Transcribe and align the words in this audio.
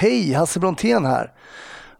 Hej, 0.00 0.32
Hasse 0.32 0.60
Brontén 0.60 1.04
här. 1.04 1.32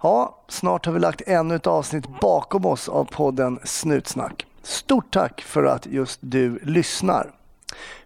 Ja, 0.02 0.44
snart 0.48 0.86
har 0.86 0.92
vi 0.92 1.00
lagt 1.00 1.22
ännu 1.26 1.54
ett 1.54 1.66
avsnitt 1.66 2.20
bakom 2.20 2.66
oss 2.66 2.88
av 2.88 3.04
podden 3.04 3.58
Snutsnack. 3.64 4.46
Stort 4.62 5.12
tack 5.12 5.40
för 5.40 5.64
att 5.64 5.86
just 5.86 6.18
du 6.22 6.58
lyssnar. 6.62 7.30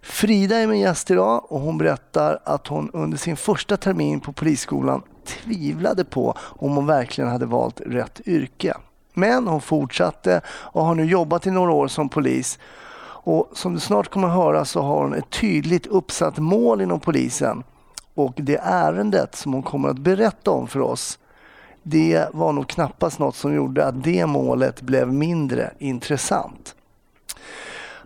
Frida 0.03 0.57
är 0.57 0.67
min 0.67 0.81
gäst 0.81 1.11
idag 1.11 1.53
och 1.53 1.61
hon 1.61 1.79
berättar 1.79 2.39
att 2.45 2.67
hon 2.67 2.91
under 2.93 3.19
sin 3.19 3.37
första 3.37 3.77
termin 3.77 4.21
på 4.21 4.33
polisskolan 4.33 5.03
tvivlade 5.27 6.05
på 6.05 6.35
om 6.39 6.77
hon 6.77 6.87
verkligen 6.87 7.31
hade 7.31 7.47
valt 7.47 7.81
rätt 7.81 8.21
yrke. 8.27 8.75
Men 9.15 9.47
hon 9.47 9.61
fortsatte 9.61 10.41
och 10.49 10.85
har 10.85 10.95
nu 10.95 11.05
jobbat 11.05 11.47
i 11.47 11.51
några 11.51 11.73
år 11.73 11.89
som 11.89 12.09
polis. 12.09 12.59
Och 13.25 13.51
som 13.53 13.75
du 13.75 13.81
snart 13.81 14.09
kommer 14.09 14.29
att 14.29 14.35
höra 14.35 14.65
så 14.65 14.83
har 14.83 15.03
hon 15.03 15.15
ett 15.15 15.31
tydligt 15.31 15.87
uppsatt 15.87 16.39
mål 16.39 16.81
inom 16.81 17.01
polisen. 17.01 17.65
Och 18.15 18.33
det 18.37 18.61
ärendet 18.63 19.35
som 19.35 19.53
hon 19.53 19.63
kommer 19.63 19.89
att 19.89 19.99
berätta 19.99 20.51
om 20.51 20.69
för 20.69 20.81
oss 20.81 21.19
det 21.83 22.27
var 22.33 22.53
nog 22.53 22.69
knappast 22.69 23.19
något 23.19 23.37
som 23.37 23.55
gjorde 23.55 23.87
att 23.87 24.05
det 24.05 24.27
målet 24.27 24.83
blev 24.83 25.13
mindre 25.13 25.73
intressant. 25.79 26.75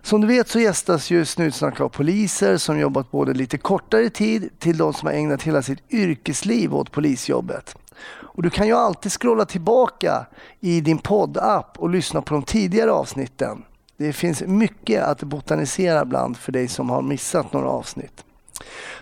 Som 0.01 0.21
du 0.21 0.27
vet 0.27 0.47
så 0.47 0.59
gästas 0.59 1.11
ju 1.11 1.25
Snutsnack 1.25 1.81
av 1.81 1.89
poliser 1.89 2.57
som 2.57 2.79
jobbat 2.79 3.11
både 3.11 3.33
lite 3.33 3.57
kortare 3.57 4.09
tid 4.09 4.49
till 4.59 4.77
de 4.77 4.93
som 4.93 5.07
har 5.07 5.13
ägnat 5.13 5.43
hela 5.43 5.61
sitt 5.61 5.93
yrkesliv 5.93 6.75
åt 6.75 6.91
polisjobbet. 6.91 7.77
Och 8.09 8.43
du 8.43 8.49
kan 8.49 8.67
ju 8.67 8.73
alltid 8.73 9.11
scrolla 9.11 9.45
tillbaka 9.45 10.25
i 10.59 10.81
din 10.81 10.97
poddapp 10.97 11.79
och 11.79 11.89
lyssna 11.89 12.21
på 12.21 12.33
de 12.33 12.43
tidigare 12.43 12.91
avsnitten. 12.91 13.63
Det 13.97 14.13
finns 14.13 14.41
mycket 14.41 15.03
att 15.03 15.23
botanisera 15.23 16.05
bland 16.05 16.37
för 16.37 16.51
dig 16.51 16.67
som 16.67 16.89
har 16.89 17.01
missat 17.01 17.53
några 17.53 17.69
avsnitt. 17.69 18.23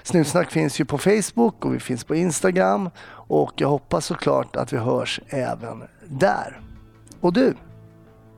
Snutsnack 0.04 0.52
finns 0.52 0.80
ju 0.80 0.86
på 0.86 0.98
Facebook 0.98 1.66
och 1.66 1.76
vi 1.76 1.80
finns 1.80 2.04
på 2.04 2.16
Instagram 2.16 2.90
och 3.27 3.54
jag 3.55 3.68
hoppas 3.68 4.05
såklart 4.05 4.55
att 4.55 4.73
vi 4.73 4.77
hörs 4.77 5.20
även 5.27 5.84
där. 6.08 6.62
Och 7.21 7.34
du, 7.34 7.54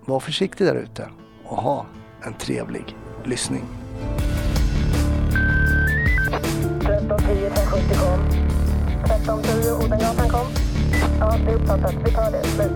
var 0.06 0.20
försiktig 0.20 0.68
där 0.68 0.76
ute 0.76 1.10
och 1.46 1.58
ha 1.58 1.86
en 2.24 2.34
trevlig 2.34 2.96
lyssning. 3.26 3.66
1310 6.88 7.50
570 7.56 7.98
kom. 8.00 8.20
1310 9.04 9.86
Odengatan 9.86 10.30
kom. 10.30 10.48
Ja, 11.20 11.38
det 11.46 11.52
är 11.52 11.56
uppfattat. 11.56 11.96
Vi 12.06 12.12
tar 12.12 12.32
det. 12.32 12.44
Slut. 12.44 12.72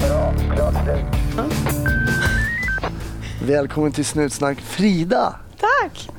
Bra. 0.00 0.34
Klart 0.54 0.74
slut. 0.84 1.04
Välkommen 3.42 3.92
till 3.92 4.04
Snutsnack 4.04 4.60
Frida! 4.60 5.34
Tack! 5.64 6.10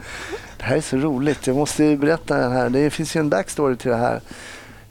Det 0.58 0.64
här 0.64 0.78
är 0.78 0.82
så 0.82 0.98
roligt. 0.98 1.48
Jag 1.48 1.56
måste 1.56 1.84
ju 1.84 1.98
berätta 1.98 2.38
den 2.38 2.52
här. 2.52 2.70
Det 2.70 2.90
finns 2.90 3.16
ju 3.16 3.20
en 3.20 3.30
backstory 3.30 3.76
till 3.76 3.92
det 3.92 3.98
här. 3.98 4.22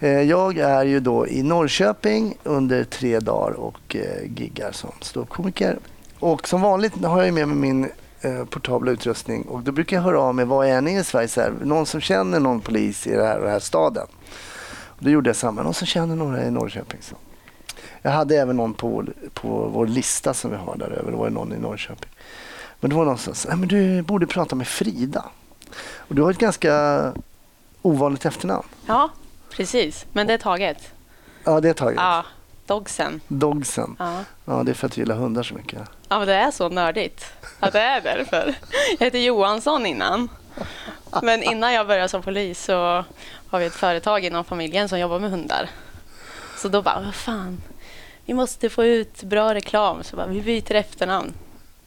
Eh, 0.00 0.22
jag 0.22 0.58
är 0.58 0.84
ju 0.84 1.00
då 1.00 1.26
i 1.28 1.42
Norrköping 1.42 2.34
under 2.42 2.84
tre 2.84 3.20
dagar 3.20 3.52
och 3.52 3.96
eh, 3.96 4.22
giggar 4.36 4.72
som 4.72 4.90
ståuppkomiker. 5.00 5.78
Och 6.18 6.48
som 6.48 6.60
vanligt 6.62 7.04
har 7.04 7.16
jag 7.18 7.26
ju 7.26 7.32
med 7.32 7.48
mig 7.48 7.56
min 7.56 7.90
eh, 8.20 8.44
portabla 8.44 8.90
utrustning 8.92 9.42
och 9.42 9.62
då 9.62 9.72
brukar 9.72 9.96
jag 9.96 10.02
höra 10.02 10.20
av 10.20 10.34
mig, 10.34 10.44
var 10.44 10.64
är 10.64 10.80
ni 10.80 10.98
i 10.98 11.04
Sverige? 11.04 11.28
Så 11.28 11.40
här, 11.40 11.52
någon 11.62 11.86
som 11.86 12.00
känner 12.00 12.40
någon 12.40 12.60
polis 12.60 13.06
i 13.06 13.10
den 13.10 13.26
här, 13.26 13.40
den 13.40 13.50
här 13.50 13.58
staden? 13.60 14.06
Och 14.86 15.04
då 15.04 15.10
gjorde 15.10 15.28
jag 15.28 15.36
samma, 15.36 15.62
någon 15.62 15.74
som 15.74 15.86
känner 15.86 16.16
några 16.16 16.44
i 16.44 16.50
Norrköping. 16.50 17.00
Så. 17.02 17.16
Jag 18.02 18.10
hade 18.10 18.36
även 18.36 18.56
någon 18.56 18.74
på, 18.74 18.88
vår- 18.88 19.12
på 19.34 19.48
vår 19.74 19.86
lista 19.86 20.34
som 20.34 20.50
vi 20.50 20.56
har 20.56 20.76
där 20.76 20.90
över, 20.90 21.10
det 21.10 21.16
var 21.16 21.30
någon 21.30 21.52
i 21.52 21.58
Norrköping. 21.58 22.10
Men 22.80 22.90
det 22.90 22.96
var 22.96 23.04
någon 23.04 23.18
som 23.18 23.34
sa, 23.34 23.48
"Nej, 23.48 23.58
men 23.58 23.68
du 23.68 24.02
borde 24.02 24.26
prata 24.26 24.54
med 24.56 24.68
Frida. 24.68 25.24
Och 25.96 26.14
du 26.14 26.22
har 26.22 26.30
ett 26.30 26.38
ganska 26.38 27.12
ovanligt 27.82 28.24
efternamn. 28.24 28.66
Ja, 28.86 29.10
precis. 29.50 30.06
Men 30.12 30.26
det 30.26 30.32
är 30.32 30.38
taget. 30.38 30.90
Ja, 31.44 31.60
det 31.60 31.68
är 31.68 31.74
taget. 31.74 31.96
Ja, 31.98 32.24
dogsen. 32.66 33.20
Dogsen. 33.28 33.96
Ja. 33.98 34.20
Ja, 34.44 34.62
det 34.62 34.72
är 34.72 34.74
för 34.74 34.86
att 34.86 34.92
du 34.92 35.00
gillar 35.00 35.16
hundar 35.16 35.42
så 35.42 35.54
mycket. 35.54 35.78
ja, 36.08 36.18
men 36.18 36.28
det 36.28 36.34
är 36.34 36.50
så 36.50 36.68
nördigt 36.68 37.32
att 37.60 37.72
det 37.72 37.80
är 37.80 38.00
därför. 38.00 38.54
Jag 38.98 39.04
heter 39.06 39.18
Johansson 39.18 39.86
innan. 39.86 40.28
Men 41.22 41.42
innan 41.42 41.72
jag 41.74 41.86
började 41.86 42.08
som 42.08 42.22
polis 42.22 42.64
så 42.64 43.04
har 43.50 43.58
vi 43.58 43.66
ett 43.66 43.74
företag 43.74 44.24
inom 44.24 44.44
familjen 44.44 44.88
som 44.88 44.98
jobbar 44.98 45.18
med 45.18 45.30
hundar. 45.30 45.70
Så 46.58 46.68
då 46.68 46.82
bara, 46.82 47.00
vad 47.00 47.14
fan, 47.14 47.62
vi 48.24 48.34
måste 48.34 48.70
få 48.70 48.84
ut 48.84 49.22
bra 49.22 49.54
reklam. 49.54 50.02
Så 50.02 50.16
bara, 50.16 50.26
vi 50.26 50.40
byter 50.42 50.74
efternamn. 50.74 51.32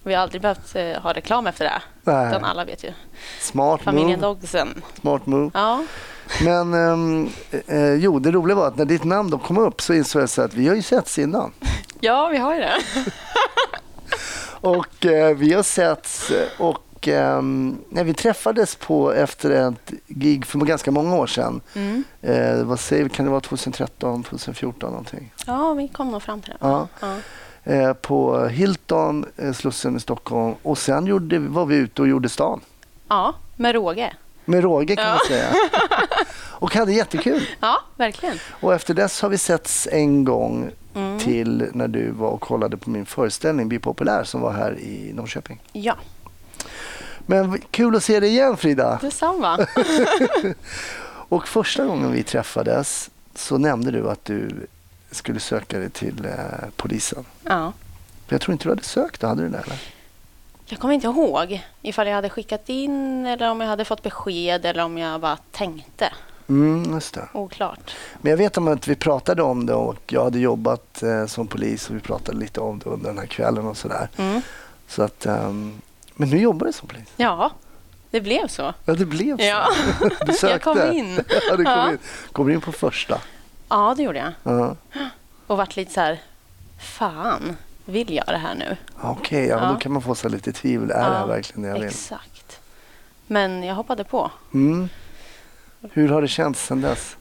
Vi 0.08 0.14
har 0.14 0.22
aldrig 0.22 0.42
behövt 0.42 0.76
eh, 0.76 1.02
ha 1.02 1.14
reklam 1.14 1.48
efter 1.48 1.66
det. 1.66 1.82
Nej. 2.04 2.28
Utan 2.28 2.46
alla 2.46 2.66
vet 2.66 2.84
ju. 2.84 2.94
Smart 3.40 3.82
Familjen 3.82 4.20
move. 4.20 4.34
Dogsen. 4.34 4.82
Smart 5.02 5.26
move. 5.26 5.52
Ja, 5.54 5.84
Men 6.44 6.74
ehm, 6.74 7.30
eh, 7.68 7.94
jo, 7.94 8.20
det 8.20 8.32
roliga 8.32 8.56
var 8.56 8.68
att 8.68 8.78
när 8.78 8.86
ditt 8.86 9.04
namn 9.04 9.30
då 9.30 9.38
kom 9.38 9.58
upp 9.58 9.82
så 9.82 9.94
insåg 9.94 10.22
jag 10.22 10.30
så 10.30 10.42
att 10.42 10.54
vi 10.54 10.68
har 10.68 10.76
ju 10.76 10.82
setts 10.82 11.20
innan. 11.20 11.54
ja 12.00 12.28
vi 12.28 12.38
har 12.38 12.54
ju 12.54 12.60
det. 12.60 12.74
Och 14.62 15.06
eh, 15.06 15.36
vi 15.36 15.54
har 15.54 15.64
setts 15.64 16.32
och 16.58 17.08
ehm, 17.08 17.78
när 17.90 18.04
vi 18.04 18.14
träffades 18.14 18.76
på 18.76 19.12
efter 19.12 19.50
ett 19.50 19.92
gig 20.08 20.46
för 20.46 20.60
ganska 20.60 20.92
många 20.92 21.16
år 21.16 21.28
sedan. 21.28 21.62
Mm. 21.74 22.04
Eh, 22.22 22.64
vad 22.64 22.80
säger 22.80 23.04
vi, 23.04 23.10
kan 23.10 23.26
det 23.26 23.32
vara 23.32 23.42
2013, 23.42 24.24
2014 24.24 24.90
någonting? 24.90 25.34
Ja, 25.46 25.74
vi 25.74 25.88
kom 25.88 26.12
nog 26.12 26.24
fram 26.24 26.42
till 26.42 26.52
det. 26.52 26.58
Ja. 26.62 26.88
Ja. 27.00 27.16
Eh, 27.68 27.94
på 27.94 28.46
Hilton, 28.48 29.26
eh, 29.38 29.54
Slussen 29.54 29.98
i 29.98 30.00
Stockholm 30.00 30.56
och 30.64 30.78
sen 30.78 31.06
gjorde, 31.06 31.40
var 31.40 31.66
vi 31.66 31.76
ute 31.76 32.02
och 32.02 32.08
gjorde 32.08 32.30
stan. 32.30 32.62
Ja, 33.08 33.34
med 33.56 33.76
råge. 33.76 34.14
Med 34.46 34.64
råge 34.64 34.96
kan 34.96 35.06
Ja. 35.06 35.12
man 35.12 35.20
säga. 35.28 35.48
Och 36.60 36.76
hade 36.76 36.94
jättekul. 36.94 37.44
Ja, 37.60 37.82
verkligen. 37.96 38.38
Och 38.62 38.74
efter 38.74 38.94
dess 38.94 39.22
har 39.22 39.30
vi 39.30 39.38
setts 39.38 39.88
en 39.92 40.24
gång 40.26 40.70
Mm. 40.96 41.20
till 41.20 41.70
när 41.74 41.88
du 41.88 42.12
var 42.12 42.30
och 42.30 42.42
kollade 42.42 42.78
på 42.78 42.90
min 42.90 43.06
föreställning 43.06 43.68
Bli 43.70 43.80
populär 43.80 44.24
som 44.24 44.42
var 44.42 44.52
här 44.52 44.80
i 44.80 45.12
Norrköping. 45.14 45.62
Ja, 45.74 45.96
Men 47.26 47.62
kul 47.72 47.96
att 47.96 48.04
se 48.04 48.20
dig 48.20 48.30
igen 48.30 48.58
Frida. 48.58 49.00
detsamma. 49.02 49.58
Och 51.30 51.48
första 51.48 51.86
gången 51.86 52.12
vi 52.12 52.24
träffades 52.24 53.10
så 53.36 53.58
nämnde 53.58 53.92
du 53.92 54.10
att 54.10 54.26
du 54.26 54.68
skulle 55.12 55.40
söka 55.40 55.80
dig 55.80 55.90
till 55.90 56.26
eh, 56.26 56.34
polisen. 56.76 57.26
Ja. 57.44 57.74
Jag 58.30 58.42
tror 58.42 58.54
inte 58.54 58.66
du 58.66 58.70
hade 58.70 58.84
sökt, 58.84 59.22
hade 59.22 59.44
du 59.44 59.50
det? 59.50 59.58
Eller? 59.58 59.78
Jag 60.66 60.80
kommer 60.80 60.94
inte 60.94 61.08
ihåg 61.08 61.62
ifall 61.82 62.08
jag 62.08 62.16
hade 62.16 62.30
skickat 62.30 62.70
in 62.70 63.26
eller 63.26 63.50
om 63.52 63.62
jag 63.62 63.68
hade 63.68 63.86
fått 63.86 64.04
besked 64.04 64.66
eller 64.66 64.84
om 64.84 64.98
jag 64.98 65.22
bara 65.22 65.38
tänkte. 65.52 66.14
Mm, 66.50 66.94
just 66.94 67.14
det. 67.14 67.28
Oklart. 67.34 67.96
Men 68.22 68.30
jag 68.30 68.38
vet 68.38 68.58
om 68.58 68.68
att 68.68 68.88
vi 68.88 68.96
pratade 68.96 69.44
om 69.44 69.66
det 69.66 69.74
och 69.74 70.04
jag 70.14 70.24
hade 70.24 70.40
jobbat 70.40 71.04
eh, 71.04 71.26
som 71.26 71.48
polis 71.48 71.90
och 71.90 71.96
vi 71.96 72.00
pratade 72.00 72.38
lite 72.38 72.60
om 72.60 72.80
det 72.80 72.90
under 72.90 73.08
den 73.10 73.18
här 73.18 73.26
kvällen 73.26 73.66
och 73.68 73.78
sådär. 73.78 74.10
Mm. 74.18 74.42
Så 74.88 75.04
att, 75.04 75.26
ehm, 75.26 75.82
men 76.16 76.30
nu 76.30 76.38
jobbar 76.40 76.68
du 76.68 76.74
som 76.74 76.88
polis. 76.88 77.08
Ja, 77.18 77.52
det 78.12 78.22
blev 78.22 78.48
så. 78.48 78.74
Ja, 78.86 78.94
det 78.94 79.06
blev 79.06 79.38
så. 79.38 79.44
Ja, 79.44 79.68
Du 80.26 80.34
sökte. 80.34 80.48
jag 80.48 80.62
kom 80.62 80.92
in. 80.94 81.16
ja, 81.50 81.56
du 81.58 81.64
kom 81.64 81.74
Ja. 81.74 81.92
in. 81.92 81.98
Kommer 82.32 82.52
in 82.52 82.62
på 82.62 82.72
första. 82.72 83.22
Ja, 83.70 83.94
det 83.98 84.04
gjorde 84.04 84.20
jag. 84.20 84.32
Ja. 84.54 84.76
Och 85.48 85.58
vart 85.58 85.76
lite 85.76 85.92
så 85.94 86.02
här, 86.02 86.20
fan, 86.80 87.58
vill 87.86 88.14
jag 88.14 88.26
det 88.28 88.38
här 88.38 88.56
nu? 88.56 88.78
Okej, 89.02 89.46
ja, 89.48 89.56
men 89.56 89.66
Ja. 89.66 89.74
då 89.74 89.80
kan 89.80 89.92
man 89.92 90.02
få 90.02 90.16
sig 90.16 90.32
lite 90.32 90.54
tvivel. 90.54 90.92
Är 90.92 90.96
det 91.10 91.16
här 91.16 91.20
Ja, 91.20 91.26
verkligen 91.26 91.62
det 91.62 91.68
jag 91.68 91.76
vill? 91.76 91.84
Exakt. 91.88 92.60
Men 93.28 93.64
jag 93.64 93.76
hoppade 93.76 94.04
på. 94.04 94.32
Mm. 94.54 94.90
Hur 95.92 96.10
har 96.10 96.22
det 96.22 96.28
känts 96.28 96.66
sedan 96.66 96.82
dess? 96.82 97.18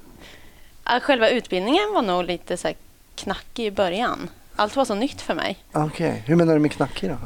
Ja, 0.85 1.01
Själva 1.01 1.29
utbildningen 1.29 1.93
var 1.95 2.03
nog 2.03 2.25
lite 2.25 2.57
så 2.57 2.73
knackig 3.15 3.67
i 3.67 3.71
början. 3.71 4.29
Allt 4.57 4.77
var 4.77 4.85
så 4.85 4.95
nytt 4.95 5.21
för 5.21 5.35
mig. 5.35 5.59
Okej, 5.73 6.23
hur 6.27 6.37
menar 6.37 6.55
du 6.55 6.61
med 6.61 6.73
knackig 6.73 7.11
då? 7.11 7.17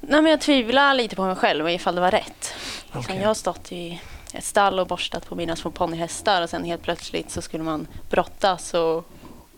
Nej, 0.00 0.22
men 0.22 0.30
jag 0.30 0.40
tvivlar 0.40 0.94
lite 0.94 1.16
på 1.16 1.24
mig 1.24 1.36
själv 1.36 1.68
ifall 1.68 1.94
det 1.94 2.00
var 2.00 2.10
rätt. 2.10 2.54
Sen 3.06 3.16
jag 3.20 3.26
har 3.26 3.34
stått 3.34 3.72
i 3.72 4.00
ett 4.34 4.44
stall 4.44 4.78
och 4.80 4.86
borstat 4.86 5.26
på 5.28 5.34
mina 5.34 5.56
små 5.56 5.70
ponnyhästar 5.70 6.42
och 6.42 6.50
sen 6.50 6.64
helt 6.64 6.82
plötsligt 6.82 7.30
så 7.30 7.42
skulle 7.42 7.64
man 7.64 7.86
brottas 8.10 8.74
och 8.74 9.04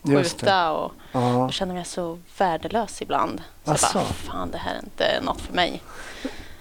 skjuta 0.02 0.72
och 0.72 0.92
Ja. 1.12 1.20
då 1.20 1.48
känner 1.50 1.72
jag 1.74 1.76
mig 1.78 1.84
så 1.84 2.18
värdelös 2.38 3.02
ibland. 3.02 3.38
Så 3.64 3.70
jag 3.70 3.74
Asså? 3.74 3.98
bara, 3.98 4.04
fan 4.04 4.50
det 4.50 4.58
här 4.58 4.74
är 4.74 4.78
inte 4.84 5.20
något 5.22 5.40
för 5.40 5.54
mig. 5.54 5.82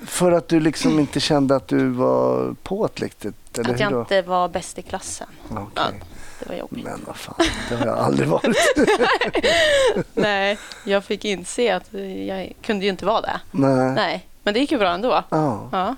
För 0.05 0.31
att 0.31 0.47
du 0.47 0.59
liksom 0.59 0.99
inte 0.99 1.19
kände 1.19 1.55
att 1.55 1.67
du 1.67 1.89
var 1.89 2.55
på 2.63 2.85
ett 2.85 2.99
riktigt, 3.01 3.57
eller 3.57 3.73
att 3.73 3.79
jag 3.79 4.01
inte 4.01 4.21
var 4.21 4.47
bäst 4.47 4.77
i 4.77 4.81
klassen. 4.81 5.27
Ja, 5.49 5.67
det 6.39 6.49
var 6.49 6.55
jobbigt. 6.55 6.83
Men 6.83 7.01
vad 7.07 7.15
fan, 7.15 7.35
det 7.69 7.75
har 7.75 7.85
jag 7.85 7.97
aldrig 7.97 8.27
varit. 8.29 8.55
Nej, 10.13 10.57
jag 10.85 11.03
fick 11.03 11.25
inse 11.25 11.75
att 11.75 11.93
jag 12.27 12.53
kunde 12.61 12.85
ju 12.85 12.91
inte 12.91 13.05
vara 13.05 13.21
det. 13.21 13.39
Nej. 13.51 13.91
Nej, 13.93 14.25
men 14.43 14.53
det 14.53 14.59
gick 14.59 14.71
ju 14.71 14.77
bra 14.77 14.89
ändå. 14.93 15.23
Ja. 15.29 15.69
Ja. 15.71 15.95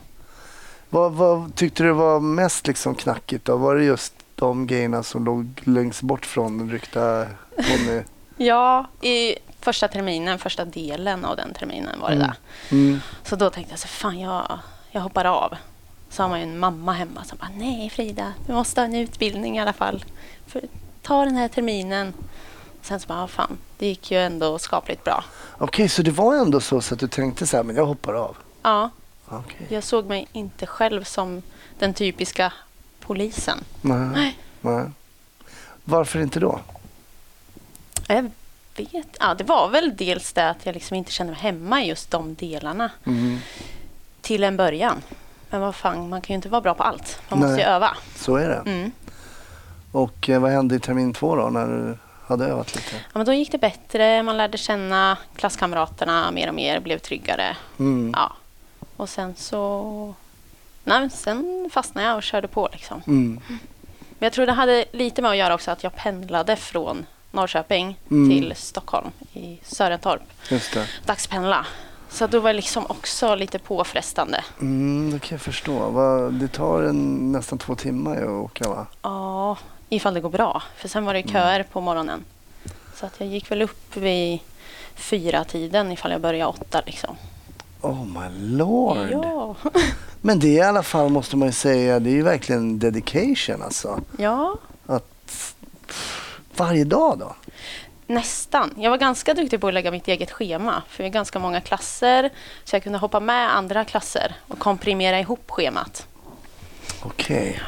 Vad, 0.89 1.12
vad 1.12 1.56
tyckte 1.56 1.84
du 1.84 1.92
var 1.92 2.19
mest 2.19 2.68
liksom 2.68 2.95
knackigt 2.95 3.45
då? 3.45 3.57
Var 3.57 3.75
det 3.75 3.84
just 3.84 4.13
de 4.36 4.68
grejerna 4.68 5.04
som 5.04 5.25
låg 5.25 5.62
längst 5.63 6.01
bort 6.01 6.25
från 6.25 6.72
ryckta 6.72 7.25
ponny? 7.56 8.01
ja, 8.38 8.86
i 9.01 9.36
första 9.62 9.88
terminen, 9.88 10.39
första 10.39 10.66
delen 10.66 11.25
av 11.25 11.36
den 11.36 11.54
terminen 11.54 12.00
var 12.00 12.10
det 12.10 12.16
Mm. 12.16 12.28
där. 12.28 12.36
Mm. 12.78 13.00
Så 13.24 13.36
då 13.36 13.50
tänkte 13.50 13.72
jag 13.74 13.80
så 13.80 13.88
fan 13.88 14.19
jag, 14.19 14.60
jag 14.92 15.01
hoppar 15.01 15.25
av. 15.25 15.54
Så 16.10 16.24
har 16.24 16.30
man 16.30 16.39
ju 16.39 16.44
en 16.44 16.60
mamma 16.60 16.92
hemma 16.94 17.24
som 17.24 17.38
bara, 17.38 17.50
nej 17.57 17.89
Frida, 17.89 18.34
du 18.48 18.54
måste 18.54 18.81
ha 18.81 18.86
en 18.86 18.95
utbildning 18.95 19.57
i 19.57 19.62
alla 19.62 19.74
fall. 19.74 20.06
För, 20.48 20.62
ta 21.01 21.25
den 21.25 21.36
här 21.36 21.48
terminen. 21.48 22.13
Sen 22.81 23.00
så 23.00 23.07
bara, 23.07 23.24
ah, 23.24 23.28
fan, 23.28 23.57
det 23.78 23.88
gick 23.88 24.12
ju 24.12 24.18
ändå 24.18 24.60
skapligt 24.60 25.04
bra. 25.04 25.24
Okej, 25.57 25.89
så 25.89 26.01
det 26.01 26.12
var 26.12 26.36
ändå 26.36 26.60
så, 26.60 26.81
så 26.81 26.94
att 26.94 27.00
du 27.00 27.07
tänkte 27.07 27.48
så 27.48 27.57
här, 27.57 27.63
men 27.63 27.75
jag 27.75 27.86
hoppar 27.86 28.13
av? 28.13 28.38
Ja, 28.63 28.89
Okej. 29.29 29.68
jag 29.69 29.83
såg 29.83 30.06
mig 30.06 30.27
inte 30.31 30.65
själv 30.65 31.03
som 31.03 31.41
den 31.79 31.94
typiska 31.94 32.53
polisen. 33.00 33.57
Nej. 33.81 34.07
Nej. 34.13 34.38
Nej. 34.62 34.85
Varför 35.83 36.19
inte 36.19 36.39
då? 36.39 36.59
Jag 38.07 38.31
vet, 38.75 39.18
ja, 39.19 39.33
det 39.33 39.44
var 39.44 39.69
väl 39.69 39.95
dels 39.97 40.33
det 40.33 40.50
att 40.50 40.65
jag 40.65 40.74
liksom 40.74 40.95
inte 40.97 41.12
kände 41.12 41.31
mig 41.33 41.41
hemma 41.41 41.83
i 41.83 41.88
just 41.88 42.12
de 42.12 42.35
delarna 42.35 42.89
Mm. 43.06 43.39
till 44.21 44.44
en 44.44 44.57
början. 44.57 45.01
Men 45.50 45.62
vad 45.62 45.75
fan, 45.75 46.09
man 46.09 46.21
kan 46.21 46.33
ju 46.33 46.35
inte 46.35 46.50
vara 46.50 46.62
bra 46.62 46.74
på 46.74 46.83
allt. 46.83 47.19
Man 47.29 47.39
Nej. 47.39 47.50
måste 47.50 47.62
ju 47.63 47.68
öva. 47.68 47.97
Så 48.15 48.35
är 48.35 48.50
det. 48.50 48.71
Mm. 48.71 48.91
Och 49.91 50.29
eh, 50.29 50.39
vad 50.39 50.51
hände 50.51 50.75
i 50.75 50.79
termin 50.79 51.13
två 51.13 51.35
då, 51.35 51.50
när 51.50 51.68
du 51.68 51.97
hade 52.27 52.45
övat 52.45 52.75
lite? 52.75 52.95
Ja, 52.95 53.00
men 53.13 53.25
då 53.25 53.33
gick 53.33 53.51
det 53.51 53.57
bättre. 53.57 54.24
Man 54.24 54.38
lärde 54.38 54.57
känna 54.57 55.18
klasskamraterna 55.35 56.31
mer 56.31 56.47
och 56.47 56.53
mer, 56.56 56.79
blev 56.79 56.97
tryggare. 57.00 57.57
Mm. 57.79 58.13
Ja. 58.15 58.33
Och 58.97 59.09
sen 59.09 59.35
så... 59.38 60.13
Nej, 60.83 61.09
sen 61.09 61.69
fastnade 61.73 62.07
jag 62.07 62.17
och 62.17 62.23
körde 62.23 62.47
på. 62.47 62.69
Liksom. 62.71 63.01
Mm. 63.07 63.41
Men 63.49 64.25
jag 64.25 64.33
tror 64.33 64.45
det 64.45 64.51
hade 64.51 64.85
lite 64.91 65.21
med 65.21 65.31
att 65.31 65.38
göra 65.38 65.53
också 65.53 65.71
att 65.71 65.83
jag 65.83 65.95
pendlade 65.95 66.55
från 66.55 67.05
Norrköping 67.31 67.99
Mm. 68.11 68.29
till 68.29 68.53
Stockholm 68.55 69.07
i 69.33 69.59
Sörentorp. 69.63 70.21
Just 70.49 70.73
det. 70.73 70.88
Dagspendla. 71.05 71.65
Så 72.09 72.27
då 72.27 72.39
var 72.39 72.49
det 72.49 72.53
liksom 72.55 72.85
också 72.89 73.35
lite 73.35 73.59
påfrestande. 73.59 74.44
Mm, 74.61 75.11
det 75.13 75.19
kan 75.19 75.35
jag 75.35 75.41
förstå. 75.41 75.89
Vad- 75.89 76.33
Det 76.33 76.47
tar 76.47 76.81
en, 76.83 77.31
nästan 77.31 77.57
två 77.59 77.75
timmar 77.75 78.17
att 78.21 78.27
åka 78.29 78.69
va? 78.69 78.85
Ja, 79.01 79.57
ifall 79.89 80.13
det 80.13 80.21
går 80.21 80.29
bra. 80.29 80.63
För 80.75 80.88
sen 80.88 81.05
var 81.05 81.13
det 81.13 81.23
köer 81.29 81.63
på 81.63 81.81
morgonen. 81.81 82.23
Så 82.95 83.05
att 83.05 83.13
jag 83.19 83.29
gick 83.29 83.51
väl 83.51 83.61
upp 83.61 83.97
vid 83.97 84.39
fyra 84.95 85.43
tiden 85.43 85.91
ifall 85.91 86.11
jag 86.11 86.21
började 86.21 86.50
åtta. 86.51 86.81
Liksom. 86.85 87.15
Oh 87.81 88.06
my 88.06 88.56
lord. 88.57 89.09
Ja. 89.12 89.56
Men 90.21 90.39
det 90.39 90.47
i 90.47 90.62
alla 90.62 90.83
fall, 90.83 91.09
måste 91.09 91.38
man 91.38 91.47
ju 91.47 91.51
säga, 91.51 92.00
det 92.00 92.09
är 92.09 92.13
ju 92.13 92.21
verkligen 92.24 92.79
dedication 92.79 93.62
alltså. 93.63 94.00
ja, 94.18 94.56
Att, 94.85 95.03
pff, 95.25 95.56
varje 96.56 96.83
dag 96.83 97.19
då? 97.19 97.35
nästan. 98.09 98.74
Jag 98.77 98.89
var 98.91 98.97
ganska 98.97 99.33
duktig 99.33 99.62
på 99.62 99.68
att 99.68 99.74
lägga 99.74 99.91
mitt 99.91 100.07
eget 100.07 100.31
schema. 100.31 100.83
För 100.89 101.03
vi 101.03 101.09
är 101.09 101.13
ganska 101.13 101.39
många 101.39 101.62
klasser. 101.62 102.29
Så 102.63 102.75
jag 102.75 102.83
kunde 102.83 103.00
hoppa 103.00 103.19
med 103.19 103.56
andra 103.56 103.85
klasser 103.85 104.35
och 104.47 104.59
komprimera 104.59 105.19
ihop 105.19 105.51
schemat. 105.51 106.07
Okej. 107.03 107.62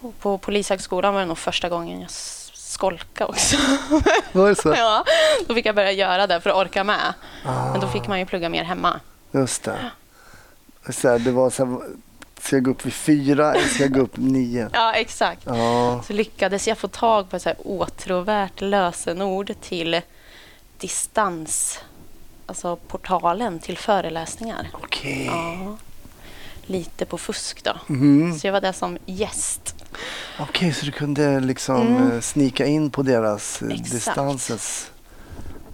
Och 0.00 0.18
på 0.18 0.38
Polishögskolan 0.38 1.14
var 1.14 1.20
det 1.20 1.26
nog 1.26 1.38
första 1.38 1.68
gången 1.68 2.00
jag 2.00 2.06
s- 2.10 2.50
skolkade 2.54 3.30
också. 3.30 3.56
Var 4.32 4.48
det 4.48 4.56
så? 4.56 4.68
ja, 4.76 5.04
då 5.48 5.54
fick 5.54 5.66
jag 5.66 5.74
börja 5.74 5.92
göra 5.92 6.26
det 6.26 6.40
för 6.40 6.50
att 6.50 6.56
orka 6.56 6.84
med. 6.84 7.14
Men 7.44 7.80
då 7.80 7.86
Ah, 7.86 7.90
fick 7.90 8.08
man 8.08 8.18
ju 8.18 8.26
plugga 8.26 8.48
mer 8.48 8.64
hemma. 8.64 9.00
Just 9.32 9.62
det. 9.62 9.90
Så 10.90 11.08
här, 11.08 11.18
det 11.18 11.30
var 11.30 11.50
så 11.50 11.64
här, 11.64 11.78
ska 12.40 12.56
jag 12.56 12.62
gå 12.64 12.70
upp 12.70 12.86
vid 12.86 12.92
fyra 12.92 13.54
eller 13.54 13.68
ska 13.68 13.82
jag 13.82 13.92
gå 13.92 14.00
upp 14.00 14.16
nio? 14.16 14.68
Ja, 14.72 14.92
exakt. 14.94 15.42
Ja, 15.44 16.02
Så 16.06 16.12
lyckades 16.12 16.68
jag 16.68 16.78
få 16.78 16.88
tag 16.88 17.30
på 17.30 17.36
ett 17.36 17.42
så 17.42 17.48
här 17.48 17.58
åtråvärt 17.64 18.60
lösenord 18.60 19.52
till 19.60 20.00
distans, 20.78 21.78
alltså 22.46 22.76
portalen 22.76 23.58
till 23.58 23.78
föreläsningar. 23.78 24.68
okej. 24.72 25.24
Ja. 25.26 25.76
Lite 26.62 27.04
på 27.04 27.18
fusk 27.18 27.64
då. 27.64 27.72
Mhm. 27.86 28.38
Så 28.38 28.46
jag 28.46 28.52
var 28.52 28.60
där 28.60 28.72
som 28.72 28.98
gäst. 29.06 29.74
Okej, 30.40 30.72
så 30.72 30.86
du 30.86 30.92
kunde 30.92 31.40
liksom 31.40 31.86
Mm. 31.86 32.12
eh, 32.12 32.20
snika 32.20 32.66
in 32.66 32.90
på 32.90 33.02
deras 33.02 33.62
eh, 33.62 33.68
Exakt. 33.68 33.90
distanses... 33.90 34.90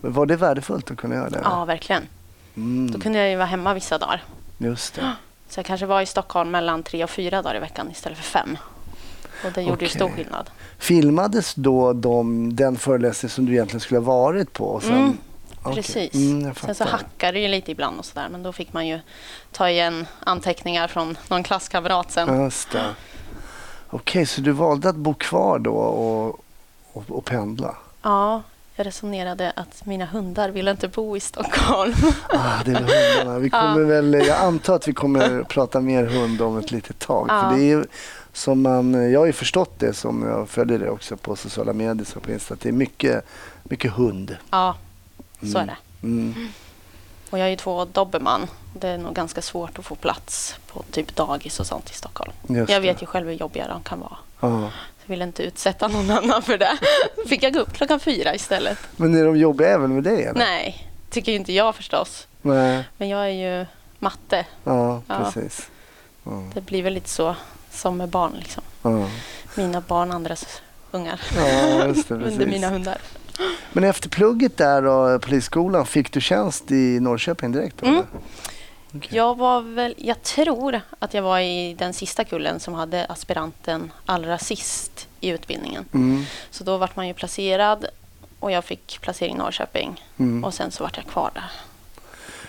Var 0.00 0.26
det 0.26 0.36
värdefullt 0.36 0.90
att 0.90 0.96
kunna 0.96 1.14
göra 1.14 1.30
det? 1.30 1.40
Ja, 1.44 1.64
verkligen. 1.64 2.02
Då 2.54 2.60
Mm, 2.60 3.00
kunde 3.00 3.18
jag 3.18 3.30
ju 3.30 3.36
vara 3.36 3.46
hemma 3.46 3.74
vissa 3.74 3.98
dagar. 3.98 4.22
just 4.58 4.94
det. 4.94 5.12
Så 5.48 5.58
jag 5.58 5.66
kanske 5.66 5.86
var 5.86 6.00
i 6.00 6.06
Stockholm 6.06 6.50
mellan 6.50 6.82
tre 6.82 7.04
och 7.04 7.10
fyra 7.10 7.42
dagar 7.42 7.56
i 7.56 7.58
veckan 7.60 7.90
istället 7.90 8.18
för 8.18 8.24
fem. 8.24 8.58
Och 9.44 9.52
det 9.52 9.62
gjorde 9.62 9.84
ju 9.84 9.90
stor 9.90 10.08
skillnad. 10.08 10.50
Filmades 10.78 11.54
då 11.54 11.92
de, 11.92 12.56
den 12.56 12.76
föreläsning 12.76 13.30
som 13.30 13.46
du 13.46 13.52
egentligen 13.52 13.80
skulle 13.80 14.00
ha 14.00 14.04
varit 14.22 14.52
på? 14.52 14.80
Sen, 14.80 14.92
Mm, 14.92 15.18
Okej. 15.62 15.74
Precis. 15.82 16.14
Mm, 16.14 16.54
Sen 16.54 16.74
så 16.74 16.84
hackade 16.84 17.32
det 17.32 17.40
ju 17.40 17.48
lite 17.48 17.70
ibland 17.72 17.98
och 17.98 18.04
sådär. 18.04 18.28
Men 18.30 18.42
då 18.42 18.52
fick 18.52 18.72
man 18.72 18.86
ju 18.86 19.00
ta 19.52 19.68
igen 19.70 20.06
anteckningar 20.20 20.88
från 20.88 21.18
någon 21.28 21.42
klasskamrat 21.42 22.12
sen. 22.12 22.42
Just 22.42 22.70
det. 22.70 22.84
Okej, 23.90 24.26
så 24.26 24.40
du 24.40 24.50
valde 24.52 24.88
att 24.88 24.96
bo 24.96 25.14
kvar 25.14 25.58
då 25.58 25.74
och, 25.74 26.40
och, 26.92 27.04
och 27.10 27.24
pendla? 27.24 27.76
Ja, 28.02 28.42
jag 28.76 28.86
resonerade 28.86 29.52
att 29.56 29.86
mina 29.86 30.04
hundar 30.04 30.48
vill 30.48 30.68
inte 30.68 30.88
bo 30.88 31.16
i 31.16 31.20
Stockholm. 31.20 31.94
Ah, 32.28 32.62
det 32.64 32.70
är 32.70 32.74
hundarna. 32.74 33.38
Vi 33.38 33.50
kommer 33.50 33.80
väl, 33.84 34.14
jag 34.14 34.38
antar 34.40 34.74
att 34.76 34.88
vi 34.88 34.92
kommer 34.92 35.42
prata 35.42 35.80
mer 35.80 36.04
hund 36.04 36.42
om 36.42 36.58
ett 36.58 36.70
litet 36.70 36.98
tag. 36.98 37.26
Ja. 37.30 37.40
För 37.50 37.56
det 37.58 37.72
är 37.72 37.86
som 38.32 38.62
man, 38.62 39.12
jag 39.12 39.20
har 39.20 39.26
ju 39.26 39.32
förstått 39.32 39.78
det 39.78 39.94
som 39.94 40.22
jag 40.22 40.48
följer 40.48 40.78
det 40.78 40.90
också 40.90 41.16
på 41.16 41.36
sociala 41.36 41.72
medier 41.72 42.06
och 42.16 42.22
på 42.22 42.32
Insta. 42.32 42.54
Att 42.54 42.60
det 42.60 42.68
är 42.68 42.72
mycket, 42.72 43.24
mycket 43.62 43.92
hund. 43.92 44.36
Ja, 44.50 44.76
så 45.40 45.58
är 45.58 45.62
Mm. 45.62 45.66
det. 46.00 46.06
Mm. 46.06 46.48
Och 47.30 47.38
jag 47.38 47.46
är 47.46 47.50
ju 47.50 47.56
två 47.56 47.84
dobermann. 47.84 48.46
Det 48.80 48.88
är 48.88 48.98
nog 48.98 49.14
ganska 49.14 49.42
svårt 49.42 49.78
att 49.78 49.84
få 49.84 49.94
plats 49.94 50.54
på 50.72 50.82
typ 50.90 51.16
dagis 51.16 51.60
och 51.60 51.66
sånt 51.66 51.90
i 51.90 51.94
Stockholm. 51.94 52.32
Just 52.48 52.70
Jag 52.72 52.80
vet 52.80 52.96
det. 52.98 53.02
ju 53.02 53.06
själv 53.06 53.26
hur 53.26 53.34
jobbiga 53.34 53.68
de 53.68 53.82
kan 53.82 54.00
vara. 54.00 54.16
Ja. 54.40 54.70
Jag 55.06 55.08
vill 55.08 55.22
inte 55.22 55.42
utsätta 55.42 55.88
någon 55.88 56.10
annan 56.10 56.42
för 56.42 56.58
det. 56.58 56.78
Fick 57.28 57.42
jag 57.42 57.52
gå 57.52 57.60
upp 57.60 57.72
klockan 57.72 58.00
fyra 58.00 58.34
istället? 58.34 58.78
Men 58.96 59.14
är 59.14 59.24
de 59.24 59.36
jobbiga 59.36 59.68
även 59.68 59.94
med 59.94 60.02
dig? 60.04 60.22
Eller? 60.24 60.38
Nej, 60.38 60.88
tycker 61.10 61.32
ju 61.32 61.38
inte 61.38 61.52
jag 61.52 61.74
förstås. 61.74 62.26
Nej. 62.42 62.84
Men 62.96 63.08
jag 63.08 63.20
är 63.24 63.58
ju 63.60 63.66
matte. 63.98 64.46
Ja, 64.64 65.02
precis. 65.06 65.70
Ja. 66.24 66.42
Det 66.54 66.60
blir 66.60 66.82
väl 66.82 66.92
lite 66.94 67.08
så 67.08 67.36
som 67.70 67.96
med 67.96 68.08
barn. 68.08 68.32
Liksom. 68.38 68.62
Ja. 68.82 69.08
Mina 69.54 69.80
barn, 69.80 70.12
andras 70.12 70.62
ungar. 70.90 71.20
Ja, 71.36 71.86
just 71.86 72.08
det, 72.08 72.14
Under 72.24 72.46
mina 72.46 72.68
hundar. 72.70 72.98
Men 73.72 73.84
efter 73.84 74.08
plugget 74.08 74.56
där 74.56 74.82
då, 74.82 75.18
polisskolan, 75.18 75.86
fick 75.86 76.12
du 76.12 76.20
tjänst 76.20 76.70
i 76.70 77.00
Norrköping 77.00 77.52
direkt? 77.52 77.76
Då, 77.78 77.86
Mm. 77.86 78.04
Okej. 78.96 79.16
Jag 79.16 79.38
var 79.38 79.60
väl, 79.60 79.94
jag 79.98 80.22
tror 80.22 80.80
att 80.98 81.14
jag 81.14 81.22
var 81.22 81.40
i 81.40 81.74
den 81.74 81.92
sista 81.92 82.24
kullen 82.24 82.60
som 82.60 82.74
hade 82.74 83.06
aspiranten 83.06 83.92
allra 84.06 84.38
sist 84.38 85.08
i 85.20 85.28
utbildningen. 85.28 85.84
Mm. 85.94 86.24
Så 86.50 86.64
då 86.64 86.76
vart 86.76 86.96
man 86.96 87.08
ju 87.08 87.14
placerad 87.14 87.86
och 88.40 88.50
jag 88.50 88.64
fick 88.64 88.98
placering 89.00 89.34
i 89.34 89.38
Norrköping. 89.38 90.04
Mm. 90.16 90.44
Och 90.44 90.54
sen 90.54 90.70
så 90.70 90.82
vart 90.82 90.96
jag 90.96 91.06
kvar 91.06 91.30
där. 91.34 91.50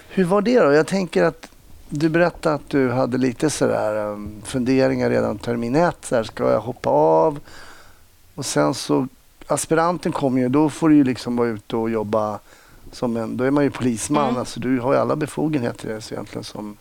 Hur 0.10 0.24
var 0.24 0.42
det 0.42 0.60
då? 0.60 0.74
Jag 0.74 0.88
tänker 0.88 1.24
att 1.24 1.48
du 1.90 2.10
berättade 2.10 2.56
att 2.56 2.70
du 2.70 2.92
hade 2.92 3.18
lite 3.18 3.50
sådär 3.50 3.96
um, 3.96 4.42
funderingar 4.46 5.10
redan 5.10 5.38
termin 5.38 5.76
ett. 5.76 6.06
Så 6.06 6.16
här, 6.16 6.24
ska 6.24 6.52
jag 6.52 6.62
hoppa 6.62 6.90
av? 6.90 7.40
Och 8.36 8.46
sen 8.46 8.74
så, 8.74 9.08
aspiranten 9.48 10.12
kommer 10.12 10.42
ju, 10.42 10.50
då 10.50 10.70
får 10.70 10.90
du 10.90 10.96
ju 10.96 11.04
liksom 11.04 11.36
vara 11.36 11.48
ute 11.48 11.76
och 11.76 11.90
jobba 11.90 12.40
som 12.96 13.18
en, 13.18 13.38
då 13.38 13.44
är 13.44 13.52
man 13.52 13.64
ju 13.64 13.70
polisman. 13.72 14.24
Mm. 14.30 14.38
Alltså 14.40 14.60
du 14.60 14.80
har 14.80 14.94
ju 14.94 15.00
alla 15.00 15.16
befogenheter 15.16 16.00
så 16.00 16.14
egentligen 16.14 16.44
som, 16.44 16.78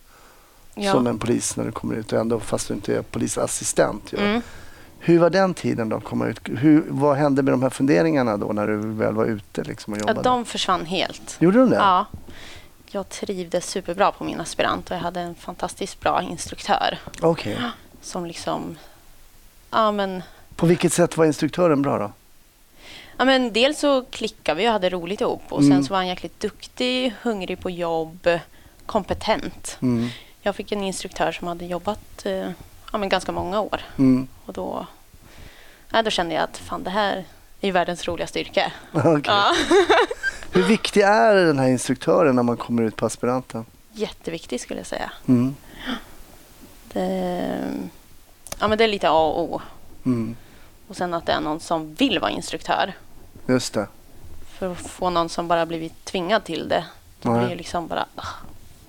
Ja. 0.74 0.92
som 0.92 1.06
en 1.06 1.18
polis 1.18 1.56
när 1.56 1.64
du 1.64 1.72
kommer 1.72 1.94
ut. 1.94 2.12
Ändå, 2.12 2.40
fast 2.40 2.68
du 2.68 2.74
inte 2.74 2.96
är 2.96 3.02
polisassistent. 3.02 4.12
Ju. 4.12 4.18
Mm. 4.18 4.42
Hur 4.98 5.18
var 5.18 5.30
den 5.30 5.54
tiden 5.54 5.88
då? 5.88 6.00
Komma 6.00 6.26
ut? 6.26 6.40
Hur, 6.44 6.84
vad 6.88 7.16
hände 7.16 7.42
med 7.42 7.52
de 7.52 7.62
här 7.62 7.70
funderingarna 7.70 8.36
då 8.36 8.46
när 8.52 8.66
du 8.66 8.76
väl 8.76 9.14
var 9.14 9.24
ute 9.24 9.64
liksom, 9.64 9.92
och 9.92 9.98
Ja, 9.98 10.00
jobbade? 10.00 10.22
de 10.28 10.44
försvann 10.44 10.86
helt. 10.86 11.36
Gjorde 11.40 11.58
de 11.58 11.70
det? 11.70 11.76
Ja. 11.76 12.06
Jag 12.90 13.08
trivdes 13.08 13.66
superbra 13.70 14.12
på 14.12 14.24
min 14.24 14.40
aspirant 14.40 14.90
och 14.90 14.96
jag 14.96 15.00
hade 15.00 15.20
en 15.20 15.34
fantastiskt 15.34 16.00
bra 16.00 16.22
instruktör 16.22 16.98
Okej. 17.20 17.58
som 18.02 18.26
liksom... 18.26 18.76
Ja, 19.70 19.92
men, 19.92 20.22
På 20.56 20.66
vilket 20.66 20.92
sätt 20.92 21.16
var 21.16 21.24
instruktören 21.24 21.82
bra 21.82 21.98
då? 21.98 22.12
Ja, 23.18 23.24
men 23.24 23.52
dels 23.52 23.78
så 23.78 24.04
klickade 24.04 24.58
vi 24.58 24.68
och 24.68 24.72
hade 24.72 24.90
roligt 24.90 25.20
ihop 25.20 25.42
och 25.48 25.58
Mm. 25.60 25.72
sen 25.72 25.84
så 25.84 25.90
var 25.92 25.96
han 25.98 26.08
jäkligt 26.08 26.40
duktig, 26.40 27.14
hungrig 27.22 27.60
på 27.60 27.70
jobb, 27.70 28.28
kompetent. 28.86 29.78
Mm. 29.82 30.08
Jag 30.42 30.56
fick 30.56 30.72
en 30.72 30.82
instruktör 30.82 31.32
som 31.32 31.48
hade 31.48 31.64
jobbat 31.66 32.26
eh, 32.26 32.50
ja, 32.92 32.98
men 32.98 33.08
ganska 33.08 33.32
många 33.32 33.60
år 33.60 33.80
Mm. 33.98 34.28
och 34.46 34.52
då, 34.52 34.86
ja, 35.92 36.02
då 36.02 36.10
kände 36.10 36.34
jag 36.34 36.44
att 36.44 36.58
fan 36.58 36.82
det 36.84 36.90
här 36.90 37.24
är 37.60 37.72
världens 37.72 38.08
roligaste 38.08 38.40
yrke. 38.40 38.72
Okej. 38.92 39.20
Ja. 39.26 39.54
Hur 40.52 40.62
viktig 40.62 41.00
är 41.00 41.34
den 41.34 41.58
här 41.58 41.68
instruktören 41.68 42.36
när 42.36 42.42
man 42.42 42.56
kommer 42.56 42.82
ut 42.82 42.96
på 42.96 43.06
aspiranten? 43.06 43.64
Jätteviktig 43.92 44.60
skulle 44.60 44.80
jag 44.80 44.86
säga. 44.86 45.12
Mm. 45.28 45.54
Det, 46.92 47.72
ja, 48.60 48.68
men 48.68 48.78
det 48.78 48.84
är 48.84 48.88
lite 48.88 49.08
A 49.10 49.12
och 49.26 49.42
O. 49.42 49.60
Mm. 50.06 50.36
Och 50.88 50.96
sen 50.96 51.14
att 51.14 51.26
det 51.26 51.32
är 51.32 51.40
någon 51.40 51.60
som 51.60 51.94
vill 51.94 52.18
vara 52.18 52.30
instruktör. 52.30 52.92
Just 53.46 53.74
det. 53.74 53.86
För 54.46 54.72
att 54.72 54.78
få 54.78 55.10
någon 55.10 55.28
som 55.28 55.48
bara 55.48 55.66
blivit 55.66 56.04
tvingad 56.04 56.44
till 56.44 56.68
det, 56.68 56.84
då 57.22 57.30
Nej. 57.30 57.38
blir 57.38 57.48
det 57.48 57.56
liksom 57.56 57.86
bara... 57.86 58.06
ah. 58.16 58.26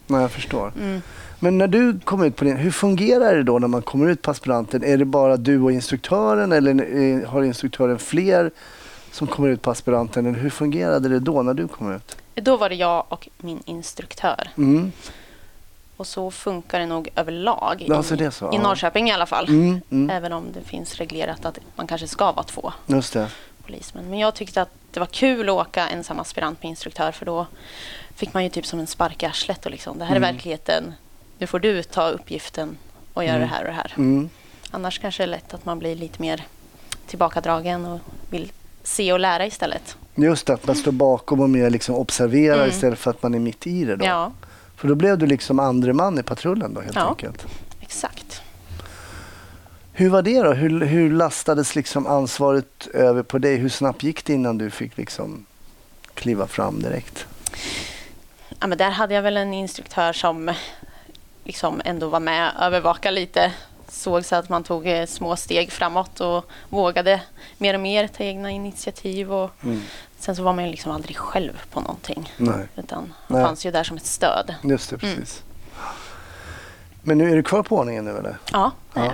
Nej, 0.07 0.21
jag 0.21 0.31
förstår. 0.31 0.73
Mm. 0.75 1.01
Men 1.39 1.57
när 1.57 1.67
du 1.67 1.99
kom 1.99 2.23
ut 2.23 2.35
på 2.35 2.43
din, 2.43 2.57
hur 2.57 2.71
fungerar 2.71 3.35
det 3.35 3.43
då 3.43 3.59
när 3.59 3.67
man 3.67 3.81
kommer 3.81 4.09
ut 4.09 4.21
på 4.21 4.31
aspiranten? 4.31 4.83
Är 4.83 4.97
det 4.97 5.05
bara 5.05 5.37
du 5.37 5.61
och 5.61 5.71
instruktören 5.71 6.51
eller 6.51 6.97
eh, 6.97 7.29
har 7.29 7.43
instruktören 7.43 7.99
fler 7.99 8.51
som 9.11 9.27
kommer 9.27 9.49
ut 9.49 9.61
på 9.61 9.71
aspiranten? 9.71 10.25
Eller 10.25 10.39
hur 10.39 10.49
fungerade 10.49 11.09
det 11.09 11.19
då 11.19 11.41
när 11.41 11.53
du 11.53 11.67
kom 11.67 11.95
ut? 11.95 12.17
Då 12.35 12.57
var 12.57 12.69
det 12.69 12.75
jag 12.75 13.05
och 13.09 13.29
min 13.37 13.59
instruktör. 13.65 14.49
Mm. 14.57 14.91
Och 15.97 16.07
så 16.07 16.31
funkar 16.31 16.79
det 16.79 16.85
nog 16.85 17.09
överlag 17.15 17.81
i, 17.81 17.87
det 17.87 17.95
är 17.95 18.29
så, 18.29 18.45
i 18.45 18.55
ja. 18.55 18.61
Norrköping 18.61 19.09
i 19.09 19.11
alla 19.11 19.25
fall. 19.25 19.47
Mm, 19.49 19.81
mm. 19.91 20.09
Även 20.09 20.33
om 20.33 20.45
det 20.53 20.61
finns 20.61 20.95
reglerat 20.95 21.45
att 21.45 21.59
man 21.75 21.87
kanske 21.87 22.07
ska 22.07 22.31
vara 22.31 22.43
två 22.43 22.73
Just 22.87 23.13
det. 23.13 23.29
Polismän. 23.65 24.09
Men 24.09 24.19
jag 24.19 24.35
tyckte 24.35 24.61
att 24.61 24.69
det 24.91 24.99
var 24.99 25.07
kul 25.07 25.49
att 25.49 25.55
åka 25.55 25.87
ensam 25.89 26.19
aspirant 26.19 26.63
med 26.63 26.69
instruktör 26.69 27.11
för 27.11 27.25
då 27.25 27.47
fick 28.15 28.33
man 28.33 28.43
ju 28.43 28.49
typ 28.49 28.65
som 28.65 28.79
en 28.79 28.87
spark 28.87 29.23
i 29.23 29.25
arslet 29.25 29.65
och 29.65 29.71
liksom, 29.71 29.99
det 29.99 30.05
här 30.05 30.11
är 30.15 30.17
Mm. 30.17 30.33
verkligheten. 30.33 30.93
Nu 31.37 31.47
får 31.47 31.59
du 31.59 31.83
ta 31.83 32.09
uppgiften 32.09 32.77
och 33.13 33.23
göra 33.23 33.35
Mm. 33.35 33.47
det 33.49 33.53
här 33.55 33.61
och 33.61 33.67
det 33.67 33.73
här. 33.73 33.93
Mm. 33.97 34.29
Annars 34.71 34.99
kanske 34.99 35.23
det 35.23 35.25
är 35.25 35.27
lätt 35.27 35.53
att 35.53 35.65
man 35.65 35.79
blir 35.79 35.95
lite 35.95 36.21
mer 36.21 36.43
tillbakadragen 37.07 37.85
och 37.85 37.99
vill 38.29 38.51
se 38.83 39.13
och 39.13 39.19
lära 39.19 39.45
istället. 39.45 39.97
Just 40.15 40.47
det, 40.47 40.53
att 40.53 40.67
man 40.67 40.75
står 40.75 40.91
bakom 40.91 41.39
och 41.39 41.49
mer 41.49 41.69
liksom 41.69 41.95
observerar 41.95 42.55
Mm. 42.57 42.69
istället 42.69 42.99
för 42.99 43.11
att 43.11 43.23
man 43.23 43.33
är 43.35 43.39
mitt 43.39 43.67
i 43.67 43.85
det. 43.85 43.95
Då. 43.95 44.05
Ja, 44.05 44.31
För 44.75 44.87
då 44.87 44.95
blev 44.95 45.17
du 45.17 45.25
liksom 45.27 45.59
andre 45.59 45.93
man 45.93 46.19
i 46.19 46.23
patrullen 46.23 46.73
då 46.73 46.81
helt 46.81 46.95
Ja. 46.95 47.09
enkelt. 47.09 47.45
exakt. 47.81 48.41
Hur 49.97 50.09
var 50.09 50.21
det 50.21 50.41
då? 50.41 50.53
Hur, 50.53 50.85
hur 50.85 51.11
lastades 51.11 51.75
liksom 51.75 52.07
ansvaret 52.07 52.87
över 52.93 53.23
på 53.23 53.37
dig? 53.37 53.55
Hur 53.57 53.69
snabbt 53.69 54.03
gick 54.03 54.25
det 54.25 54.33
innan 54.33 54.57
du 54.57 54.69
fick 54.69 54.97
liksom 54.97 55.45
kliva 56.13 56.47
fram 56.47 56.81
direkt? 56.81 57.25
Ja, 58.59 58.67
men 58.67 58.77
där 58.77 58.89
hade 58.89 59.13
jag 59.13 59.21
väl 59.21 59.37
en 59.37 59.53
instruktör 59.53 60.13
som 60.13 60.53
liksom 61.43 61.81
ändå 61.85 62.07
var 62.09 62.19
med 62.19 62.51
och 62.57 62.63
övervaka 62.63 63.11
lite. 63.11 63.51
Såg 63.89 64.25
så 64.25 64.35
att 64.35 64.49
man 64.49 64.63
tog 64.63 64.87
eh, 64.87 65.05
små 65.05 65.35
steg 65.35 65.71
framåt 65.71 66.19
och 66.19 66.45
vågade 66.69 67.21
mer 67.57 67.73
och 67.73 67.79
mer 67.79 68.07
ta 68.07 68.23
egna 68.23 68.51
initiativ. 68.51 69.33
Och 69.33 69.51
Mm. 69.63 69.81
sen 70.19 70.35
så 70.35 70.43
var 70.43 70.53
man 70.53 70.65
ju 70.65 70.71
liksom 70.71 70.91
aldrig 70.91 71.17
själv 71.17 71.61
på 71.71 71.81
någonting. 71.81 72.33
Nej, 72.37 72.67
Utan 72.75 73.13
Nej. 73.27 73.43
fanns 73.43 73.65
ju 73.65 73.71
där 73.71 73.83
som 73.83 73.97
ett 73.97 74.05
stöd. 74.05 74.55
just 74.63 74.89
det, 74.89 75.03
Mm. 75.03 75.15
precis. 75.15 75.43
Men 77.01 77.17
nu 77.17 77.31
är 77.31 77.35
du 77.35 77.43
kvar 77.43 77.63
på 77.63 77.77
ordningen 77.77 78.05
nu 78.05 78.17
eller? 78.17 78.37
Ja, 78.51 78.71
det 78.93 78.99
är 78.99 79.05
Ja. 79.05 79.11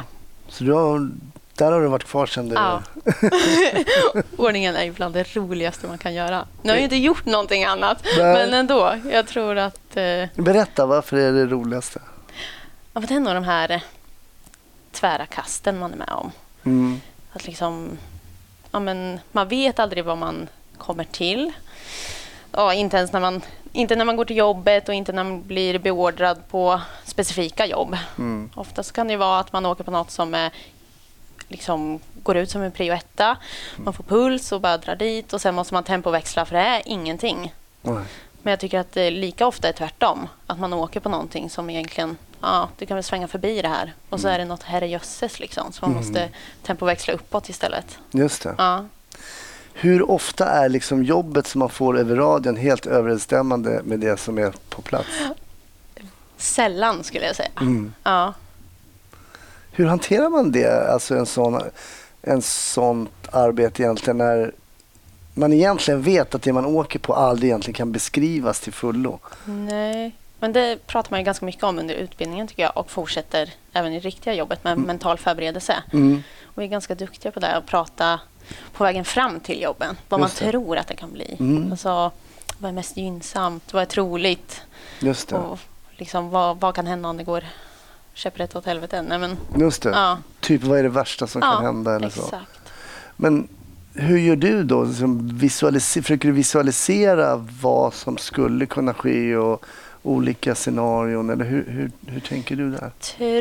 Så 0.51 0.63
du 0.63 0.72
har, 0.72 1.12
där 1.55 1.72
har 1.72 1.81
du 1.81 1.88
varit 1.88 2.03
kvar 2.03 2.25
sedan 2.25 2.50
du... 2.50 2.55
Ja. 2.55 2.81
Ordningen 4.38 4.75
är 4.75 4.84
ju 4.84 4.91
bland 4.91 5.13
det 5.13 5.36
roligaste 5.36 5.88
man 5.88 5.98
kan 5.98 6.13
göra. 6.13 6.48
Nu 6.62 6.70
har 6.70 6.75
jag 6.75 6.84
inte 6.84 6.96
gjort 6.96 7.25
någonting 7.25 7.63
annat, 7.63 8.03
Nej. 8.17 8.34
men 8.34 8.53
ändå. 8.53 8.96
Jag 9.12 9.27
tror 9.27 9.58
att 9.58 9.98
eh, 9.98 10.25
Berätta, 10.36 10.86
varför 10.86 11.17
är 11.17 11.31
det 11.31 11.46
roligaste? 11.46 12.01
ja, 12.93 13.01
det 13.01 13.13
är 13.15 13.20
nog 13.20 13.34
de 13.34 13.43
här 13.43 13.72
eh, 13.72 13.81
tvära 14.91 15.25
kasten 15.25 15.79
man 15.79 15.93
är 15.93 15.98
med 15.98 16.10
om. 16.10 16.31
Mm. 16.63 17.01
Att 17.34 17.48
liksom, 17.48 17.98
ja, 18.72 18.79
men 18.79 19.20
man 19.31 19.48
vet 19.48 19.79
aldrig 19.79 20.05
vad 20.05 20.17
man 20.17 20.48
kommer 20.77 21.03
till. 21.03 21.51
Ja, 22.51 22.74
inte 22.74 22.98
ens 22.98 23.12
när 23.12 23.20
man, 23.20 23.41
inte 23.72 23.96
när 23.96 24.05
man 24.05 24.15
går 24.15 24.25
till 24.25 24.38
jobbet 24.38 24.89
och 24.89 24.96
inte 24.96 25.12
när 25.12 25.24
man 25.24 25.48
blir 25.48 25.79
beordrad 25.79 26.48
på 26.50 26.81
specifika 27.05 27.65
jobb. 27.65 27.98
Mm. 28.17 28.50
Oftast 28.55 28.91
kan 28.91 29.08
det 29.08 29.17
vara 29.17 29.39
att 29.39 29.53
man 29.53 29.65
åker 29.65 29.84
på 29.84 29.91
något 29.91 30.12
som 30.12 30.34
är, 30.34 30.51
liksom, 31.48 32.00
går 32.24 32.38
ut 32.38 32.50
som 32.50 32.62
en 32.62 32.72
prio 32.72 32.93
etta. 32.93 33.38
Man 33.75 33.93
får 33.93 34.03
puls 34.03 34.51
och 34.51 34.62
bara 34.62 34.77
drar 34.77 34.96
dit 34.96 35.34
och 35.34 35.41
sen 35.41 35.55
måste 35.55 35.74
man 35.74 35.84
tempoväxla 35.84 36.46
för 36.46 36.55
det 36.55 36.62
är 36.62 36.81
ingenting. 36.86 37.53
Nej. 37.81 38.03
Men 38.41 38.51
jag 38.51 38.60
tycker 38.60 38.79
att 38.79 38.91
det 38.91 39.12
lika 39.12 39.48
ofta 39.48 39.67
är 39.67 39.74
tvärtom. 39.74 40.27
Att 40.48 40.60
man 40.60 40.74
åker 40.74 41.00
på 41.00 41.10
någonting 41.10 41.50
som 41.50 41.70
egentligen, 41.70 42.17
ja, 42.41 42.70
du 42.77 42.86
kan 42.86 42.96
väl 42.96 43.03
svänga 43.03 43.27
förbi 43.27 43.62
det 43.62 43.67
här. 43.67 43.93
Och 44.10 44.20
så 44.20 44.27
är 44.27 44.38
det 44.38 44.46
något 44.46 44.63
herrejösses 44.63 45.39
liksom. 45.39 45.72
Så 45.72 45.86
man 45.86 45.96
måste 45.96 46.29
tempoväxla 46.63 47.13
uppåt 47.13 47.50
istället. 47.50 47.98
Just 48.12 48.43
det. 48.43 48.55
Ja. 48.58 48.86
Hur 49.74 50.12
ofta 50.12 50.46
är 50.46 50.70
liksom 50.70 51.04
jobbet 51.04 51.48
som 51.48 51.60
man 51.60 51.70
får 51.70 51.98
över 52.00 52.16
radion 52.16 52.56
helt 52.56 52.86
överensstämmande 52.86 53.82
med 53.84 54.00
det 54.00 54.18
som 54.18 54.38
är 54.38 54.54
på 54.70 54.82
plats? 54.82 55.10
Sällan 56.38 57.04
skulle 57.04 57.25
jag 57.25 57.36
säga. 57.36 57.50
Mm. 57.62 57.94
Ja. 58.04 58.34
Hur 59.72 59.86
hanterar 59.86 60.30
man 60.30 60.51
det, 60.51 60.92
alltså 60.92 61.16
en 61.16 61.25
sån, 61.25 61.62
en 62.22 62.42
sånt 62.42 63.28
arbete 63.32 63.84
egentligen 63.84 64.18
när 64.18 64.51
man 65.34 65.54
egentligen 65.54 66.01
vet 66.01 66.36
att 66.36 66.42
det 66.42 66.54
man 66.54 66.66
åker 66.66 67.00
på 67.00 67.13
aldrig 67.13 67.50
egentligen 67.50 67.75
kan 67.75 67.92
beskrivas 67.92 68.60
till 68.60 68.74
fullo? 68.74 69.20
Nej. 69.46 70.16
Men 70.40 70.54
det 70.54 70.88
pratar 70.88 71.12
man 71.12 71.20
ju 71.20 71.24
ganska 71.24 71.46
mycket 71.46 71.63
om 71.63 71.80
under 71.80 71.96
utbildningen 71.96 72.48
tycker 72.48 72.63
jag 72.63 72.78
och 72.78 72.92
fortsätter 72.92 73.54
även 73.74 73.94
i 73.94 74.00
riktiga 74.00 74.34
jobbet 74.34 74.63
med 74.63 74.78
mental 74.78 75.18
förberedelse. 75.18 75.84
Mm. 75.94 76.24
Och 76.44 76.62
vi 76.62 76.66
är 76.66 76.70
ganska 76.70 76.96
duktiga 76.96 77.32
på 77.32 77.40
det 77.40 77.56
att 77.56 77.66
prata 77.66 78.20
på 78.74 78.84
vägen 78.84 79.05
fram 79.05 79.39
till 79.39 79.62
jobben. 79.62 79.98
Vad 80.10 80.20
man 80.20 80.29
tror 80.29 80.77
att 80.77 80.88
det 80.88 80.96
kan 80.96 81.12
bli. 81.12 81.36
Mm. 81.39 81.72
Alltså, 81.72 82.12
vad 82.58 82.70
är 82.70 82.74
mest 82.74 82.98
gynnsamt? 82.98 83.74
Vad 83.74 83.81
är 83.81 83.86
troligt? 83.86 84.62
Just 85.00 85.29
det. 85.29 85.36
Och 85.36 85.60
liksom, 85.91 86.29
vad, 86.29 86.60
vad 86.60 86.75
kan 86.75 86.88
hända 86.88 87.10
om 87.10 87.17
det 87.17 87.24
går 87.24 87.43
käpprätt 88.13 88.55
åt 88.55 88.65
helvete? 88.65 89.01
Nej, 89.01 89.17
men, 89.17 89.38
Just 89.55 89.81
det. 89.81 89.89
ja, 89.89 90.17
Typ 90.39 90.63
vad 90.63 90.79
är 90.79 90.84
det 90.84 90.89
värsta 90.89 91.27
som 91.27 91.41
kan 91.41 91.65
hända 91.65 91.96
eller 91.96 92.10
så? 92.10 92.22
exakt. 92.22 92.60
Men 93.15 93.48
hur 93.93 94.17
gör 94.17 94.36
du 94.36 94.63
då? 94.63 94.84
Liksom 94.84 95.39
försöker 95.79 96.27
du 96.27 96.31
visualisera 96.31 97.36
vad 97.62 97.93
som 97.93 98.17
skulle 98.17 98.65
kunna 98.65 98.93
ske 98.93 99.36
och 99.36 99.65
olika 100.03 100.55
scenarion? 100.55 101.29
Eller 101.29 101.46
hur, 101.46 101.65
hur, 101.70 101.91
hur 102.08 102.20
tänker 102.20 102.55
du 102.55 102.72
där? 102.72 102.91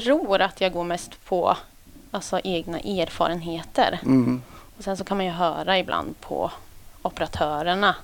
tror 0.00 0.40
att 0.40 0.60
jag 0.60 0.72
går 0.72 0.84
mest 0.84 1.24
på 1.24 1.56
alltså, 2.10 2.40
egna 2.44 2.78
erfarenheter. 2.78 4.00
Mm. 4.02 4.42
Och 4.80 4.84
sen 4.84 4.96
så 4.96 5.04
kan 5.04 5.16
man 5.16 5.26
ju 5.26 5.32
höra 5.32 5.78
ibland 5.78 6.20
på 6.20 6.50
operatörerna. 7.02 7.96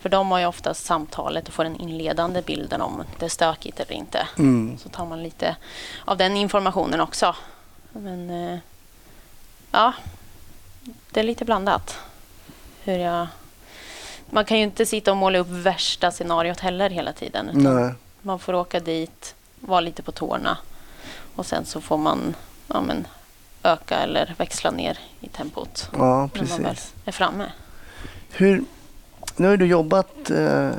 För 0.00 0.08
de 0.08 0.30
har 0.30 0.38
ju 0.38 0.46
oftast 0.46 0.84
samtalet 0.84 1.48
och 1.48 1.54
får 1.54 1.64
den 1.64 1.76
inledande 1.76 2.42
bilden 2.42 2.80
om 2.80 3.04
det 3.18 3.24
är 3.24 3.28
stökigt 3.28 3.80
eller 3.80 3.92
inte. 3.92 4.28
Mm. 4.38 4.78
Så 4.78 4.88
tar 4.88 5.06
man 5.06 5.22
lite 5.22 5.56
av 6.04 6.16
den 6.16 6.36
informationen 6.36 7.00
också. 7.00 7.36
Men 7.92 8.30
eh, 8.30 8.58
ja, 9.70 9.92
det 11.10 11.20
är 11.20 11.24
lite 11.24 11.44
blandat. 11.44 11.98
Hur 12.82 12.98
jag... 12.98 13.26
Man 14.30 14.44
kan 14.44 14.56
ju 14.58 14.64
inte 14.64 14.86
sitta 14.86 15.10
och 15.10 15.16
måla 15.16 15.38
upp 15.38 15.48
värsta 15.50 16.10
scenariot 16.10 16.60
heller 16.60 16.90
hela 16.90 17.12
tiden. 17.12 17.50
Man 18.22 18.38
får 18.38 18.54
åka 18.54 18.80
dit, 18.80 19.34
vara 19.60 19.80
lite 19.80 20.02
på 20.02 20.12
tårna 20.12 20.58
och 21.36 21.46
sen 21.46 21.64
så 21.64 21.80
får 21.80 21.96
man 21.96 22.34
ja, 22.66 22.80
men, 22.80 23.06
öka 23.62 23.98
eller 23.98 24.34
växla 24.38 24.70
ner 24.70 24.98
i 25.20 25.28
tempot 25.28 25.88
Ja, 25.92 25.98
när 25.98 26.04
man 26.04 26.30
väl 26.62 26.64
precis. 26.64 26.92
är 27.04 27.12
framme. 27.12 27.52
Hur, 28.30 28.64
nu 29.36 29.48
har 29.48 29.56
du 29.56 29.66
jobbat, 29.66 30.30
eh, 30.30 30.70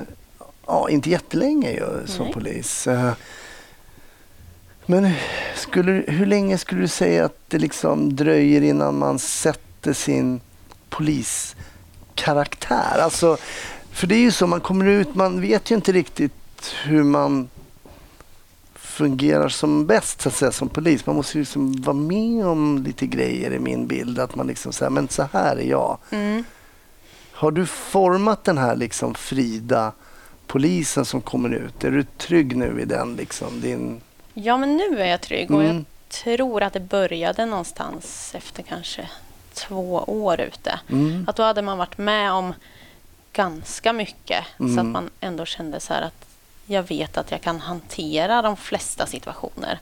ja, 0.67 0.89
inte 0.89 1.09
jättelänge 1.09 1.71
ju, 1.71 2.07
som 2.07 2.25
Nej. 2.25 2.33
polis. 2.33 2.87
Eh, 2.87 3.13
men 4.85 5.11
skulle, 5.55 5.91
hur 6.07 6.25
länge 6.25 6.57
skulle 6.57 6.81
du 6.81 6.87
säga 6.87 7.25
att 7.25 7.37
det 7.47 7.57
liksom 7.59 8.15
dröjer 8.15 8.61
innan 8.61 8.97
man 8.97 9.19
sätter 9.19 9.93
sin 9.93 10.41
poliskaraktär? 10.89 12.99
Alltså, 12.99 13.37
för 13.91 14.07
det 14.07 14.15
är 14.15 14.19
ju 14.19 14.31
så, 14.31 14.47
man 14.47 14.61
kommer 14.61 14.85
ut, 14.85 15.15
man 15.15 15.41
vet 15.41 15.71
ju 15.71 15.75
inte 15.75 15.91
riktigt 15.91 16.73
hur 16.83 17.03
man 17.03 17.49
fungerar 18.91 19.49
som 19.49 19.85
bäst 19.85 20.21
så 20.21 20.29
att 20.29 20.35
säga, 20.35 20.51
som 20.51 20.69
polis. 20.69 21.05
Man 21.05 21.15
måste 21.15 21.37
ju 21.37 21.41
liksom 21.41 21.81
vara 21.81 21.95
med 21.97 22.45
om 22.45 22.83
lite 22.83 23.05
grejer 23.05 23.53
i 23.53 23.59
min 23.59 23.87
bild. 23.87 24.19
Att 24.19 24.35
man 24.35 24.47
liksom 24.47 24.73
säger, 24.73 24.89
men 24.89 25.07
så 25.09 25.27
här 25.33 25.55
är 25.55 25.63
jag. 25.69 25.97
Mm. 26.11 26.43
Har 27.31 27.51
du 27.51 27.65
format 27.65 28.43
den 28.43 28.57
här 28.57 28.75
liksom 28.75 29.13
Frida 29.15 29.91
polisen 30.47 31.05
som 31.05 31.21
kommer 31.21 31.49
ut? 31.49 31.83
Är 31.83 31.91
du 31.91 32.03
trygg 32.03 32.57
nu 32.57 32.81
i 32.81 32.85
den 32.85 33.15
liksom? 33.15 33.61
Din... 33.61 34.01
Ja, 34.33 34.57
men 34.57 34.77
nu 34.77 34.99
är 35.01 35.05
jag 35.05 35.21
trygg 35.21 35.51
och 35.51 35.63
Mm. 35.63 35.75
jag 35.75 35.85
tror 36.23 36.63
att 36.63 36.73
det 36.73 36.79
började 36.79 37.45
någonstans 37.45 38.31
efter 38.35 38.63
kanske 38.63 39.09
två 39.53 40.03
år 40.07 40.41
ute. 40.41 40.79
Mm. 40.89 41.25
Att 41.27 41.35
då 41.35 41.43
hade 41.43 41.61
man 41.61 41.77
varit 41.77 41.97
med 41.97 42.31
om 42.31 42.53
ganska 43.33 43.93
mycket 43.93 44.43
så 44.57 44.63
Mm. 44.63 44.79
att 44.79 44.85
man 44.85 45.09
ändå 45.19 45.45
kände 45.45 45.79
så 45.79 45.93
här 45.93 46.01
att 46.01 46.25
jag 46.71 46.83
vet 46.87 47.17
att 47.17 47.31
jag 47.31 47.41
kan 47.41 47.59
hantera 47.59 48.41
de 48.41 48.57
flesta 48.57 49.05
situationer. 49.05 49.79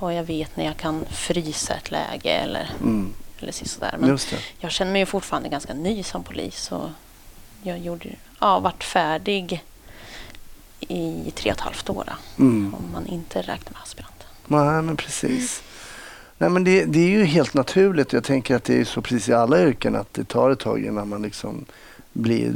Och 0.00 0.12
jag 0.12 0.24
vet 0.24 0.56
när 0.56 0.64
jag 0.64 0.76
kan 0.76 1.04
frysa 1.10 1.74
ett 1.74 1.90
läge 1.90 2.30
eller, 2.30 2.70
Mm. 2.80 3.12
eller 3.38 3.52
sådär. 3.52 3.96
Men 4.00 4.18
jag 4.60 4.70
känner 4.70 4.92
mig 4.92 5.00
ju 5.02 5.06
fortfarande 5.06 5.48
ganska 5.48 5.74
ny 5.74 6.02
som 6.02 6.22
polis. 6.24 6.72
Och 6.72 6.88
jag 7.62 7.78
gjorde, 7.78 8.08
ja, 8.40 8.58
varit 8.60 8.84
färdig 8.84 9.64
i 10.80 11.32
tre 11.34 11.50
och 11.50 11.56
ett 11.56 11.60
halvt 11.60 11.90
år. 11.90 12.12
Mm. 12.38 12.74
om 12.74 12.92
man 12.92 13.06
inte 13.06 13.38
räknar 13.38 13.72
med 13.72 13.82
aspiranten. 13.82 14.28
Nej, 14.46 14.82
men 14.82 14.96
precis. 14.96 15.62
Nej, 16.38 16.50
men 16.50 16.64
det, 16.64 16.84
det 16.84 16.98
är 17.00 17.08
ju 17.08 17.24
helt 17.24 17.54
naturligt. 17.54 18.12
Jag 18.12 18.24
tänker 18.24 18.56
att 18.56 18.64
det 18.64 18.80
är 18.80 18.84
så 18.84 19.02
precis 19.02 19.28
i 19.28 19.32
alla 19.32 19.62
yrken 19.62 19.96
att 19.96 20.14
det 20.14 20.24
tar 20.28 20.50
ett 20.50 20.58
tag 20.60 20.84
innan 20.84 21.08
man 21.08 21.22
liksom 21.22 21.64
blir 22.18 22.54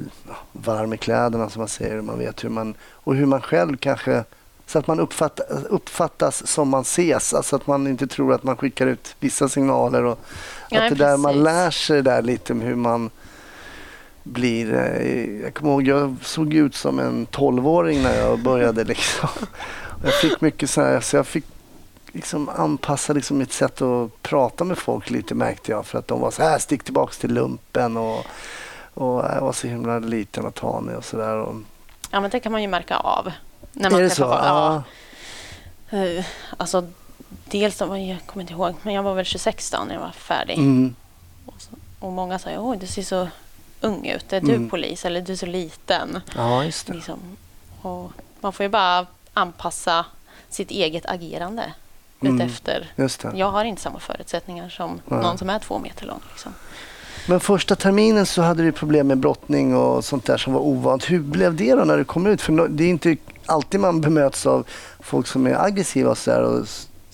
varm 0.52 0.92
i 0.92 0.96
kläderna 0.98 1.48
som 1.50 1.60
man 1.60 1.68
säger. 1.68 2.00
Man 2.00 2.18
vet 2.18 2.44
hur 2.44 2.48
man, 2.48 2.74
och 2.82 3.14
hur 3.14 3.26
man 3.26 3.40
själv 3.40 3.76
kanske 3.76 4.24
Så 4.66 4.78
att 4.78 4.86
man 4.86 5.00
uppfatta, 5.00 5.42
uppfattas 5.68 6.46
som 6.46 6.68
man 6.68 6.82
ses, 6.82 7.34
alltså 7.34 7.56
att 7.56 7.66
man 7.66 7.86
inte 7.86 8.06
tror 8.06 8.34
att 8.34 8.42
man 8.44 8.56
skickar 8.56 8.86
ut 8.86 9.16
vissa 9.20 9.48
signaler. 9.48 10.04
Och 10.04 10.18
Ja, 10.70 10.82
att 10.82 10.88
det 10.88 10.94
där 11.04 11.16
man 11.16 11.42
lär 11.42 11.70
sig 11.70 12.02
där 12.02 12.22
lite 12.22 12.52
om 12.52 12.60
hur 12.60 12.74
man 12.74 13.10
blir... 14.22 14.74
eh, 14.74 15.42
Jag 15.42 15.54
kommer 15.54 15.72
ihåg, 15.72 15.82
jag 15.82 16.16
såg 16.22 16.54
ut 16.54 16.74
som 16.74 16.98
en 16.98 17.26
tolvåring 17.26 18.02
när 18.02 18.16
jag 18.18 18.38
började. 18.38 18.84
Liksom. 18.92 19.28
Och 20.00 20.06
Jag 20.08 20.14
fick 20.14 20.40
mycket 20.40 20.70
så 20.70 20.80
här, 20.82 21.00
så 21.00 21.16
jag 21.16 21.26
fick 21.26 21.44
liksom 22.12 22.48
anpassa 22.48 23.12
liksom 23.12 23.38
mitt 23.38 23.52
sätt 23.52 23.82
att 23.82 24.22
prata 24.22 24.64
med 24.64 24.78
folk 24.78 25.10
lite 25.10 25.34
märkte 25.34 25.72
jag. 25.72 25.86
För 25.86 25.98
att 25.98 26.08
de 26.08 26.20
var 26.20 26.30
så 26.30 26.42
här, 26.42 26.58
stick 26.58 26.84
tillbaks 26.84 27.18
till 27.18 27.34
lumpen 27.34 27.96
och, 27.96 28.24
och 28.94 29.24
jag 29.24 29.40
var 29.40 29.52
så 29.52 29.66
himla 29.66 29.98
liten 29.98 30.46
och 30.46 30.54
tanig 30.54 30.96
och 30.96 31.04
sådär. 31.04 31.46
Ja, 32.10 32.20
men 32.20 32.30
det 32.30 32.40
kan 32.40 32.52
man 32.52 32.62
ju 32.62 32.68
märka 32.68 32.96
av. 32.96 33.32
När 33.72 33.90
man 33.90 34.00
Är 34.00 34.04
det 34.04 34.10
så? 34.10 34.22
folk. 34.28 34.40
Ja. 34.44 34.82
Eh, 35.90 36.24
Alltså, 36.56 36.86
dels, 37.44 37.80
jag 37.80 38.18
kommer 38.26 38.40
inte 38.40 38.52
ihåg, 38.52 38.74
men 38.82 38.94
jag 38.94 39.02
var 39.02 39.14
väl 39.14 39.24
26 39.24 39.70
då 39.70 39.78
när 39.84 39.94
jag 39.94 40.00
var 40.00 40.10
färdig. 40.10 40.58
Mm. 40.58 40.94
Och, 41.46 41.54
så, 41.62 41.70
och 42.06 42.12
många 42.12 42.38
sa, 42.38 42.50
oj 42.58 42.76
du 42.78 42.86
ser 42.86 43.02
så 43.02 43.28
ung 43.80 44.06
ut. 44.06 44.32
Är 44.32 44.40
du 44.40 44.54
Mm. 44.54 44.70
polis 44.70 45.04
eller 45.04 45.20
du 45.20 45.32
är 45.32 45.36
så 45.36 45.46
liten? 45.46 46.20
ja, 46.36 46.64
just 46.64 46.86
det. 46.86 46.92
Liksom. 46.94 47.18
Och 47.82 48.12
man 48.40 48.52
får 48.52 48.64
ju 48.64 48.68
bara 48.70 49.06
anpassa 49.34 50.06
sitt 50.48 50.70
eget 50.70 51.06
agerande 51.06 51.72
Mm. 52.20 52.40
utefter. 52.40 52.92
Jag 53.34 53.50
har 53.50 53.64
inte 53.64 53.82
samma 53.82 53.98
förutsättningar 54.00 54.68
som 54.68 55.00
Nej. 55.06 55.20
någon 55.22 55.38
som 55.38 55.50
är 55.50 55.58
två 55.58 55.78
meter 55.78 56.06
lång. 56.06 56.20
Liksom. 56.30 56.54
Men 57.26 57.40
första 57.40 57.76
terminen 57.76 58.26
så 58.26 58.42
hade 58.42 58.62
du 58.62 58.72
problem 58.72 59.06
med 59.06 59.18
brottning 59.18 59.76
och 59.76 60.04
sånt 60.04 60.24
där 60.24 60.36
som 60.36 60.52
var 60.52 60.60
ovant. 60.60 61.10
Hur 61.10 61.20
blev 61.20 61.56
det 61.56 61.74
då 61.74 61.84
när 61.84 61.98
du 61.98 62.04
kom 62.04 62.26
ut? 62.26 62.42
För 62.42 62.68
det 62.68 62.84
är 62.84 62.88
inte 62.88 63.16
alltid 63.46 63.80
man 63.80 64.00
bemöts 64.00 64.46
av 64.46 64.66
folk 65.00 65.26
som 65.26 65.46
är 65.46 65.64
aggressiva 65.64 66.10
och 66.10 66.18
så 66.18 66.30
där. 66.30 66.42
Och 66.42 66.66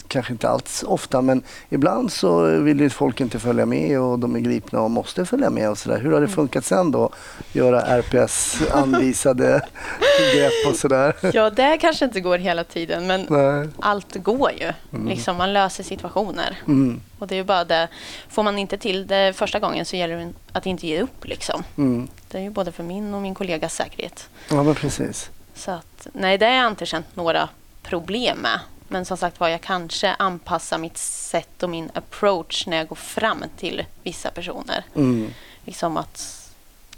kanske 0.09 0.33
inte 0.33 0.49
alls 0.49 0.85
ofta, 0.87 1.23
men 1.23 1.43
ibland 1.69 2.13
så 2.13 2.43
vill 2.47 2.81
ju 2.81 2.91
folk 2.91 3.21
inte 3.21 3.39
följa 3.39 3.67
med 3.67 4.01
och 4.01 4.19
de 4.19 4.37
är 4.37 4.41
gripna 4.41 4.81
och 4.81 4.91
måste 4.91 5.25
följa 5.27 5.51
med 5.51 5.71
och 5.71 5.79
så 5.79 5.89
där. 5.89 5.99
Hur 5.99 6.13
har 6.13 6.21
det 6.21 6.29
funkat 6.29 6.65
sen 6.65 6.91
då? 6.91 7.11
Göra 7.53 7.81
RPS-anvisade 8.03 9.61
grepp 10.35 10.67
och 10.69 10.77
sådär? 10.77 11.15
Ja, 11.33 11.51
det 11.51 11.79
kanske 11.79 12.05
inte 12.05 12.21
går 12.21 12.39
hela 12.39 12.65
tiden, 12.65 13.07
men 13.07 13.27
Nej. 13.29 13.69
allt 13.81 14.15
går 14.15 14.51
ju. 14.53 14.73
Liksom, 15.09 15.37
man 15.37 15.53
löser 15.53 15.85
situationer. 15.85 16.57
Mm, 16.67 17.01
Och 17.19 17.27
det 17.27 17.37
är 17.39 17.45
bara 17.45 17.65
det. 17.65 17.89
Får 18.29 18.43
man 18.43 18.59
inte 18.59 18.79
till 18.79 19.07
det 19.07 19.33
första 19.37 19.59
gången 19.59 19.85
så 19.85 19.97
gäller 19.97 20.17
det 20.17 20.33
att 20.53 20.67
inte 20.67 20.87
ge 20.87 21.01
upp. 21.03 21.25
Liksom. 21.25 21.63
mm. 21.77 22.09
Det 22.31 22.39
är 22.39 22.43
ju 22.43 22.51
både 22.51 22.73
för 22.73 22.83
min 22.83 23.15
och 23.15 23.23
min 23.23 23.35
kollegas 23.35 23.75
säkerhet. 23.75 24.29
Ja, 24.51 24.63
men 24.63 24.75
precis. 24.75 25.31
Så 25.55 25.71
att, 25.71 26.07
nej, 26.13 26.39
det 26.39 26.47
har 26.47 26.53
jag 26.53 26.69
inte 26.69 26.87
känt 26.87 27.17
några 27.17 27.49
problem 27.83 28.39
med. 28.39 28.61
Men 28.89 29.05
som 29.05 29.17
sagt 29.17 29.41
var, 29.41 29.49
jag 29.49 29.61
kanske 29.61 30.15
anpassar 30.19 30.79
mitt 30.79 30.99
sätt 30.99 31.63
och 31.63 31.71
min 31.71 31.91
approach 31.95 32.67
när 32.67 32.77
jag 32.77 32.89
går 32.89 32.97
fram 32.97 33.45
till 33.57 33.85
vissa 34.03 34.31
personer. 34.31 34.85
Mm. 34.95 35.31
Liksom 35.65 35.97
att 35.97 36.35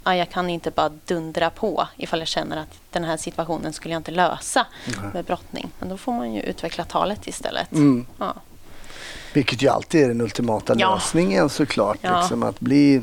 ja, 0.03 0.15
jag 0.15 0.29
kan 0.29 0.49
inte 0.49 0.71
bara 0.71 0.89
dundra 0.89 1.49
på 1.49 1.87
ifall 1.97 2.19
jag 2.19 2.27
känner 2.27 2.57
att 2.57 2.79
den 2.91 3.03
här 3.03 3.17
situationen 3.17 3.73
skulle 3.73 3.93
jag 3.93 3.99
inte 3.99 4.11
lösa 4.11 4.65
med 5.13 5.25
brottning. 5.25 5.71
Men 5.79 5.89
då 5.89 5.97
får 5.97 6.11
man 6.11 6.33
ju 6.33 6.41
utveckla 6.41 6.83
talet 6.85 7.27
istället. 7.27 7.71
Mm. 7.71 8.05
Ja. 8.17 8.33
Vilket 9.33 9.61
ju 9.61 9.67
alltid 9.69 10.03
är 10.03 10.07
den 10.07 10.21
ultimata 10.21 10.75
Ja. 10.77 10.93
lösningen 10.95 11.49
såklart. 11.49 11.97
Ja. 12.01 12.19
Liksom, 12.19 12.43
att 12.43 12.59
bli 12.59 13.01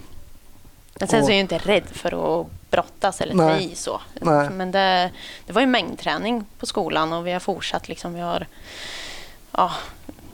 Men 0.99 1.09
sen 1.09 1.21
Och- 1.21 1.27
så 1.27 1.31
är 1.33 1.35
jag 1.35 1.41
inte 1.41 1.59
rädd 1.59 1.85
för 1.93 2.41
att 2.43 2.47
brottas 2.71 3.21
eller 3.21 3.35
ta 3.35 3.59
i 3.59 3.75
så. 3.75 4.01
Nej. 4.21 4.51
Men 4.51 4.71
det, 4.71 5.11
det 5.47 5.53
var 5.53 5.61
ju 5.61 5.67
mängdträning 5.67 6.45
på 6.59 6.67
skolan 6.67 7.13
och 7.13 7.27
vi 7.27 7.33
har 7.33 7.41
fortsatt. 7.41 7.89
Liksom, 7.89 8.15
vi 8.15 8.21
har 8.21 8.47
ja, 9.53 9.73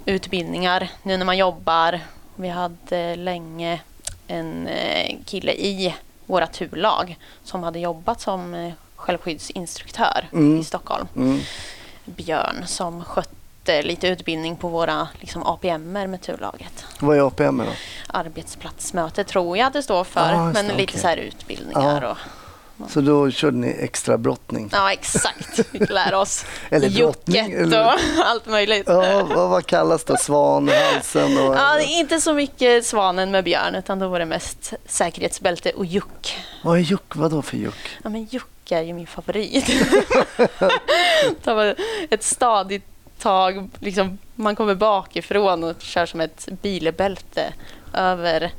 utbildningar 0.05 0.91
nu 1.03 1.17
när 1.17 1.25
man 1.25 1.37
jobbar. 1.37 2.01
Vi 2.37 2.49
hade 2.49 3.17
länge 3.17 3.81
en 4.27 4.67
eh, 4.67 5.17
kille 5.25 5.53
i 5.53 5.95
våra 6.27 6.47
turlag 6.47 7.19
som 7.45 7.63
hade 7.63 7.79
jobbat 7.79 8.21
som 8.21 8.55
eh, 8.55 8.73
självskyddsinstruktör 8.97 10.29
Mm. 10.33 10.61
i 10.61 10.65
Stockholm. 10.65 11.07
Mm. 11.17 11.41
Björn 12.05 12.65
som 12.67 13.05
skötte 13.05 13.31
lite 13.69 14.09
utbildning 14.09 14.57
på 14.57 14.69
våra 14.69 15.09
liksom, 15.21 15.43
APMer 15.43 16.07
med 16.07 16.21
turlaget. 16.23 16.85
Vad 17.01 17.17
är 17.17 17.27
APM 17.27 17.59
då? 17.59 17.65
Arbetsplatsmöte 18.07 19.25
tror 19.25 19.57
jag 19.59 19.67
att 19.67 19.73
det 19.73 19.83
står 19.83 20.05
för, 20.05 20.45
just 20.47 20.55
men 20.55 20.69
det, 20.69 20.75
lite 20.75 20.99
så 20.99 21.07
här 21.09 21.17
utbildningar. 21.17 22.03
Ja. 22.03 22.17
Och, 22.85 22.91
Så 22.91 23.01
då 23.01 23.31
körde 23.31 23.57
ni 23.57 23.77
extra 23.81 24.19
brottning? 24.19 24.69
ja, 24.73 24.93
exakt. 24.93 25.61
Vi 25.73 25.79
lära 25.87 26.19
oss 26.19 26.45
Eller 26.71 26.89
jucket 26.89 27.49
eller- 27.53 27.85
och 27.87 28.01
allt 28.25 28.47
möjligt. 28.47 28.85
Ja, 28.87 29.25
vad, 29.35 29.51
vad 29.51 29.67
kallas 29.67 30.05
det? 30.05 30.19
Svan, 30.19 30.69
halsen 30.93 31.39
och... 31.39 31.55
Ja, 31.55 31.81
inte 31.81 32.21
så 32.21 32.35
mycket 32.35 32.87
svanen 32.87 33.31
med 33.31 33.45
björn, 33.45 33.75
utan 33.75 33.99
då 33.99 34.09
var 34.09 34.19
det 34.19 34.27
mest 34.27 34.73
säkerhetsbälte 34.87 35.71
och 35.71 35.87
juck. 35.87 36.39
Vad 36.65 36.77
är 36.77 36.81
juck? 36.83 37.17
Vad 37.17 37.31
då 37.31 37.43
för 37.43 37.57
juck? 37.57 37.89
Ja, 38.03 38.11
men 38.11 38.25
juck 38.25 38.47
är 38.71 38.83
ju 38.83 38.93
min 38.93 39.07
favorit. 39.07 39.71
Ett 42.11 42.23
stadigt 42.25 42.85
tag, 43.25 43.69
liksom, 43.79 44.19
man 44.35 44.57
kommer 44.57 44.75
bakifrån 44.75 45.65
och 45.65 45.75
kör 45.81 46.07
som 46.07 46.21
ett 46.21 46.49
bilbälte 46.63 47.53
över 47.95 48.53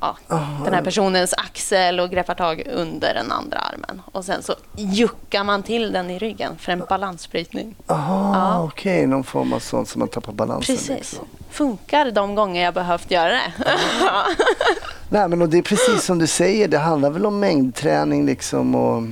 ja, 0.00 0.16
den 0.64 0.74
här 0.74 0.82
personens 0.82 1.34
axel 1.36 2.00
och 2.00 2.10
greppar 2.10 2.34
tag 2.34 2.62
under 2.74 3.14
den 3.14 3.32
andra 3.32 3.58
armen. 3.58 4.02
Och 4.12 4.24
sen 4.24 4.42
så 4.42 4.54
juckar 4.76 5.44
man 5.44 5.62
till 5.62 5.92
den 5.92 6.10
i 6.10 6.18
ryggen 6.18 6.52
för 6.58 6.72
en 6.72 6.82
balansbrytning. 6.88 7.74
Jaha, 7.86 8.32
Ja. 8.34 8.62
okej. 8.64 9.06
Någon 9.06 9.24
form 9.24 9.52
av 9.52 9.58
sånt 9.58 9.88
som 9.88 9.98
man 9.98 10.08
tappar 10.08 10.32
balansen. 10.32 10.76
Precis. 10.76 10.88
Liksom. 10.96 11.24
Funkar 11.50 12.10
de 12.10 12.34
gånger 12.34 12.64
jag 12.64 12.74
behövt 12.74 13.10
göra 13.10 13.32
det. 13.32 13.52
Nej, 15.08 15.28
men 15.28 15.42
och 15.42 15.48
det 15.48 15.58
är 15.58 15.62
precis 15.62 16.04
som 16.04 16.18
du 16.18 16.26
säger. 16.26 16.68
Det 16.68 16.78
handlar 16.78 17.10
väl 17.10 17.26
om 17.26 17.40
mängdträning 17.40 18.26
liksom 18.26 18.74
och, 18.74 19.02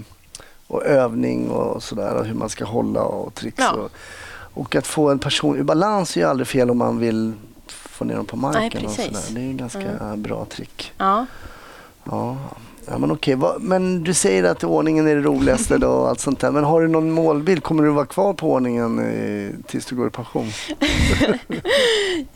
och 0.67 0.83
övning 0.85 1.51
och 1.51 1.83
sådär. 1.83 2.15
Och 2.15 2.25
hur 2.27 2.35
man 2.35 2.49
ska 2.49 2.65
hålla 2.65 3.03
och 3.03 3.35
tricks. 3.35 3.59
Ja. 3.59 3.73
Och, 3.73 3.91
och 4.55 4.77
att 4.77 4.87
få 4.87 5.11
en 5.11 5.19
person 5.19 5.59
i 5.59 5.63
balans 5.63 6.17
är 6.17 6.21
ju 6.21 6.27
aldrig 6.27 6.47
fel 6.49 6.71
om 6.71 6.79
man 6.79 6.99
vill 6.99 7.33
få 7.67 8.05
ner 8.05 8.15
dem 8.17 8.27
på 8.27 8.37
marken. 8.37 8.61
Nej, 8.75 8.87
och 8.87 8.97
precis. 8.97 8.99
Mm. 9.09 9.15
sådär. 9.23 9.35
Det 9.35 9.41
är 9.41 9.45
ju 9.45 9.51
en 9.51 9.57
ganska 9.57 10.17
bra 10.17 10.45
trick. 10.45 10.93
Ja. 10.99 11.27
Ja, 12.05 12.37
ja 12.87 12.99
men 12.99 13.11
okej. 13.11 13.35
Vad- 13.35 13.63
Men 13.63 14.05
du 14.05 14.15
säger 14.15 14.45
att 14.45 14.65
ordningen 14.65 15.07
är 15.09 15.15
det 15.15 15.23
roligaste 15.23 15.79
då 15.79 15.89
och 15.91 16.09
allt 16.09 16.21
sånt 16.21 16.41
där. 16.41 16.51
Men 16.51 16.65
har 16.65 16.81
du 16.83 16.89
någon 16.89 17.11
målbild? 17.11 17.63
Kommer 17.63 17.83
du 17.83 17.91
vara 17.91 18.07
kvar 18.07 18.33
på 18.33 18.53
ordningen 18.53 19.63
tills 19.67 19.87
du 19.87 19.97
går 19.97 20.07
i 20.07 20.11
pension? 20.11 20.51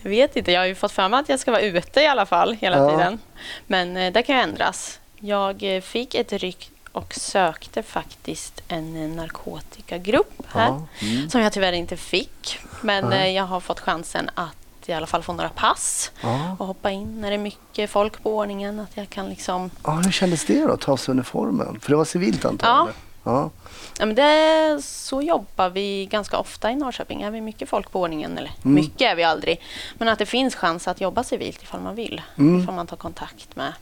Jag 0.02 0.10
vet 0.10 0.36
inte, 0.36 0.52
jag 0.52 0.60
har 0.60 0.66
ju 0.66 0.74
fått 0.74 0.92
för 0.92 1.08
mig 1.08 1.20
att 1.20 1.28
jag 1.28 1.40
ska 1.40 1.50
vara 1.50 1.60
ute 1.62 2.00
i 2.00 2.06
alla 2.06 2.26
fall 2.26 2.52
hela 2.60 2.76
Ja. 2.78 2.90
tiden. 2.90 3.18
Men 3.66 3.96
eh, 3.96 4.12
det 4.12 4.22
kan 4.22 4.36
ju 4.36 4.42
ändras. 4.42 4.98
Jag 5.20 5.76
eh, 5.76 5.80
fick 5.80 6.14
ett 6.14 6.32
ryck 6.32 6.70
och 6.98 7.14
sökte 7.14 7.82
faktiskt 7.82 8.62
en 8.68 9.16
narkotikagrupp 9.16 10.42
här. 10.48 10.66
Ja, 10.68 10.86
mm. 11.06 11.30
Som 11.30 11.40
jag 11.40 11.52
tyvärr 11.52 11.72
inte 11.72 11.96
fick. 11.96 12.58
Men 12.80 13.12
eh, 13.12 13.28
jag 13.28 13.44
har 13.44 13.60
fått 13.60 13.80
chansen 13.80 14.30
att 14.34 14.54
i 14.86 14.92
alla 14.92 15.06
fall 15.06 15.22
få 15.22 15.32
några 15.32 15.48
pass 15.48 16.10
Ja. 16.20 16.56
och 16.58 16.66
hoppa 16.66 16.90
in 16.90 17.20
när 17.20 17.28
det 17.30 17.36
är 17.36 17.38
mycket 17.38 17.90
folk 17.90 18.22
på 18.22 18.36
ordningen. 18.36 18.80
Att 18.80 18.96
jag 18.96 19.10
kan 19.10 19.28
liksom... 19.28 19.70
Ja, 19.84 19.90
hur 19.92 20.12
kändes 20.12 20.44
det 20.44 20.60
då, 20.66 20.72
att 20.72 20.80
ta 20.80 20.96
sig 20.96 21.12
uniformen? 21.12 21.80
För 21.80 21.90
det 21.90 21.96
var 21.96 22.04
civilt 22.04 22.44
antagligen? 22.44 22.94
Ja. 23.24 23.50
Ja, 23.98 24.06
men 24.06 24.14
det, 24.14 24.82
så 24.82 25.22
jobbar 25.22 25.68
vi 25.70 26.06
ganska 26.06 26.38
ofta 26.38 26.70
i 26.70 26.76
Norrköping. 26.76 27.22
Är 27.22 27.30
vi 27.30 27.40
mycket 27.40 27.68
folk 27.68 27.90
på 27.92 28.00
ordningen, 28.00 28.38
eller 28.38 28.50
Mm. 28.64 28.74
mycket 28.74 29.00
är 29.12 29.14
vi 29.16 29.22
aldrig, 29.24 29.60
men 29.94 30.08
att 30.08 30.18
det 30.18 30.26
finns 30.26 30.54
chans 30.54 30.88
att 30.88 31.00
jobba 31.00 31.24
civilt 31.24 31.62
ifall 31.62 31.80
man 31.80 31.94
vill. 31.94 32.22
Mm. 32.38 32.60
Ifall 32.62 32.74
man 32.74 32.86
tar 32.86 32.96
kontakt 32.96 33.56
med 33.56 33.72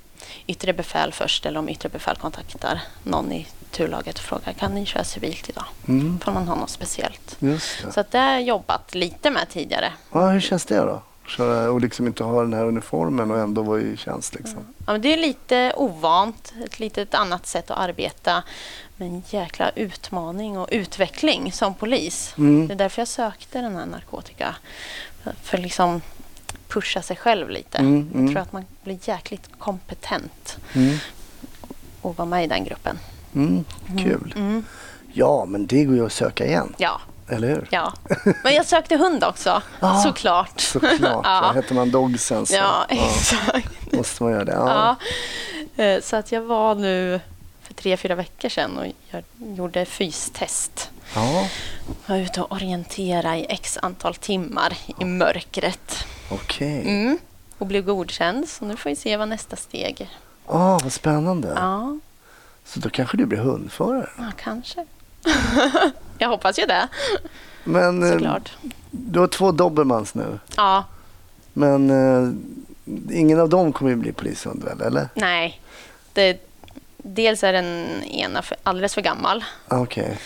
yttre 0.46 0.72
befäl 0.72 1.12
först 1.12 1.46
eller 1.46 1.58
om 1.58 1.68
yttre 1.68 1.88
befäl 1.88 2.16
kontaktar 2.16 2.80
någon 3.02 3.32
i 3.32 3.46
turlaget 3.70 4.18
och 4.18 4.24
frågar 4.24 4.52
kan 4.52 4.74
ni 4.74 4.86
köra 4.86 5.04
civilt 5.04 5.48
idag? 5.48 5.64
Mm. 5.88 6.18
Ifall 6.20 6.34
man 6.34 6.48
har 6.48 6.56
något 6.56 6.70
speciellt. 6.70 7.38
Så 7.90 8.00
att 8.00 8.10
det 8.10 8.18
har 8.18 8.30
jag 8.30 8.42
jobbat 8.42 8.94
lite 8.94 9.30
med 9.30 9.48
tidigare. 9.48 9.92
Ja, 10.12 10.28
hur 10.28 10.40
känns 10.40 10.64
det 10.64 10.76
då? 10.76 11.02
Köra 11.26 11.70
och 11.70 11.80
liksom 11.80 12.06
inte 12.06 12.24
ha 12.24 12.42
den 12.42 12.52
här 12.52 12.64
uniformen 12.64 13.30
och 13.30 13.38
ändå 13.38 13.62
vara 13.62 13.80
i 13.80 13.96
tjänst 13.96 14.34
liksom. 14.34 14.66
Ja, 14.86 14.92
men 14.92 15.00
det 15.00 15.12
är 15.12 15.16
lite 15.16 15.72
ovant, 15.76 16.54
ett 16.64 16.78
litet 16.78 17.14
annat 17.14 17.46
sätt 17.46 17.70
att 17.70 17.78
arbeta. 17.78 18.42
Men 18.96 19.08
en 19.08 19.22
jäkla 19.30 19.70
utmaning 19.70 20.58
och 20.58 20.68
utveckling 20.70 21.52
som 21.52 21.74
polis. 21.74 22.34
Mm. 22.38 22.68
Det 22.68 22.74
är 22.74 22.78
därför 22.78 23.00
jag 23.00 23.08
sökte 23.08 23.60
den 23.60 23.76
här 23.76 23.86
narkotika. 23.86 24.56
För 25.42 25.58
liksom 25.58 26.00
pusha 26.68 27.02
sig 27.02 27.16
själv 27.16 27.50
lite. 27.50 27.78
Mm, 27.78 28.10
mm. 28.14 28.24
Jag 28.26 28.32
tror 28.34 28.42
att 28.42 28.52
man 28.52 28.64
blir 28.84 28.98
jäkligt 29.04 29.48
kompetent 29.58 30.56
Mm. 30.74 30.98
att 32.02 32.18
vara 32.18 32.26
med 32.28 32.44
i 32.44 32.46
den 32.46 32.64
gruppen. 32.64 32.98
Mm. 33.34 33.64
Kul. 34.02 34.32
Mm. 34.36 34.64
Ja, 35.12 35.44
men 35.44 35.66
det 35.66 35.84
går 35.84 35.94
ju 35.96 36.06
att 36.06 36.12
söka 36.12 36.46
igen, 36.46 36.74
Ja, 36.78 37.00
eller 37.28 37.48
hur? 37.48 37.68
ja. 37.70 37.92
Men 38.44 38.54
jag 38.54 38.66
sökte 38.66 38.96
hund 38.96 39.24
också, 39.24 39.62
Ja, 39.80 40.00
såklart. 40.02 40.60
Såklart. 40.60 41.00
Ja. 41.02 41.20
ja. 41.24 41.52
Heter 41.54 41.74
man 41.74 41.90
Dogsen 41.90 42.46
så 42.46 42.54
Ja, 42.54 42.86
exakt. 42.88 43.92
måste 43.92 44.22
man 44.22 44.32
göra 44.32 44.44
det. 44.44 44.52
Ja. 44.52 44.96
Ja. 45.76 45.84
Eh, 45.84 46.00
Så 46.02 46.16
att 46.16 46.32
jag 46.32 46.40
var 46.42 46.74
nu 46.74 47.20
för 47.62 47.74
tre, 47.74 47.96
fyra 47.96 48.14
veckor 48.14 48.48
sedan 48.48 48.78
och 48.78 48.86
jag 49.10 49.22
gjorde 49.56 49.84
fystest. 49.84 50.90
Ja. 51.14 51.48
vara 52.06 52.18
ute 52.18 52.42
och 52.42 52.52
orientera 52.52 53.36
i 53.36 53.46
x 53.48 53.78
antal 53.82 54.14
timmar 54.14 54.72
i 55.00 55.04
mörkret. 55.04 56.04
Okej. 56.30 56.80
Mm. 56.88 57.18
Och 57.58 57.66
blev 57.66 57.84
godkänd, 57.84 58.48
så 58.48 58.64
nu 58.64 58.76
får 58.76 58.90
vi 58.90 58.96
se 58.96 59.16
vad 59.16 59.28
nästa 59.28 59.56
steg 59.56 60.00
är. 60.00 60.08
Åh, 60.46 60.78
vad 60.82 60.92
spännande. 60.92 61.52
Ja, 61.56 61.98
Så 62.64 62.80
då 62.80 62.90
kanske 62.90 63.16
du 63.16 63.26
blir 63.26 63.38
hundförare? 63.38 64.10
ja 64.18 64.24
kanske. 64.36 64.84
Jag 66.18 66.28
hoppas 66.28 66.58
ju 66.58 66.66
det, 66.66 66.88
Men 67.64 68.02
eh, 68.02 68.12
såklart. 68.12 68.52
du 68.90 69.20
har 69.20 69.26
två 69.26 69.52
dobermans 69.52 70.14
nu. 70.14 70.38
Ja, 70.56 70.84
Men 71.52 71.90
eh, 71.90 72.30
ingen 73.18 73.40
av 73.40 73.48
dem 73.48 73.72
kommer 73.72 73.90
ju 73.90 73.96
bli 73.96 74.12
polishund 74.12 74.64
väl, 74.64 74.80
eller? 74.80 75.08
nej. 75.14 75.60
Det, 76.12 76.48
dels 76.96 77.44
är 77.44 77.52
den 77.52 77.86
ena 78.04 78.42
för, 78.42 78.56
alldeles 78.62 78.94
för 78.94 79.00
gammal 79.02 79.44
Okej. 79.68 80.18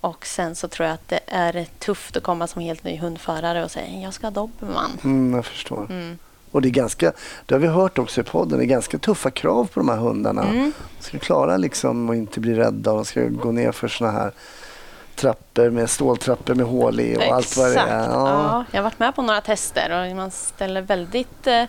Och 0.00 0.26
sen 0.26 0.54
så 0.54 0.68
tror 0.68 0.86
jag 0.86 0.94
att 0.94 1.08
det 1.08 1.20
är 1.26 1.66
tufft 1.78 2.16
att 2.16 2.22
komma 2.22 2.46
som 2.46 2.62
helt 2.62 2.84
ny 2.84 2.98
hundförare 2.98 3.64
och 3.64 3.70
säga 3.70 4.00
jag 4.02 4.14
ska 4.14 4.26
ha 4.26 4.30
dobermann. 4.30 4.90
Mm, 5.04 5.34
jag 5.34 5.44
förstår. 5.46 5.86
Mm. 5.90 6.18
Och 6.50 6.62
det 6.62 6.68
är 6.68 6.70
ganska, 6.70 7.12
det 7.46 7.54
har 7.54 7.60
vi 7.60 7.66
hört 7.68 7.98
också 7.98 8.20
i 8.20 8.24
podden, 8.24 8.58
det 8.58 8.64
är 8.64 8.66
ganska 8.66 8.98
tuffa 8.98 9.30
krav 9.30 9.64
på 9.64 9.80
de 9.80 9.88
här 9.88 9.96
hundarna. 9.96 10.42
Mm. 10.42 10.72
De 10.98 11.04
ska 11.04 11.18
klara 11.18 11.56
liksom 11.56 12.10
att 12.10 12.16
inte 12.16 12.40
bli 12.40 12.54
rädda 12.54 12.90
och 12.90 12.96
de 12.96 13.04
ska 13.04 13.20
gå 13.28 13.52
ner 13.52 13.72
för 13.72 13.88
såna 13.88 14.10
här 14.10 14.32
trappor 15.14 15.70
med 15.70 15.90
ståltrappor 15.90 16.54
med 16.54 16.66
hål 16.66 17.00
i 17.00 17.16
och 17.16 17.22
allt 17.22 17.56
vad 17.56 17.66
det 17.66 17.72
Exakt. 17.72 17.90
är. 17.90 18.08
Ja. 18.08 18.64
jag 18.70 18.78
har 18.78 18.82
varit 18.84 18.98
med 18.98 19.14
på 19.14 19.22
några 19.22 19.40
tester 19.40 20.10
och 20.10 20.16
man 20.16 20.30
ställer 20.30 20.80
väldigt 20.82 21.46
eh, 21.46 21.64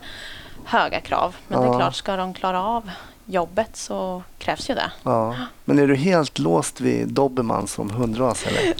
höga 0.65 1.01
krav. 1.01 1.35
Men 1.47 1.61
det 1.61 1.67
Ja. 1.67 1.73
är 1.75 1.79
klart, 1.79 1.95
ska 1.95 2.15
de 2.15 2.33
klara 2.33 2.63
av 2.63 2.89
jobbet 3.31 3.75
så 3.75 4.23
krävs 4.37 4.69
ju 4.69 4.73
det. 4.75 4.91
Ja. 5.03 5.35
Men 5.65 5.79
är 5.79 5.87
du 5.87 5.95
helt 5.95 6.39
låst 6.39 6.81
vid 6.81 7.07
dobermann 7.07 7.67
som 7.67 7.89
hundras 7.89 8.45
eller? 8.47 8.73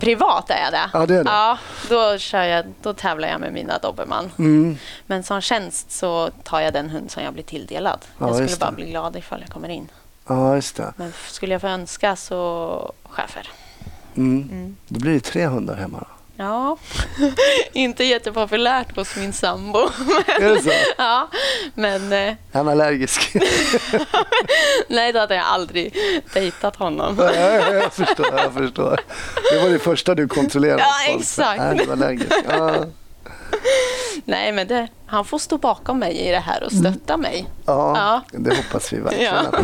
Privat 0.00 0.50
är 0.50 0.62
jag 0.64 0.72
det. 0.72 0.90
Ja, 0.92 1.06
det 1.06 1.14
är 1.14 1.24
det. 1.24 1.30
Ja, 1.30 1.58
då, 1.88 2.18
kör 2.18 2.42
jag, 2.42 2.64
då 2.82 2.94
tävlar 2.94 3.28
jag 3.28 3.40
med 3.40 3.52
mina 3.52 3.78
dobermann. 3.78 4.30
Mm. 4.38 4.76
Men 5.06 5.22
som 5.22 5.40
tjänst 5.40 5.90
så 5.92 6.30
tar 6.42 6.60
jag 6.60 6.72
den 6.72 6.90
hund 6.90 7.10
som 7.10 7.22
jag 7.22 7.32
blir 7.32 7.44
tilldelad. 7.44 7.98
Ja, 8.18 8.26
jag 8.26 8.34
skulle 8.34 8.56
bara 8.60 8.70
det. 8.70 8.76
bli 8.76 8.90
glad 8.90 9.16
ifall 9.16 9.40
jag 9.40 9.50
kommer 9.50 9.68
in. 9.68 9.88
Ja, 10.26 10.54
just 10.54 10.76
det. 10.76 10.92
Men 10.96 11.12
skulle 11.28 11.54
jag 11.54 11.60
få 11.60 11.66
önska 11.66 12.16
så 12.16 12.92
chefer. 13.02 13.48
Mm. 14.14 14.48
Mm. 14.52 14.76
Då 14.88 15.00
blir 15.00 15.12
det 15.12 15.20
tre 15.20 15.46
hundar 15.46 15.74
hemma 15.74 15.98
då. 15.98 16.06
Ja, 16.42 16.76
inte 17.72 18.04
jättepopulärt 18.04 18.96
hos 18.96 19.16
min 19.16 19.32
sambo. 19.32 19.78
Är 20.40 20.54
det 20.54 20.62
så? 20.62 20.70
ja, 20.98 21.28
men 21.74 22.12
eh, 22.12 22.34
Han 22.52 22.68
är 22.68 22.72
allergisk. 22.72 23.36
nej, 24.88 25.12
då 25.12 25.18
hade 25.18 25.34
jag 25.34 25.44
aldrig 25.46 25.94
dejtat 26.34 26.76
honom. 26.76 27.16
Ja, 27.18 27.34
ja, 27.34 27.74
jag 27.74 27.92
förstår, 27.92 28.26
jag 28.36 28.52
förstår. 28.54 29.00
Det 29.52 29.62
var 29.62 29.68
det 29.70 29.78
första 29.78 30.14
du 30.14 30.28
kontrollerade. 30.28 30.82
Ja, 30.82 31.14
exakt. 31.18 31.60
Nej, 31.60 31.76
du 31.86 31.92
allergisk. 31.92 32.32
Ja, 32.48 32.74
Nej, 34.24 34.52
men 34.52 34.68
det, 34.68 34.88
han 35.06 35.24
får 35.24 35.38
stå 35.38 35.58
bakom 35.58 35.98
mig 35.98 36.16
i 36.16 36.30
det 36.30 36.38
här 36.38 36.62
och 36.64 36.72
stötta 36.72 37.16
mig. 37.16 37.46
ja, 37.66 37.96
Ja. 37.96 38.38
det 38.38 38.56
hoppas 38.56 38.92
vi 38.92 39.00
verkligen. 39.00 39.34
Ja. 39.34 39.58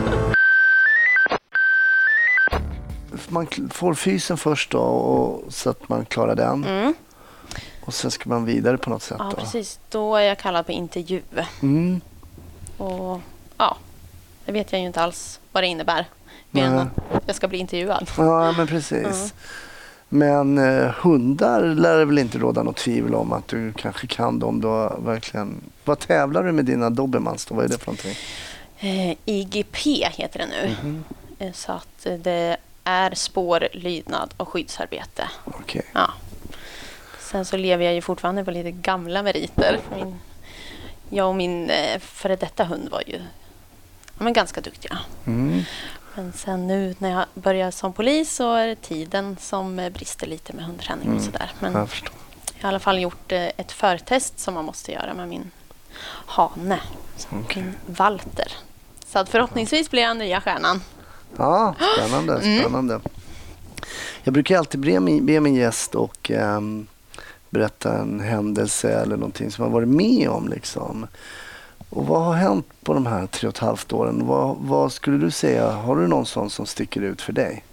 Man 3.28 3.46
får 3.70 3.94
fysen 3.94 4.36
först 4.36 4.70
då, 4.70 4.80
och, 4.80 5.52
så 5.52 5.70
att 5.70 5.88
man 5.88 6.04
klarar 6.04 6.34
den. 6.34 6.64
Mm. 6.64 6.94
Och 7.80 7.94
sen 7.94 8.10
ska 8.10 8.28
man 8.28 8.44
vidare 8.44 8.78
på 8.78 8.90
något 8.90 9.02
sätt. 9.02 9.16
Ja, 9.18 9.24
då. 9.30 9.36
precis. 9.36 9.78
Då 9.88 10.16
är 10.16 10.22
jag 10.22 10.38
kallad 10.38 10.66
på 10.66 10.72
intervju. 10.72 11.22
Mm. 11.62 12.00
Och 12.76 13.20
ja, 13.58 13.76
det 14.44 14.52
vet 14.52 14.72
jag 14.72 14.80
ju 14.80 14.86
inte 14.86 15.00
alls 15.02 15.40
vad 15.52 15.62
det 15.62 15.66
innebär. 15.66 16.06
Mer 16.50 16.64
än 16.64 16.74
Nej. 16.74 16.86
att 17.12 17.22
jag 17.26 17.36
ska 17.36 17.48
bli 17.48 17.58
intervjuad. 17.58 18.10
Ja, 18.16 18.52
men 18.52 18.66
precis. 18.66 19.34
Men 20.08 20.58
eh, 20.58 20.90
hundar 20.90 21.62
lär 21.62 21.98
det 21.98 22.04
väl 22.04 22.18
inte 22.18 22.38
råda 22.38 22.62
något 22.62 22.76
tvivel 22.76 23.14
om 23.14 23.32
att 23.32 23.48
du 23.48 23.72
kanske 23.72 24.06
kan 24.06 24.38
dem 24.38 24.60
då 24.60 24.98
verkligen. 25.04 25.54
Vad 25.84 25.98
tävlar 25.98 26.42
du 26.42 26.52
med 26.52 26.64
dina 26.64 26.90
dobermans 26.90 27.46
då? 27.46 27.54
Vad 27.54 27.64
är 27.64 27.68
det 27.68 27.78
för 27.78 27.86
någonting? 27.86 28.14
Eh, 28.78 29.16
IGP 29.24 29.76
heter 30.12 30.38
det 30.38 30.46
nu. 30.46 30.74
Eh, 31.38 31.52
Så 31.52 31.72
att 31.72 32.06
eh, 32.06 32.14
det 32.14 32.56
är 32.88 33.14
spår, 33.14 33.68
lydnad 33.72 34.34
och 34.36 34.48
skyddsarbete. 34.48 35.30
Okej. 35.44 35.82
Ja. 35.92 36.10
Sen 37.20 37.44
så 37.44 37.56
lever 37.56 37.84
jag 37.84 37.94
ju 37.94 38.02
fortfarande 38.02 38.44
på 38.44 38.50
lite 38.50 38.70
gamla 38.70 39.22
meriter. 39.22 39.78
Min, 39.96 40.20
jag 41.10 41.28
och 41.28 41.34
min 41.34 41.70
eh, 41.70 41.98
före 42.00 42.36
detta 42.36 42.64
hund 42.64 42.88
var 42.88 43.02
ju 43.06 43.16
ja, 44.18 44.24
men 44.24 44.32
ganska 44.32 44.60
duktiga. 44.60 44.98
Mm. 45.26 45.62
Men 46.14 46.32
sen 46.32 46.66
nu 46.66 46.94
när 46.98 47.10
jag 47.10 47.24
börjar 47.34 47.70
som 47.70 47.92
polis 47.92 48.34
så 48.34 48.54
är 48.54 48.66
det 48.66 48.74
tiden 48.76 49.36
som 49.40 49.78
eh, 49.78 49.90
brister 49.90 50.26
lite 50.26 50.52
med 50.52 50.64
hundträning 50.64 51.08
och 51.08 51.12
Mm. 51.12 51.24
sådär. 51.24 51.50
Men 51.60 51.72
Jag 51.72 51.80
jag 51.80 52.62
har 52.62 52.68
i 52.68 52.72
alla 52.72 52.80
fall 52.80 52.98
gjort 52.98 53.32
eh, 53.32 53.42
ett 53.56 53.72
förtest 53.72 54.38
som 54.38 54.54
man 54.54 54.64
måste 54.64 54.92
göra 54.92 55.14
med 55.14 55.28
min 55.28 55.50
hane, 56.26 56.80
Okej. 57.32 57.62
min 57.62 57.74
Walter. 57.86 58.52
Så 59.06 59.18
att 59.18 59.28
förhoppningsvis 59.28 59.90
blir 59.90 60.02
jag 60.02 60.16
nya 60.16 60.40
stjärnan. 60.40 60.82
Ja, 61.36 61.74
spännande. 61.96 62.38
Mm. 62.38 62.60
spännande. 62.60 63.00
Jag 64.22 64.34
brukar 64.34 64.58
alltid 64.58 64.80
be 64.80 65.00
min, 65.00 65.26
be 65.26 65.40
min 65.40 65.54
gäst 65.54 65.94
och 65.94 66.30
ehm, 66.30 66.86
berätta 67.50 67.98
en 67.98 68.20
händelse 68.20 68.90
eller 68.92 69.16
någonting 69.16 69.50
som 69.50 69.64
man 69.64 69.72
varit 69.72 69.88
med 69.88 70.28
om. 70.28 70.48
Liksom. 70.48 71.06
Och 71.90 72.06
vad 72.06 72.22
har 72.24 72.34
hänt 72.34 72.66
på 72.82 72.94
de 72.94 73.06
här 73.06 73.26
tre 73.26 73.48
och 73.48 73.54
ett 73.54 73.58
halvt 73.58 73.92
åren? 73.92 74.26
Vad, 74.26 74.56
vad 74.60 74.92
skulle 74.92 75.18
du 75.18 75.30
säga, 75.30 75.70
har 75.70 75.96
du 75.96 76.06
någon 76.06 76.26
sån 76.26 76.50
som 76.50 76.66
sticker 76.66 77.00
ut 77.00 77.22
för 77.22 77.32
dig? 77.32 77.64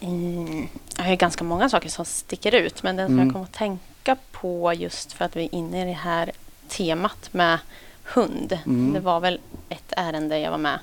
Mm, 0.00 0.66
jag 0.96 1.04
har 1.04 1.14
ganska 1.16 1.44
många 1.44 1.68
saker 1.68 1.88
som 1.88 2.04
sticker 2.04 2.54
ut 2.54 2.82
men 2.82 2.96
den 2.96 3.06
som 3.06 3.14
Mm. 3.14 3.26
jag 3.26 3.32
kommer 3.32 3.44
att 3.44 3.52
tänka 3.52 4.16
på 4.32 4.72
just 4.74 5.12
för 5.12 5.24
att 5.24 5.36
vi 5.36 5.44
är 5.44 5.54
inne 5.54 5.82
i 5.82 5.84
det 5.86 5.92
här 5.98 6.30
temat 6.68 7.28
med 7.32 7.58
hund. 8.04 8.58
Mm. 8.66 8.92
Det 8.92 9.00
var 9.00 9.20
väl 9.20 9.40
ett 9.68 9.92
ärende 9.96 10.38
jag 10.38 10.50
var 10.50 10.58
med 10.58 10.78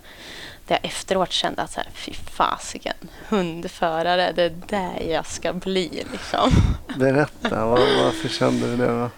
där 0.67 0.75
jag 0.82 0.86
efteråt 0.86 1.32
kände 1.32 1.62
att 1.62 1.71
så 1.71 1.80
här, 1.80 1.89
fy 1.93 2.13
fasiken, 2.13 2.95
hundförare, 3.30 4.32
det 4.32 4.43
är 4.43 4.49
där 4.67 4.99
jag 5.10 5.25
ska 5.25 5.53
bli. 5.53 6.03
Liksom. 6.12 6.51
Berätta, 6.97 7.65
vad, 7.65 7.80
varför 7.80 8.30
kände 8.30 8.67
du 8.71 8.77
det? 8.77 8.88
Då? 8.88 9.10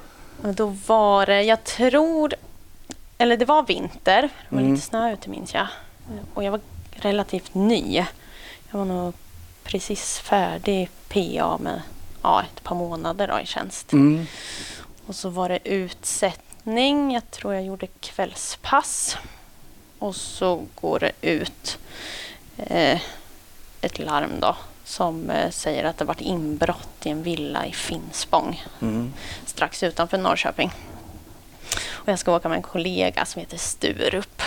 Och 0.50 0.54
då 0.56 0.76
var 0.88 1.26
det, 1.26 1.42
jag 1.44 1.64
tror, 1.64 2.34
eller 3.18 3.38
det 3.38 3.46
var 3.46 3.64
vinter, 3.64 4.22
det 4.22 4.56
var 4.56 4.60
Mm. 4.62 4.74
lite 4.74 4.86
snö 4.86 5.14
ute 5.14 5.30
minns 5.30 5.54
jag. 5.54 5.68
Och 6.34 6.44
jag 6.44 6.52
var 6.52 6.60
relativt 6.92 7.54
ny. 7.54 8.06
Jag 8.72 8.78
var 8.80 8.86
nog 8.86 9.14
precis 9.64 10.20
färdig 10.20 10.90
PA 11.10 11.58
med 11.58 11.82
ja, 12.24 12.44
ett 12.44 12.64
par 12.64 12.76
månader 12.76 13.28
då, 13.28 13.40
i 13.40 13.46
tjänst. 13.46 13.94
Mm. 13.94 14.26
Och 15.06 15.16
så 15.16 15.30
var 15.30 15.50
det 15.50 15.60
utsättning, 15.70 17.14
jag 17.14 17.32
tror 17.32 17.54
jag 17.54 17.64
gjorde 17.66 17.88
kvällspass. 17.88 19.18
Och 20.00 20.16
så 20.16 20.66
går 20.82 21.00
det 21.00 21.12
ut 21.22 21.78
eh, 22.58 23.02
ett 23.82 24.00
larm 24.00 24.40
då 24.40 24.56
som 24.84 25.30
eh, 25.30 25.50
säger 25.50 25.84
att 25.84 25.98
det 25.98 26.06
varit 26.06 26.22
inbrott 26.22 27.06
i 27.06 27.10
en 27.10 27.24
villa 27.24 27.66
i 27.66 27.72
Finspång 27.74 28.64
Mm. 28.82 29.14
strax 29.46 29.84
utanför 29.84 30.18
Norrköping. 30.18 30.72
Och 31.90 32.08
jag 32.08 32.20
ska 32.20 32.36
åka 32.36 32.50
med 32.50 32.56
en 32.56 32.62
kollega 32.62 33.26
som 33.26 33.40
heter 33.40 33.58
Sturup. 33.58 34.42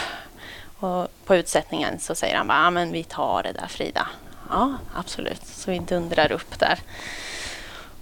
Och 0.78 1.08
på 1.24 1.36
utsättningen 1.36 1.98
så 2.00 2.14
säger 2.14 2.36
han 2.36 2.46
bara, 2.46 2.66
ah, 2.66 2.70
men 2.70 2.92
vi 2.92 3.04
tar 3.04 3.42
det 3.42 3.52
där 3.52 3.66
Frida. 3.66 4.08
Ja, 4.50 4.72
absolut. 4.94 5.46
Så 5.46 5.70
vi 5.70 5.78
dundrar 5.78 6.32
upp 6.32 6.58
där. 6.58 6.78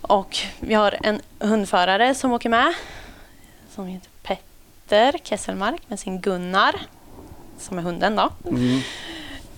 Och 0.00 0.38
vi 0.60 0.74
har 0.74 0.96
en 1.02 1.20
hundförare 1.38 2.14
som 2.14 2.32
åker 2.32 2.48
med. 2.48 2.74
Som 3.74 3.86
heter 3.86 4.10
Petter 4.22 5.18
Kesselmark 5.24 5.82
med 5.88 6.00
sin 6.00 6.20
Gunnar. 6.20 6.80
Som 7.61 7.79
är 7.79 7.83
hunden 7.83 8.16
då. 8.16 8.31
Mm. 8.49 8.81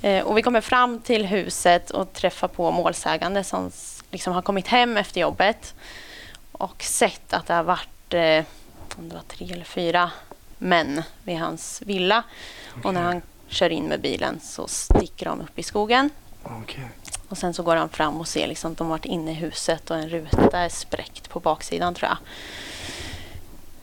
Eh, 0.02 0.24
och 0.24 0.38
vi 0.38 0.42
kommer 0.42 0.60
fram 0.60 1.00
till 1.00 1.26
huset 1.26 1.90
och 1.90 2.12
träffar 2.12 2.48
på 2.48 2.70
målsägande 2.70 3.44
som 3.44 3.70
liksom 4.10 4.32
har 4.32 4.42
kommit 4.42 4.66
hem 4.66 4.96
efter 4.96 5.20
jobbet 5.20 5.74
och 6.52 6.82
sett 6.82 7.32
att 7.32 7.46
det 7.46 7.54
har 7.54 7.62
varit 7.62 8.14
eh, 8.14 8.44
om 8.96 9.08
det 9.08 9.14
var 9.14 9.22
tre 9.28 9.52
eller 9.52 9.64
fyra 9.64 10.10
män 10.58 11.02
vid 11.22 11.38
hans 11.38 11.82
villa. 11.86 12.22
Och 12.84 12.94
när 12.94 13.02
han 13.02 13.22
kör 13.48 13.70
in 13.70 13.84
med 13.84 14.00
bilen 14.00 14.40
så 14.42 14.68
sticker 14.68 15.26
de 15.26 15.40
upp 15.40 15.58
i 15.58 15.62
skogen. 15.62 16.10
Okej. 16.42 16.88
Och 17.28 17.38
sen 17.38 17.54
så 17.54 17.62
går 17.62 17.76
han 17.76 17.88
fram 17.88 18.20
och 18.20 18.28
ser 18.28 18.48
liksom 18.48 18.72
att 18.72 18.78
de 18.78 18.86
har 18.86 18.90
varit 18.98 19.04
inne 19.04 19.30
i 19.30 19.34
huset 19.34 19.90
och 19.90 19.96
en 19.96 20.08
ruta 20.08 20.58
är 20.58 20.68
spräckt 20.68 21.28
på 21.28 21.40
baksidan 21.40 21.94
tror 21.94 22.08
jag. 22.08 22.18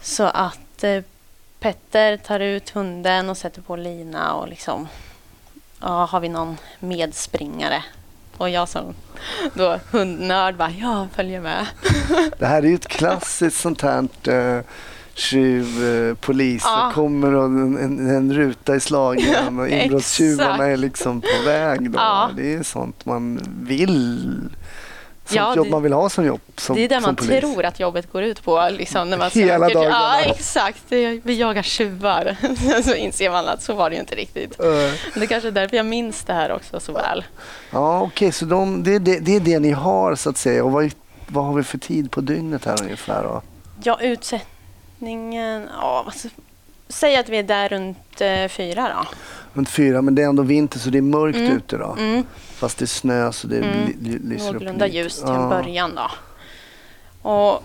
Så 0.02 0.24
att 0.24 0.84
eh, 0.84 1.04
Petter 1.60 2.18
tar 2.18 2.40
ut 2.40 2.70
hunden 2.70 3.30
och 3.30 3.38
sätter 3.38 3.62
på 3.62 3.76
lina 3.76 4.34
och 4.34 4.48
liksom 4.48 4.88
ja, 5.82 6.06
har 6.06 6.20
vi 6.20 6.30
någon 6.30 6.58
medspringare? 6.80 7.84
Och 8.38 8.50
jag 8.50 8.70
som 8.70 8.94
då 9.54 9.80
hundnörd 9.92 10.56
bara, 10.56 10.72
ja, 10.72 11.08
följer 11.16 11.42
med. 11.42 11.68
Det 12.40 12.46
här 12.46 12.64
är 12.64 12.68
ju 12.68 12.76
ett 12.76 12.88
klassiskt 12.88 13.60
sånt 13.60 13.82
här 13.82 14.08
eh, 14.28 14.64
tjuv, 15.14 15.84
eh, 15.84 16.16
polis. 16.16 16.64
Ja. 16.66 16.92
Kommer 16.96 17.34
och 17.34 17.46
en, 17.46 17.78
en, 17.78 18.10
en 18.10 18.34
ruta 18.34 18.76
i 18.76 18.80
slagen 18.80 19.60
och 19.60 19.70
inbrottstjuvarna 19.70 20.66
är 20.66 20.78
liksom 20.78 21.22
på 21.22 21.46
väg. 21.46 21.92
Då. 21.92 22.00
Ja. 22.00 22.30
Det 22.36 22.54
är 22.54 22.64
sånt 22.64 23.06
man 23.06 23.40
vill 23.68 24.50
sånt 25.30 25.38
Ja, 25.38 25.56
jobb 25.56 25.66
det- 25.66 25.72
man 25.72 25.84
vill 25.84 25.94
ha 25.94 26.10
som 26.10 26.26
jobb 26.26 26.42
som, 26.58 26.76
Det 26.76 26.82
är 26.84 26.90
det 26.90 27.00
man 27.00 27.16
polis. 27.16 27.40
tror 27.40 27.66
att 27.66 27.80
jobbet 27.80 28.12
går 28.12 28.24
ut 28.24 28.44
på. 28.44 28.70
Liksom, 28.72 29.10
när 29.10 29.18
man 29.18 29.30
Hela 29.30 29.60
söker. 29.68 29.76
dagarna. 29.76 29.96
Ja, 29.96 30.20
exakt. 30.22 30.84
Vi 31.24 31.34
jagar 31.40 31.62
tjuvar. 31.64 32.36
så 32.84 32.94
inser 32.96 33.30
man 33.30 33.48
att 33.48 33.62
så 33.64 33.74
var 33.74 33.90
det 33.90 33.94
ju 33.96 34.00
inte 34.00 34.16
riktigt. 34.16 34.60
Men 34.60 34.92
Det 35.14 35.22
är 35.22 35.26
kanske 35.26 35.48
är 35.50 35.52
därför 35.52 35.78
jag 35.78 35.86
minns 35.86 36.24
det 36.24 36.34
här 36.34 36.52
också 36.52 36.80
så 36.80 36.92
väl. 36.92 37.24
Ja, 37.72 38.02
okej, 38.02 38.32
så 38.32 38.46
de, 38.46 38.84
det, 38.84 38.96
är 38.96 39.00
det, 39.00 39.20
det 39.20 39.36
är 39.36 39.40
det 39.40 39.60
ni 39.60 39.72
har 39.72 40.16
så 40.16 40.30
att 40.30 40.38
säga. 40.38 40.64
Och 40.64 40.72
vad, 40.72 40.92
vad 41.28 41.46
har 41.46 41.54
vi 41.54 41.64
för 41.64 41.78
tid 41.78 42.12
på 42.12 42.22
dygnet 42.22 42.66
här 42.66 42.82
ungefär? 42.84 43.24
Då? 43.24 43.42
Ja, 43.84 44.00
utsättningen... 44.02 45.70
Ja, 45.82 46.12
ska- 46.16 46.30
Säg 46.92 47.16
att 47.18 47.30
vi 47.30 47.38
är 47.38 47.44
där 47.44 47.70
runt 47.70 48.22
eh, 48.22 48.48
fyra 48.48 48.90
då. 48.96 49.08
Runt 49.54 49.70
fyra, 49.70 50.02
men 50.02 50.16
det 50.16 50.22
är 50.22 50.28
ändå 50.28 50.44
vinter 50.44 50.80
så 50.80 50.90
det 50.90 50.98
är 50.98 51.02
mörkt 51.02 51.38
Mm. 51.38 51.52
ute 51.58 51.78
då. 51.78 51.96
Mm. 52.00 52.24
Fast 52.60 52.78
det 52.78 52.86
är 52.86 52.88
snö 52.88 53.32
så 53.32 53.48
det 53.48 53.58
Mm. 53.58 54.20
lyser 54.30 54.56
upp 54.56 54.62
lite. 54.62 54.86
ljus 54.86 55.16
till 55.16 55.30
en 55.30 55.50
början 55.50 55.96
då. 55.96 56.12
Och 57.30 57.64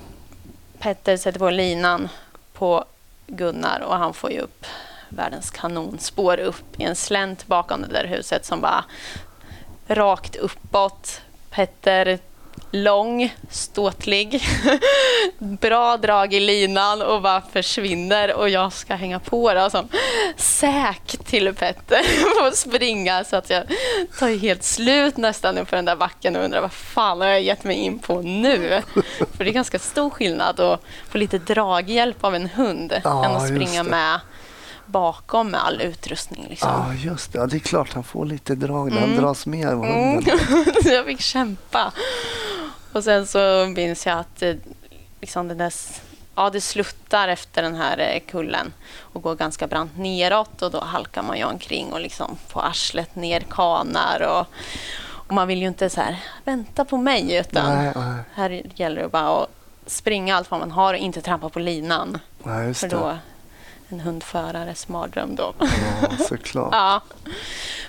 Petter 0.79 1.17
sätter 1.17 1.39
på 1.39 1.51
linan 1.51 2.09
på 2.53 2.85
Gunnar 3.27 3.81
och 3.81 3.97
han 3.97 4.15
får 4.15 4.31
ju 4.33 4.39
upp 4.41 4.67
världens 5.09 5.51
kanonspår 5.51 6.39
upp 6.41 6.81
i 6.81 6.83
en 6.85 6.97
slänt 6.97 7.47
bakom 7.47 7.83
det 7.83 7.89
där 7.89 8.05
huset 8.07 8.45
som 8.47 8.61
bara 8.61 8.85
rakt 9.87 10.37
uppåt. 10.37 11.21
Petter 11.51 12.19
lång, 12.75 13.35
ståtlig, 13.51 14.43
bra 15.39 15.97
drag 15.97 16.35
i 16.35 16.41
linan 16.41 17.03
och 17.03 17.23
bara 17.23 17.41
försvinner 17.53 18.35
och 18.35 18.49
jag 18.49 18.73
ska 18.73 18.95
hänga 18.95 19.19
på 19.21 19.55
då 19.55 19.71
som 19.71 19.89
säk 20.37 21.17
till 21.25 21.55
Petter 21.55 22.01
och 22.47 22.55
springa 22.55 23.25
så 23.25 23.37
att 23.37 23.51
jag 23.51 23.63
tar 24.19 24.29
helt 24.39 24.63
slut 24.63 25.17
nästan 25.17 25.59
upp 25.59 25.69
för 25.69 25.77
den 25.77 25.85
där 25.85 25.97
backen 25.97 26.37
och 26.37 26.45
undrar 26.45 26.61
vad 26.61 26.73
fan 26.73 27.21
har 27.21 27.29
jag 27.29 27.43
gett 27.43 27.65
mig 27.65 27.77
in 27.77 27.99
på 27.99 28.21
nu? 28.23 28.83
För 29.37 29.45
det 29.45 29.51
är 29.51 29.55
ganska 29.55 29.79
stor 29.79 30.11
skillnad 30.11 30.61
att 30.61 30.81
få 31.11 31.19
lite 31.19 31.39
draghjälp 31.39 32.25
av 32.25 32.35
en 32.35 32.47
hund 32.49 33.01
Ja, 33.05 33.25
än 33.25 33.31
att 33.37 33.49
springa 33.49 33.83
med 33.83 34.21
bakom 34.87 35.51
med 35.51 35.65
all 35.67 35.81
utrustning. 35.81 36.47
Liksom. 36.51 36.69
Ja, 36.71 36.95
just 36.95 37.33
det. 37.33 37.39
Ja, 37.39 37.47
det 37.47 37.57
är 37.57 37.59
klart 37.61 37.93
han 37.95 38.05
får 38.05 38.25
lite 38.25 38.55
drag. 38.55 38.91
när 38.93 39.01
Han 39.01 39.11
Mm. 39.11 39.23
dras 39.23 39.47
med 39.47 39.69
av 39.69 39.73
Mm. 39.85 40.15
hunden. 40.15 40.39
Så 40.83 40.89
jag 40.89 41.05
fick 41.07 41.21
kämpa. 41.21 41.93
Och 42.95 43.05
sen 43.05 43.27
så 43.27 43.67
minns 43.77 44.07
jag 44.07 44.19
att 44.19 44.43
eh, 44.43 44.55
liksom 45.21 45.49
det, 45.49 45.55
där, 45.55 45.67
s- 45.67 46.01
ja, 46.35 46.51
det 46.51 46.61
sluttar 46.61 47.29
efter 47.29 47.63
den 47.63 47.75
här 47.75 47.99
eh, 47.99 48.21
kullen 48.31 48.73
och 49.01 49.23
går 49.23 49.35
ganska 49.35 49.67
brant 49.67 49.97
neråt 49.99 50.63
och 50.63 50.71
då 50.71 50.81
halkar 50.81 51.23
man 51.23 51.39
ju 51.39 51.45
omkring 51.45 51.93
och 51.93 52.01
liksom 52.01 52.39
på 52.53 52.61
arslet 52.61 53.15
ner 53.17 53.41
kanar 53.41 54.21
och, 54.23 54.47
och 55.29 55.33
man 55.35 55.49
vill 55.49 55.59
ju 55.63 55.69
inte 55.69 55.91
så 55.91 56.01
här 56.01 56.17
vänta 56.45 56.85
på 56.85 56.97
mig 56.97 57.35
utan 57.37 57.77
Nej, 57.77 57.93
nej, 57.97 58.23
här 58.35 58.63
gäller 58.75 59.03
det 59.03 59.09
bara 59.09 59.43
att 59.43 59.49
springa 59.87 60.37
allt 60.37 60.51
vad 60.51 60.61
man 60.61 60.71
har 60.71 60.95
och 60.95 61.01
inte 61.01 61.21
trampa 61.23 61.49
på 61.49 61.59
linan 61.59 62.19
nej, 62.43 62.75
för 62.75 62.89
då 62.89 63.19
en 63.89 64.01
hundförares 64.01 64.89
mardröm 64.89 65.37
då. 65.37 65.55
Ja, 65.61 66.25
såklart. 66.29 66.69
Ja. 66.73 67.01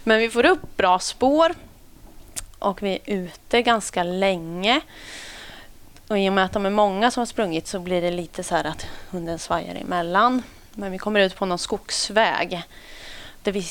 Men 0.04 0.20
vi 0.20 0.30
får 0.30 0.46
upp 0.46 0.78
bra 0.78 1.00
spår 1.00 1.56
och 2.60 2.84
vi 2.84 2.92
är 2.92 3.00
ute 3.06 3.62
ganska 3.62 4.04
länge. 4.04 4.82
Och 6.08 6.20
I 6.20 6.30
och 6.30 6.34
med 6.34 6.46
att 6.46 6.52
de 6.52 6.66
är 6.66 6.70
många 6.70 7.12
som 7.12 7.22
har 7.22 7.26
sprungit 7.26 7.68
så 7.68 7.80
blir 7.80 8.02
det 8.02 8.12
lite 8.12 8.44
så 8.44 8.56
här 8.56 8.64
att 8.64 8.86
hunden 9.10 9.40
svajar 9.40 9.76
emellan. 9.76 10.44
Men 10.72 10.92
vi 10.92 10.98
kommer 10.98 11.20
ut 11.20 11.36
på 11.36 11.46
någon 11.46 11.60
skogsväg 11.60 12.62
där 13.44 13.52
vi 13.52 13.68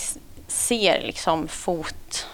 ser 0.47 1.03
liksom 1.03 1.49
fot 1.49 2.27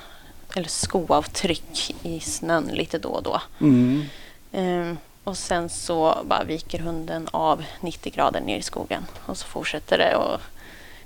eller 0.55 0.69
skoavtryck 0.69 1.95
i 2.03 2.21
snön 2.21 2.65
lite 2.65 2.99
då 2.99 3.09
och 3.09 3.23
då. 3.23 3.43
Mm. 3.61 4.05
Ehm, 4.53 4.99
och 5.25 5.37
sen 5.37 5.69
så 5.69 6.19
bara 6.25 6.45
viker 6.45 6.79
hunden 6.79 7.29
av 7.31 7.65
90 7.81 8.13
grader 8.13 8.41
ner 8.41 8.59
i 8.59 8.63
skogen 8.63 9.07
och 9.27 9.39
så 9.39 9.47
fortsätter 9.47 9.99
det 9.99 10.17
och 10.17 10.41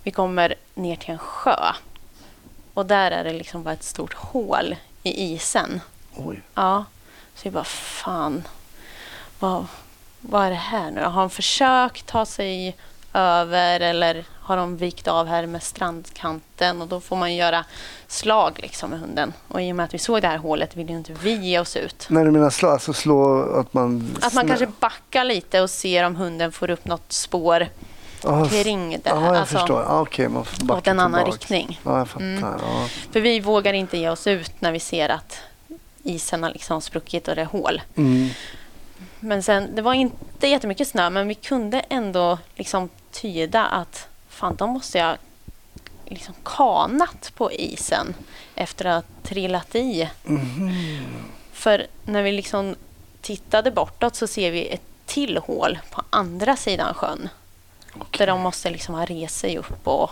vi 0.02 0.11
kommer 0.11 0.54
ner 0.74 0.96
till 0.96 1.11
en 1.11 1.18
sjö. 1.18 1.72
Och 2.74 2.87
där 2.87 3.11
är 3.11 3.24
det 3.24 3.33
liksom 3.33 3.62
bara 3.62 3.74
ett 3.74 3.83
stort 3.83 4.14
hål 4.14 4.76
i 5.05 5.35
isen. 5.35 5.81
Oj. 6.17 6.43
Ja, 6.55 6.85
så 7.35 7.40
vi 7.45 7.51
bara 7.51 7.64
fan, 7.64 8.49
vad, 9.38 9.67
vad 10.21 10.47
är 10.47 10.51
det 10.51 10.57
här 10.57 10.90
nu? 10.90 11.03
Har 11.03 11.21
de 11.21 11.31
försökt 11.31 12.07
ta 12.07 12.27
sig 12.27 12.77
över 13.12 13.81
eller 13.81 14.25
har 14.40 14.57
de 14.57 14.77
vikt 14.77 15.09
av 15.09 15.27
här 15.27 15.47
med 15.47 15.62
strandkanten 15.62 16.83
och 16.83 16.88
då 16.88 17.01
får 17.01 17.17
man 17.17 17.35
göra 17.35 17.64
slag 18.07 18.59
liksom 18.62 18.90
med 18.90 19.01
hunden. 19.01 19.33
Och 19.49 19.62
i 19.62 19.73
och 19.73 19.77
med 19.77 19.85
att 19.85 19.95
vi 19.95 19.99
såg 19.99 20.23
det 20.23 20.29
här 20.29 20.37
hålet 20.37 20.77
vill 20.77 20.90
ju 20.90 20.97
inte 20.97 21.12
vi 21.12 21.35
ge 21.35 21.59
oss 21.59 21.77
ut. 21.77 22.07
När 22.11 22.25
du 22.25 22.31
menar 22.31 22.51
slå, 22.51 22.69
alltså 22.69 22.93
slå 22.93 23.43
att 23.61 23.75
man... 23.75 24.17
Att 24.23 24.35
man 24.35 24.49
kanske 24.49 24.67
backar 24.81 25.25
lite 25.25 25.61
och 25.61 25.71
ser 25.71 26.05
om 26.05 26.17
hunden 26.17 26.53
får 26.53 26.71
upp 26.71 26.85
något 26.85 27.12
spår 27.12 27.69
Ja, 28.24 28.48
kring 28.48 28.90
det. 28.90 29.00
Ja, 29.04 29.24
jag 29.26 29.37
Alltså, 29.37 29.58
förstår. 29.58 29.82
Ja, 29.82 30.00
Okej, 30.00 30.28
man 30.28 30.44
får 30.44 30.72
åt 30.72 30.87
en 30.87 31.00
annan 31.00 31.20
tillbaks. 31.24 31.40
riktning. 31.50 31.80
Ja, 31.84 31.98
jag 31.98 32.08
fattar. 32.08 32.24
Mm. 32.26 32.42
Ja. 32.42 32.88
För 33.12 33.20
vi 33.20 33.40
vågar 33.40 33.72
inte 33.72 33.98
ge 33.98 34.08
oss 34.08 34.26
ut 34.26 34.60
när 34.60 34.72
vi 34.72 34.80
ser 34.80 35.08
att 35.08 35.38
isen 36.02 36.42
har 36.42 36.50
liksom 36.50 36.80
spruckit 36.80 37.28
och 37.28 37.34
det 37.37 37.40
är 37.42 37.46
hål. 37.46 37.82
Mm. 37.96 38.28
Men 39.20 39.42
sen, 39.42 39.74
det 39.76 39.82
var 39.82 39.94
inte 39.94 40.46
jättemycket 40.48 40.88
snö, 40.88 41.10
men 41.10 41.28
vi 41.28 41.34
kunde 41.34 41.80
ändå 41.80 42.38
liksom 42.54 42.88
tyda 43.12 43.64
att 43.66 44.08
fan, 44.28 44.54
då 44.56 44.66
måste 44.66 44.98
jag 44.98 45.16
liksom 46.06 46.34
kanat 46.44 47.32
på 47.37 47.52
isen 47.52 48.14
efter 48.54 48.84
att 48.84 48.94
ha 48.94 49.02
trillat 49.22 49.74
i. 49.74 50.08
Mhm. 50.22 50.72
För 51.52 51.87
när 52.04 52.22
vi 52.22 52.32
liksom 52.32 52.74
tittade 53.20 53.70
bortåt 53.70 54.14
så 54.16 54.26
ser 54.26 54.50
vi 54.50 54.66
ett 54.68 54.82
till 55.06 55.38
hål 55.38 55.78
på 55.90 56.02
andra 56.10 56.56
sidan 56.56 56.94
sjön. 56.94 57.28
Där 58.18 58.26
de 58.26 58.40
måste 58.40 58.70
liksom 58.70 58.94
ha 58.94 59.04
rest 59.04 59.37
sig 59.37 59.59
upp 59.59 59.87
och 59.88 60.11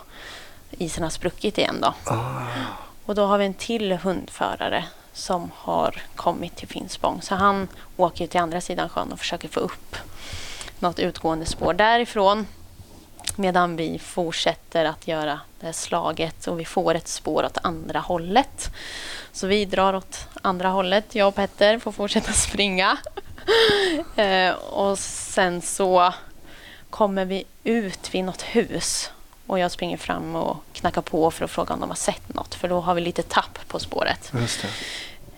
isen 0.70 1.02
har 1.02 1.10
spruckit 1.10 1.58
igen. 1.58 1.80
Då. 1.80 1.94
Ah. 2.04 2.42
Och 3.06 3.14
då 3.14 3.24
har 3.26 3.38
vi 3.38 3.44
en 3.44 3.54
till 3.54 3.92
hundförare 3.92 4.84
som 5.12 5.50
har 5.56 6.02
kommit 6.16 6.56
till 6.56 6.68
Finspång. 6.68 7.22
Så 7.22 7.34
han 7.34 7.68
åker 7.96 8.26
till 8.26 8.40
andra 8.40 8.60
sidan 8.60 8.88
sjön 8.88 9.12
och 9.12 9.18
försöker 9.18 9.48
få 9.48 9.60
upp 9.60 9.96
något 10.78 10.98
utgående 10.98 11.46
spår 11.46 11.74
därifrån. 11.74 12.46
Medan 13.36 13.76
vi 13.76 13.98
fortsätter 13.98 14.84
att 14.84 15.08
göra 15.08 15.40
det 15.60 15.66
här 15.66 15.72
slaget 15.72 16.46
och 16.46 16.60
vi 16.60 16.64
får 16.64 16.94
ett 16.94 17.08
spår 17.08 17.44
åt 17.44 17.58
andra 17.62 17.98
hållet. 18.00 18.70
Så 19.32 19.46
vi 19.46 19.64
drar 19.64 19.94
åt 19.94 20.28
andra 20.42 20.68
hållet. 20.68 21.14
Jag 21.14 21.28
och 21.28 21.34
Petter 21.34 21.78
får 21.78 21.92
fortsätta 21.92 22.32
springa. 22.32 22.96
eh, 24.16 24.52
och 24.54 24.98
sen 24.98 25.62
så 25.62 26.12
kommer 26.92 27.24
vi 27.24 27.44
ut 27.64 28.14
vid 28.14 28.24
något 28.24 28.42
hus 28.42 29.10
och 29.46 29.58
jag 29.58 29.70
springer 29.70 29.96
fram 29.96 30.36
och 30.36 30.56
knackar 30.72 31.02
på 31.02 31.30
för 31.30 31.44
att 31.44 31.50
fråga 31.50 31.74
om 31.74 31.80
de 31.80 31.88
har 31.88 31.96
sett 31.96 32.34
något 32.34 32.54
för 32.54 32.68
då 32.68 32.80
har 32.80 32.94
vi 32.94 33.00
lite 33.00 33.22
tapp 33.22 33.58
på 33.68 33.78
spåret. 33.78 34.32
Just 34.34 34.66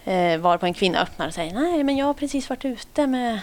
det. 0.04 0.12
Eh, 0.12 0.38
varpå 0.38 0.66
en 0.66 0.74
kvinna 0.74 1.00
öppnar 1.02 1.26
och 1.26 1.34
säger 1.34 1.54
nej 1.54 1.84
men 1.84 1.96
jag 1.96 2.06
har 2.06 2.14
precis 2.14 2.50
varit 2.50 2.64
ute 2.64 3.06
med, 3.06 3.40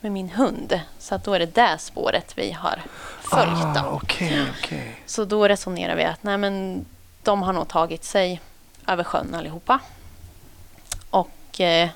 med 0.00 0.12
min 0.12 0.30
hund. 0.30 0.80
Så 0.98 1.14
att 1.14 1.24
då 1.24 1.34
är 1.34 1.38
det 1.38 1.54
det 1.54 1.76
spåret 1.78 2.32
vi 2.38 2.52
har 2.52 2.82
följt. 3.20 3.76
Ah. 3.76 3.90
Okej, 3.92 4.42
okej. 4.58 5.02
Så 5.06 5.24
då 5.24 5.48
resonerar 5.48 5.96
vi 5.96 6.04
att 6.04 6.22
nej 6.22 6.38
men 6.38 6.84
de 7.22 7.42
har 7.42 7.52
nog 7.52 7.68
tagit 7.68 8.04
sig 8.04 8.40
över 8.86 9.04
sjön 9.04 9.34
allihopa. 9.34 9.80
Och 11.10 11.60
eh, 11.60 11.88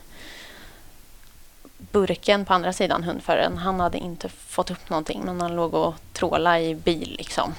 burken 1.92 2.44
på 2.44 2.54
andra 2.54 2.72
sidan 2.72 3.02
hundföraren, 3.02 3.58
han 3.58 3.80
hade 3.80 3.98
inte 3.98 4.28
fått 4.28 4.70
upp 4.70 4.90
någonting 4.90 5.22
men 5.24 5.40
han 5.40 5.56
låg 5.56 5.74
och 5.74 5.94
trålade 6.12 6.60
i 6.60 6.74
bil 6.74 7.14
liksom. 7.18 7.54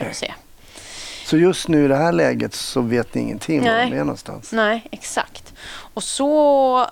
Du 0.00 0.14
se. 0.14 0.34
Så 1.24 1.36
just 1.36 1.68
nu 1.68 1.84
i 1.84 1.88
det 1.88 1.96
här 1.96 2.12
läget 2.12 2.54
så 2.54 2.80
vet 2.80 3.14
ni 3.14 3.20
ingenting 3.20 3.60
var 3.60 3.68
Nej. 3.68 3.90
de 3.90 3.96
är 3.96 4.04
någonstans? 4.04 4.52
Nej, 4.52 4.86
exakt. 4.90 5.54
Och 5.94 6.02
så 6.02 6.86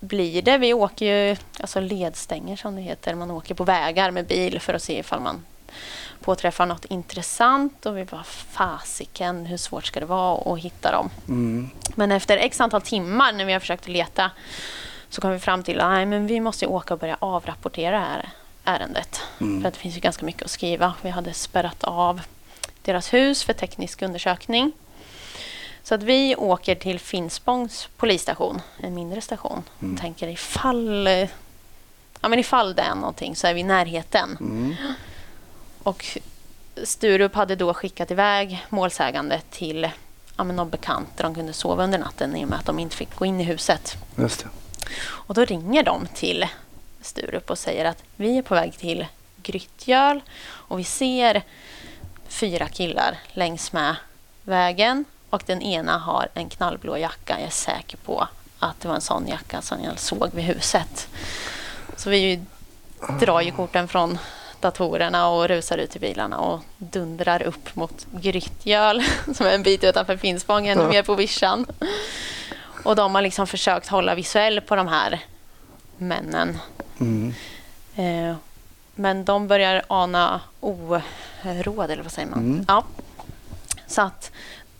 blir 0.00 0.42
det. 0.42 0.58
Vi 0.58 0.74
åker 0.74 1.06
ju 1.06 1.36
alltså 1.60 1.80
ledstänger 1.80 2.56
som 2.56 2.76
det 2.76 2.82
heter. 2.82 3.14
Man 3.14 3.30
åker 3.30 3.54
på 3.54 3.64
vägar 3.64 4.10
med 4.10 4.26
bil 4.26 4.60
för 4.60 4.74
att 4.74 4.82
se 4.82 4.98
ifall 4.98 5.20
man 5.20 5.44
påträffar 6.20 6.66
något 6.66 6.84
intressant. 6.84 7.86
Och 7.86 7.98
vi 7.98 8.04
bara 8.04 8.24
fasiken, 8.50 9.46
hur 9.46 9.56
svårt 9.56 9.86
ska 9.86 10.00
det 10.00 10.06
vara 10.06 10.52
att 10.52 10.60
hitta 10.60 10.92
dem? 10.92 11.10
Mm. 11.28 11.70
Men 11.94 12.12
efter 12.12 12.36
x 12.36 12.60
antal 12.60 12.82
timmar 12.82 13.32
när 13.32 13.44
vi 13.44 13.52
har 13.52 13.60
försökt 13.60 13.88
leta 13.88 14.30
så 15.08 15.20
kom 15.20 15.30
vi 15.32 15.38
fram 15.38 15.62
till 15.62 15.80
att 15.80 15.90
nej, 15.90 16.06
men 16.06 16.26
vi 16.26 16.40
måste 16.40 16.66
åka 16.66 16.94
och 16.94 17.00
börja 17.00 17.16
avrapportera 17.20 17.98
här 17.98 18.30
ärendet. 18.64 19.20
Mm. 19.40 19.62
För 19.62 19.68
att 19.68 19.74
det 19.74 19.80
finns 19.80 19.96
ju 19.96 20.00
ganska 20.00 20.26
mycket 20.26 20.42
att 20.42 20.50
skriva. 20.50 20.94
Vi 21.02 21.10
hade 21.10 21.32
spärrat 21.32 21.84
av 21.84 22.20
deras 22.82 23.14
hus 23.14 23.44
för 23.44 23.52
teknisk 23.52 24.02
undersökning. 24.02 24.72
Så 25.82 25.94
att 25.94 26.02
vi 26.02 26.36
åker 26.36 26.74
till 26.74 27.00
Finspångs 27.00 27.88
polisstation, 27.96 28.60
en 28.80 28.94
mindre 28.94 29.20
station. 29.20 29.62
Och 29.78 30.00
tänker 30.00 30.28
ifall, 30.28 31.08
ja, 32.20 32.28
men 32.28 32.38
ifall 32.38 32.74
det 32.74 32.82
är 32.82 32.94
någonting 32.94 33.36
så 33.36 33.46
är 33.46 33.54
vi 33.54 33.60
i 33.60 33.64
närheten. 33.64 34.36
Mm. 34.40 34.74
Och 35.82 36.04
Sturup 36.84 37.34
hade 37.34 37.56
då 37.56 37.74
skickat 37.74 38.10
iväg 38.10 38.66
målsägande 38.68 39.40
till 39.50 39.90
ja, 40.36 40.44
men 40.44 40.56
någon 40.56 40.70
bekant 40.70 41.08
där 41.16 41.24
de 41.24 41.34
kunde 41.34 41.52
sova 41.52 41.84
under 41.84 41.98
natten 41.98 42.36
i 42.36 42.44
och 42.44 42.48
med 42.48 42.58
att 42.58 42.66
de 42.66 42.78
inte 42.78 42.96
fick 42.96 43.16
gå 43.16 43.26
in 43.26 43.40
i 43.40 43.44
huset. 43.44 43.96
Just 44.16 44.40
det. 44.40 44.48
Och 44.98 45.34
då 45.34 45.44
ringer 45.44 45.82
de 45.82 46.06
till 46.14 46.46
Sturup 47.00 47.50
och 47.50 47.58
säger 47.58 47.84
att 47.84 48.02
vi 48.16 48.38
är 48.38 48.42
på 48.42 48.54
väg 48.54 48.78
till 48.78 49.06
Grytgöl 49.42 50.20
och 50.46 50.78
vi 50.78 50.84
ser 50.84 51.42
fyra 52.28 52.68
killar 52.68 53.18
längs 53.32 53.72
med 53.72 53.96
vägen 54.42 55.04
och 55.30 55.42
den 55.46 55.62
ena 55.62 55.98
har 55.98 56.28
en 56.34 56.48
knallblå 56.48 56.98
jacka. 56.98 57.34
Jag 57.38 57.46
är 57.46 57.50
säker 57.50 57.96
på 57.96 58.28
att 58.58 58.80
det 58.80 58.88
var 58.88 58.94
en 58.94 59.00
sån 59.00 59.28
jacka 59.28 59.62
som 59.62 59.82
jag 59.84 59.98
såg 59.98 60.30
vid 60.34 60.44
huset. 60.44 61.08
Så 61.96 62.10
vi 62.10 62.42
drar 63.20 63.40
ju 63.40 63.50
korten 63.50 63.88
från 63.88 64.18
datorerna 64.60 65.28
och 65.28 65.48
rusar 65.48 65.78
ut 65.78 65.90
till 65.90 66.00
bilarna 66.00 66.38
och 66.38 66.60
dundrar 66.78 67.42
upp 67.42 67.76
mot 67.76 68.06
Grytgöl 68.10 69.02
som 69.34 69.46
är 69.46 69.54
en 69.54 69.62
bit 69.62 69.84
utanför 69.84 70.16
Finspång, 70.16 70.66
ännu 70.66 70.88
mer 70.88 71.02
på 71.02 71.14
vischan. 71.14 71.66
Och 72.86 72.96
de 72.96 73.14
har 73.14 73.22
liksom 73.22 73.46
försökt 73.46 73.88
hålla 73.88 74.14
visuell 74.14 74.60
på 74.60 74.76
de 74.76 74.88
här 74.88 75.24
männen. 75.96 76.58
Mm. 77.00 77.34
Eh, 77.96 78.36
men 78.94 79.24
de 79.24 79.48
börjar 79.48 79.82
ana 79.88 80.40
oråd, 80.60 81.90
eller 81.90 82.02
vad 82.02 82.12
säger 82.12 82.28
man? 82.28 82.38
Mm. 82.38 82.64
Ja. 82.68 82.84
Så 83.86 84.02
att 84.02 84.30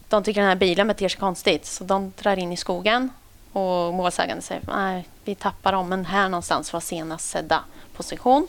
de 0.09 0.25
tycker 0.25 0.41
den 0.41 0.49
här 0.49 0.57
bilen 0.57 0.89
beter 0.89 1.09
sig 1.09 1.21
konstigt, 1.21 1.67
så 1.67 1.85
de 1.85 2.13
drar 2.19 2.39
in 2.39 2.53
i 2.53 2.57
skogen 2.57 3.11
och 3.53 3.95
målsäganden 3.95 4.43
säger 4.43 4.63
nej, 4.67 5.09
vi 5.25 5.35
tappar 5.35 5.73
dem, 5.73 5.89
men 5.89 6.07
här 6.07 6.29
någonstans 6.29 6.73
var 6.73 6.81
senast 6.81 7.29
sedda 7.29 7.65
position. 7.97 8.47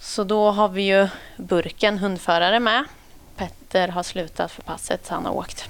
Så 0.00 0.24
då 0.24 0.50
har 0.50 0.68
vi 0.68 0.82
ju 0.82 1.08
Burken, 1.36 1.98
hundförare, 1.98 2.60
med. 2.60 2.84
Petter 3.36 3.88
har 3.88 4.02
slutat 4.02 4.52
för 4.52 4.62
passet, 4.62 5.06
så 5.06 5.14
han 5.14 5.26
har 5.26 5.32
åkt. 5.32 5.68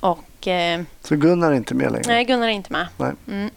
Och 0.00 0.18
eh, 0.46 0.82
Så 1.02 1.16
Gunnar 1.16 1.52
är 1.52 1.56
inte 1.56 1.74
med 1.74 1.92
längre? 1.92 2.04
nej, 2.06 2.24
Gunnar 2.24 2.46
är 2.46 2.50
inte 2.52 2.72
med. 2.72 2.86
Nej. 2.96 3.12
Mm. 3.28 3.50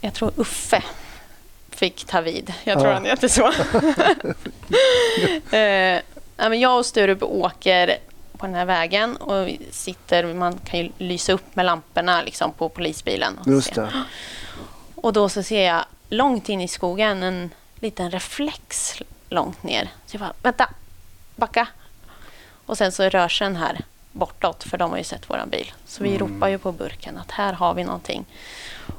Jag 0.00 0.14
tror 0.14 0.32
Uffe 0.36 0.82
fick 1.70 2.04
ta 2.04 2.20
vid. 2.20 2.54
Jag 2.64 2.78
tror 2.78 2.88
Ja. 2.88 2.94
han 2.94 3.04
heter 3.04 3.28
så. 3.28 3.46
eh, 5.56 6.00
men 6.48 6.60
jag 6.60 6.78
och 6.78 6.86
Sturup 6.86 7.22
åker 7.22 7.96
på 8.38 8.46
den 8.46 8.54
här 8.54 8.64
vägen 8.64 9.16
och 9.16 9.48
sitter, 9.70 10.34
man 10.34 10.58
kan 10.58 10.80
ju 10.80 10.90
lysa 10.98 11.32
upp 11.32 11.56
med 11.56 11.66
lamporna 11.66 12.22
liksom, 12.22 12.52
på 12.52 12.68
polisbilen. 12.68 13.38
Och, 13.38 13.46
Just 13.46 13.74
det. 13.74 13.92
och 14.94 15.12
då 15.12 15.28
så 15.28 15.42
ser 15.42 15.66
jag 15.66 15.84
långt 16.08 16.48
in 16.48 16.60
i 16.60 16.68
skogen 16.68 17.22
en 17.22 17.50
liten 17.74 18.10
reflex 18.10 18.94
långt 19.28 19.62
ner. 19.62 19.88
Så 20.06 20.16
jag 20.16 20.20
bara, 20.20 20.32
vänta, 20.42 20.70
backa. 21.36 21.68
Och 22.66 22.78
sen 22.78 22.92
så 22.92 23.08
rör 23.08 23.28
sig 23.28 23.46
den 23.46 23.56
här 23.56 23.80
bortåt, 24.12 24.64
för 24.64 24.78
de 24.78 24.90
har 24.90 24.98
ju 24.98 25.04
sett 25.04 25.30
våran 25.30 25.50
bil. 25.50 25.72
Så 25.86 26.02
vi 26.02 26.18
ropar 26.18 26.48
ju 26.48 26.58
på 26.58 26.72
burken 26.72 27.18
att 27.18 27.30
här 27.30 27.52
har 27.52 27.74
vi 27.74 27.84
någonting. 27.84 28.24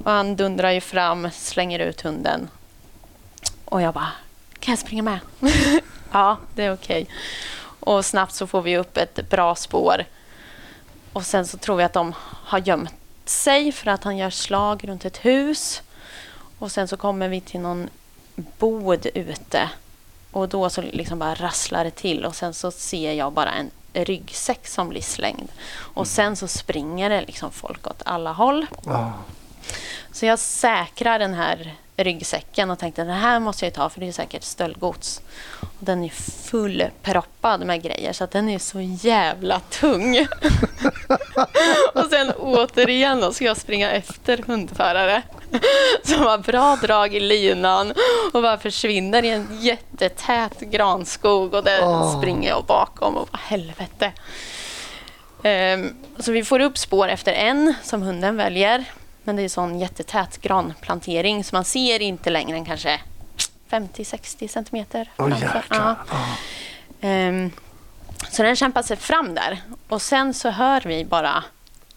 Och 0.03 0.11
han 0.11 0.35
dundrar 0.35 0.71
ju 0.71 0.81
fram, 0.81 1.29
slänger 1.31 1.79
ut 1.79 2.01
hunden. 2.01 2.49
Och 3.65 3.81
jag 3.81 3.93
bara, 3.93 4.11
kan 4.59 4.71
jag 4.71 4.79
springa 4.79 5.03
med? 5.03 5.19
ja, 6.11 6.37
det 6.55 6.63
är 6.63 6.73
okej. 6.73 7.07
Och 7.79 8.05
snabbt 8.05 8.33
så 8.33 8.47
får 8.47 8.61
vi 8.61 8.77
upp 8.77 8.97
ett 8.97 9.29
bra 9.29 9.55
spår. 9.55 10.05
Och 11.13 11.25
sen 11.25 11.47
så 11.47 11.57
tror 11.57 11.75
vi 11.75 11.83
att 11.83 11.93
de 11.93 12.13
har 12.21 12.59
gömt 12.59 12.93
sig 13.25 13.71
för 13.71 13.91
att 13.91 14.03
han 14.03 14.17
gör 14.17 14.29
slag 14.29 14.87
runt 14.87 15.05
ett 15.05 15.25
hus. 15.25 15.81
Och 16.59 16.71
sen 16.71 16.87
så 16.87 16.97
kommer 16.97 17.29
vi 17.29 17.41
till 17.41 17.59
någon 17.59 17.89
bod 18.35 19.07
ute. 19.13 19.69
Och 20.31 20.49
då 20.49 20.69
så 20.69 20.81
liksom 20.81 21.19
bara 21.19 21.35
rasslar 21.35 21.83
det 21.83 21.91
till 21.91 22.25
och 22.25 22.35
sen 22.35 22.53
så 22.53 22.71
ser 22.71 23.13
jag 23.13 23.33
bara 23.33 23.51
en 23.51 23.71
ryggsäck 23.93 24.67
som 24.67 24.89
blir 24.89 25.01
slängd. 25.01 25.49
Och 25.71 26.07
sen 26.07 26.35
så 26.35 26.47
springer 26.47 27.09
det 27.09 27.21
liksom 27.21 27.51
folk 27.51 27.87
åt 27.87 28.01
alla 28.05 28.31
håll. 28.31 28.65
Ja. 28.85 29.13
Så 30.11 30.25
jag 30.25 30.39
säkrar 30.39 31.19
den 31.19 31.33
här 31.33 31.75
ryggsäcken 32.03 32.71
och 32.71 32.79
tänkte 32.79 33.03
den 33.03 33.15
här 33.15 33.39
måste 33.39 33.65
jag 33.65 33.73
ta 33.73 33.89
för 33.89 33.99
det 33.99 34.07
är 34.07 34.11
säkert 34.11 34.43
stöldgods. 34.43 35.21
Och 35.61 35.85
den 35.85 36.03
är 36.03 36.09
fullproppad 36.49 37.65
med 37.65 37.83
grejer 37.83 38.13
så 38.13 38.23
att 38.23 38.31
den 38.31 38.49
är 38.49 38.59
så 38.59 38.81
jävla 38.81 39.59
tung. 39.59 40.17
och 41.93 42.05
sen 42.09 42.31
återigen 42.31 43.21
då 43.21 43.33
ska 43.33 43.45
jag 43.45 43.57
springa 43.57 43.91
efter 43.91 44.37
hundförare 44.37 45.21
som 46.03 46.19
har 46.19 46.37
bra 46.37 46.75
drag 46.75 47.15
i 47.15 47.19
linan 47.19 47.93
och 48.33 48.41
bara 48.41 48.57
försvinner 48.57 49.23
i 49.23 49.29
en 49.29 49.47
jättetät 49.59 50.59
granskog 50.59 51.53
och 51.53 51.63
där 51.63 51.79
Åh. 51.83 52.19
springer 52.19 52.49
jag 52.49 52.65
bakom 52.65 53.17
och 53.17 53.27
bara 53.31 53.39
helvete. 53.41 54.11
Ehm, 55.43 55.95
så 56.19 56.31
vi 56.31 56.43
får 56.43 56.59
upp 56.59 56.77
spår 56.77 57.07
efter 57.07 57.33
en 57.33 57.73
som 57.83 58.01
hunden 58.01 58.37
väljer. 58.37 58.85
Men 59.29 59.35
det 59.35 59.41
är 59.43 59.49
sån 59.49 59.79
jättetät 59.79 60.41
granplantering 60.41 61.43
så 61.43 61.55
man 61.55 61.65
ser 61.65 62.01
inte 62.01 62.29
längre 62.29 62.57
än 62.57 62.65
kanske 62.65 62.99
50-60 63.69 64.47
centimeter. 64.47 65.11
Jäklar. 65.31 65.65
Ja. 65.69 65.95
Ehm, 67.01 67.51
så 68.31 68.43
den 68.43 68.55
kämpar 68.55 68.81
sig 68.81 68.97
fram 68.97 69.35
där. 69.35 69.61
Och 69.89 70.01
sen 70.01 70.33
så 70.33 70.49
hör 70.49 70.81
vi 70.81 71.05
bara 71.05 71.43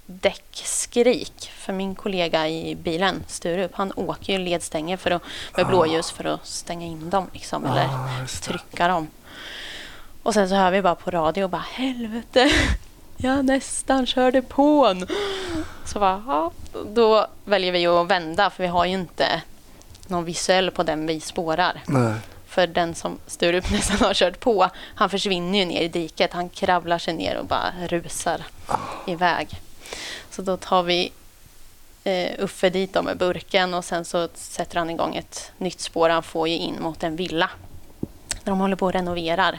däckskrik. 0.06 1.50
För 1.54 1.72
min 1.72 1.94
kollega 1.94 2.48
i 2.48 2.74
bilen, 2.74 3.24
Sturup, 3.26 3.74
han 3.74 3.92
åker 3.96 4.32
ju 4.32 4.38
ledstänger 4.38 4.96
för 4.96 5.10
att, 5.10 5.22
med 5.56 5.66
blåljus 5.66 6.10
för 6.10 6.24
att 6.24 6.46
stänga 6.46 6.86
in 6.86 7.10
dem. 7.10 7.26
Liksom, 7.32 7.64
eller 7.66 7.84
Ah, 7.84 8.20
det. 8.22 8.26
trycka 8.28 8.88
dem. 8.88 9.08
Och 10.22 10.34
sen 10.34 10.48
så 10.48 10.54
hör 10.54 10.70
vi 10.70 10.82
bara 10.82 10.94
på 10.94 11.10
radio 11.10 11.48
bara 11.48 11.64
helvete, 11.72 12.50
jag 13.22 13.44
nästan 13.44 14.06
körde 14.06 14.42
på 14.42 14.86
en. 14.86 15.06
Så 15.84 15.98
bara, 15.98 16.22
ja. 16.26 16.52
Då 16.86 17.26
väljer 17.44 17.72
vi 17.72 17.86
att 17.86 18.06
vända 18.06 18.50
för 18.50 18.62
vi 18.62 18.68
har 18.68 18.84
ju 18.84 18.92
inte 18.92 19.42
någon 20.06 20.24
visuell 20.24 20.70
på 20.70 20.82
den 20.82 21.06
vi 21.06 21.20
spårar. 21.20 21.82
Nej. 21.86 22.14
För 22.46 22.66
den 22.66 22.94
som 22.94 23.18
Sturup 23.26 23.70
nästan 23.70 23.96
har 24.06 24.14
kört 24.14 24.40
på, 24.40 24.70
han 24.94 25.10
försvinner 25.10 25.58
ju 25.58 25.64
ner 25.64 25.82
i 25.82 25.88
diket. 25.88 26.32
Han 26.32 26.48
kravlar 26.48 26.98
sig 26.98 27.14
ner 27.14 27.36
och 27.36 27.46
bara 27.46 27.72
rusar 27.88 28.44
iväg. 29.06 29.60
Så 30.30 30.42
då 30.42 30.56
tar 30.56 30.82
vi 30.82 31.12
eh, 32.04 32.44
Uffe 32.44 32.70
dit 32.70 33.04
med 33.04 33.18
burken 33.18 33.74
och 33.74 33.84
sen 33.84 34.04
så 34.04 34.28
sätter 34.34 34.78
han 34.78 34.90
igång 34.90 35.16
ett 35.16 35.52
nytt 35.58 35.80
spår. 35.80 36.08
Han 36.08 36.22
får 36.22 36.48
ju 36.48 36.56
in 36.56 36.82
mot 36.82 37.02
en 37.02 37.16
villa. 37.16 37.50
Där 38.44 38.52
de 38.52 38.60
håller 38.60 38.76
på 38.76 38.86
och 38.86 38.92
renoverar. 38.92 39.58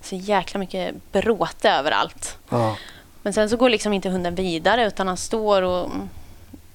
Så 0.00 0.16
jäkla 0.16 0.60
mycket 0.60 1.12
bråte 1.12 1.70
överallt. 1.70 2.38
Ja. 2.48 2.76
Men 3.24 3.32
sen 3.32 3.50
så 3.50 3.56
går 3.56 3.68
liksom 3.68 3.92
inte 3.92 4.08
hunden 4.08 4.34
vidare 4.34 4.86
utan 4.86 5.08
han 5.08 5.16
står 5.16 5.62
och 5.62 5.90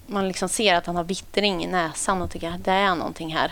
man 0.07 0.27
liksom 0.27 0.49
ser 0.49 0.75
att 0.75 0.85
han 0.85 0.95
har 0.95 1.03
vittring 1.03 1.63
i 1.63 1.67
näsan 1.67 2.21
och 2.21 2.31
tycker 2.31 2.49
att 2.49 2.65
det 2.65 2.71
är 2.71 2.95
någonting 2.95 3.33
här. 3.33 3.51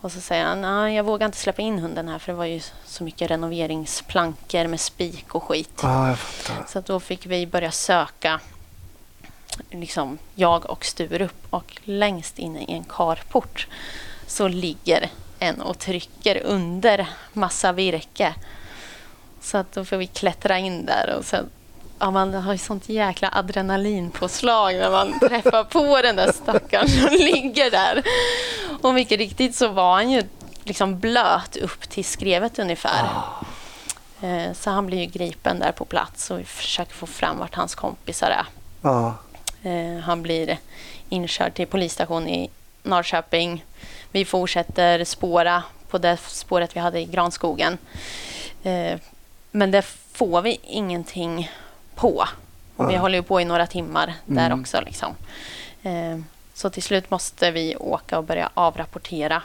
Och 0.00 0.12
så 0.12 0.20
säger 0.20 0.44
han, 0.44 0.60
nej 0.60 0.94
jag 0.94 1.04
vågar 1.04 1.26
inte 1.26 1.38
släppa 1.38 1.62
in 1.62 1.78
hunden 1.78 2.08
här 2.08 2.18
för 2.18 2.32
det 2.32 2.38
var 2.38 2.44
ju 2.44 2.60
så 2.84 3.04
mycket 3.04 3.30
renoveringsplankor 3.30 4.66
med 4.66 4.80
spik 4.80 5.34
och 5.34 5.42
skit. 5.42 5.82
fattar. 6.16 6.64
Så 6.68 6.78
att 6.78 6.86
då 6.86 7.00
fick 7.00 7.26
vi 7.26 7.46
börja 7.46 7.70
söka, 7.70 8.40
liksom 9.70 10.18
jag 10.34 10.70
och 10.70 10.84
Sturup 10.84 11.46
och 11.50 11.76
längst 11.84 12.38
inne 12.38 12.60
i 12.60 12.72
en 12.72 12.84
carport 12.84 13.66
så 14.26 14.48
ligger 14.48 15.10
en 15.38 15.60
och 15.60 15.78
trycker 15.78 16.42
under 16.44 17.06
massa 17.32 17.72
virke. 17.72 18.34
Så 19.40 19.58
att 19.58 19.72
då 19.72 19.84
får 19.84 19.96
vi 19.96 20.06
klättra 20.06 20.58
in 20.58 20.86
där 20.86 21.14
och 21.18 21.24
sen 21.24 21.50
Ja, 21.98 22.10
man 22.10 22.34
har 22.34 22.52
ju 22.52 22.58
sånt 22.58 22.88
jäkla 22.88 23.28
adrenalinpåslag 23.32 24.74
när 24.74 24.90
man 24.90 25.18
träffar 25.28 25.64
på 25.64 26.02
den 26.02 26.16
där 26.16 26.32
stackaren 26.32 26.88
som 26.88 27.10
ligger 27.10 27.70
där. 27.70 28.02
Och 28.82 28.94
mycket 28.94 29.18
riktigt 29.18 29.54
så 29.54 29.68
var 29.68 29.94
han 29.94 30.10
ju 30.10 30.22
liksom 30.64 30.98
blöt 30.98 31.56
upp 31.56 31.88
till 31.88 32.04
skrevet 32.04 32.58
ungefär. 32.58 33.04
Eh, 34.22 34.52
Så 34.52 34.70
han 34.70 34.86
blir 34.86 34.98
ju 34.98 35.06
gripen 35.06 35.58
där 35.58 35.72
på 35.72 35.84
plats 35.84 36.30
och 36.30 36.38
vi 36.40 36.44
försöker 36.44 36.92
få 36.94 37.06
fram 37.06 37.38
vart 37.38 37.54
hans 37.54 37.74
kompisar 37.74 38.30
är. 38.30 38.46
Eh, 39.62 40.00
Han 40.00 40.22
blir 40.22 40.58
inkörd 41.08 41.54
till 41.54 41.66
polisstation 41.66 42.28
i 42.28 42.50
Norrköping. 42.82 43.64
Vi 44.12 44.24
fortsätter 44.24 45.04
spåra 45.04 45.62
på 45.90 45.98
det 45.98 46.16
spåret 46.16 46.76
vi 46.76 46.80
hade 46.80 47.00
i 47.00 47.04
Granskogen. 47.04 47.78
Eh, 48.62 48.98
Men 49.50 49.70
det 49.70 49.82
får 50.12 50.42
vi 50.42 50.60
ingenting 50.62 51.50
på. 51.96 52.24
Och 52.76 52.90
vi 52.90 52.94
Ja. 52.94 53.00
håller 53.00 53.18
ju 53.18 53.22
på 53.22 53.40
i 53.40 53.44
några 53.44 53.66
timmar 53.66 54.14
där 54.26 54.46
Mm. 54.46 54.60
också. 54.60 54.80
Liksom. 54.80 55.14
Eh, 55.82 56.18
Så 56.54 56.70
till 56.70 56.82
slut 56.82 57.10
måste 57.10 57.50
vi 57.50 57.76
åka 57.76 58.18
och 58.18 58.24
börja 58.24 58.50
avrapportera. 58.54 59.42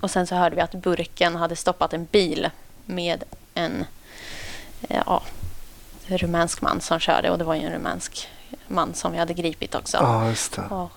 Och 0.00 0.10
sen 0.10 0.26
så 0.26 0.34
hörde 0.34 0.56
vi 0.56 0.62
att 0.62 0.74
burken 0.74 1.36
hade 1.36 1.56
stoppat 1.56 1.92
en 1.92 2.04
bil 2.04 2.50
med 2.84 3.24
en 3.54 3.84
eh, 4.88 5.02
ja, 5.06 5.22
rumänsk 6.06 6.60
man 6.62 6.80
som 6.80 6.98
körde 7.00 7.30
och 7.30 7.38
det 7.38 7.44
var 7.44 7.54
ju 7.54 7.60
en 7.66 7.72
rumänsk 7.72 8.28
man 8.66 8.94
som 8.94 9.12
vi 9.12 9.18
hade 9.18 9.34
gripit 9.34 9.74
också. 9.74 9.96
ja, 9.96 10.28
just 10.28 10.52
det. 10.56 10.62
Och, 10.62 10.90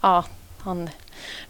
ja, 0.00 0.24
han 0.60 0.90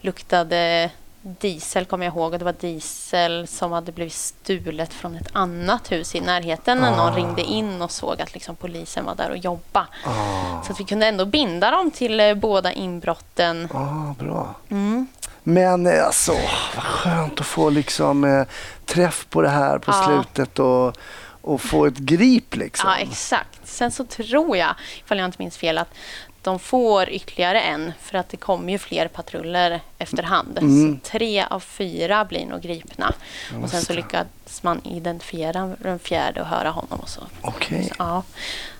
luktade 0.01 0.89
diesel 1.23 1.85
kommer 1.85 2.05
jag 2.05 2.13
ihåg 2.15 2.33
och 2.33 2.39
det 2.39 2.45
var 2.45 2.55
diesel 2.59 3.47
som 3.47 3.71
hade 3.71 3.91
blivit 3.91 4.13
stulet 4.13 4.93
från 4.93 5.15
ett 5.15 5.27
annat 5.33 5.91
hus 5.91 6.15
i 6.15 6.21
närheten 6.21 6.77
när 6.77 6.91
någon 6.91 6.99
Ah. 7.13 7.15
ringde 7.15 7.41
in 7.41 7.81
och 7.81 7.91
såg 7.91 8.21
att 8.21 8.33
liksom 8.33 8.55
polisen 8.55 9.05
var 9.05 9.15
där 9.15 9.29
och 9.29 9.37
jobbade. 9.37 9.85
Ah, 10.05 10.63
Så 10.63 10.71
att 10.73 10.79
vi 10.79 10.83
kunde 10.83 11.05
ändå 11.07 11.25
binda 11.25 11.71
dem 11.71 11.91
till 11.91 12.19
eh, 12.19 12.33
båda 12.33 12.71
inbrotten. 12.73 13.69
ah, 13.73 14.13
bra. 14.23 14.55
Mm. 14.69 15.07
Men 15.43 15.87
eh, 15.87 16.05
alltså, 16.05 16.31
vad 16.75 16.83
skönt 16.83 17.39
att 17.39 17.45
få 17.45 17.69
liksom 17.69 18.23
eh, 18.23 18.43
träff 18.85 19.27
på 19.29 19.41
det 19.41 19.49
här 19.49 19.77
på 19.79 19.91
Ja. 19.91 20.03
slutet 20.05 20.59
och, 20.59 20.97
och 21.41 21.61
få 21.61 21.85
ett 21.85 21.97
grip 21.97 22.55
liksom. 22.55 22.89
Ja, 22.89 22.97
exakt. 22.97 23.59
Sen 23.63 23.91
så 23.91 24.03
tror 24.05 24.57
jag, 24.57 24.75
ifall 25.05 25.17
jag 25.17 25.25
inte 25.25 25.35
minns 25.39 25.57
fel, 25.57 25.77
att 25.77 25.89
de 26.41 26.59
får 26.59 27.09
ytterligare 27.09 27.61
en 27.61 27.93
för 28.01 28.17
att 28.17 28.29
det 28.29 28.37
kommer 28.37 28.71
ju 28.71 28.77
fler 28.77 29.07
patruller 29.07 29.81
efterhand. 29.97 30.57
Mm. 30.57 30.99
Så 31.03 31.09
tre 31.09 31.45
av 31.49 31.59
fyra 31.59 32.25
blir 32.25 32.45
nog 32.45 32.61
gripna. 32.61 33.13
och 33.63 33.69
sen 33.69 33.81
så 33.81 33.93
lyckas 33.93 34.27
man 34.61 34.81
identifiera 34.85 35.75
den 35.79 35.99
fjärde 35.99 36.41
och 36.41 36.47
höra 36.47 36.69
honom. 36.69 36.99
Och 36.99 37.09
så. 37.09 37.21
Okej. 37.41 37.83
Så, 37.83 37.95
ja. 37.99 38.23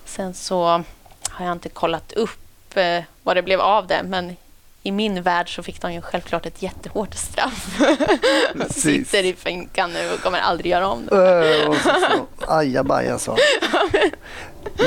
Sen 0.04 0.34
så 0.34 0.84
har 1.30 1.46
jag 1.46 1.52
inte 1.52 1.68
kollat 1.68 2.12
upp 2.12 2.76
eh, 2.76 3.02
vad 3.22 3.36
det 3.36 3.42
blev 3.42 3.60
av 3.60 3.86
det, 3.86 4.02
men 4.02 4.36
i 4.82 4.92
min 4.92 5.22
värld 5.22 5.54
så 5.56 5.62
fick 5.62 5.80
de 5.80 5.92
ju 5.92 6.00
självklart 6.00 6.46
ett 6.46 6.62
jättehårt 6.62 7.14
straff. 7.14 7.80
Sitter 8.70 9.24
i 9.24 9.32
finkan 9.32 9.90
nu 9.92 10.10
och 10.14 10.20
kommer 10.20 10.38
aldrig 10.38 10.72
göra 10.72 10.88
om 10.88 11.06
det. 11.06 11.62
Äh, 11.62 11.68
och 11.68 11.76
så, 11.76 11.88
så, 11.88 12.26
ajabaja 12.52 13.18
sa 13.18 13.36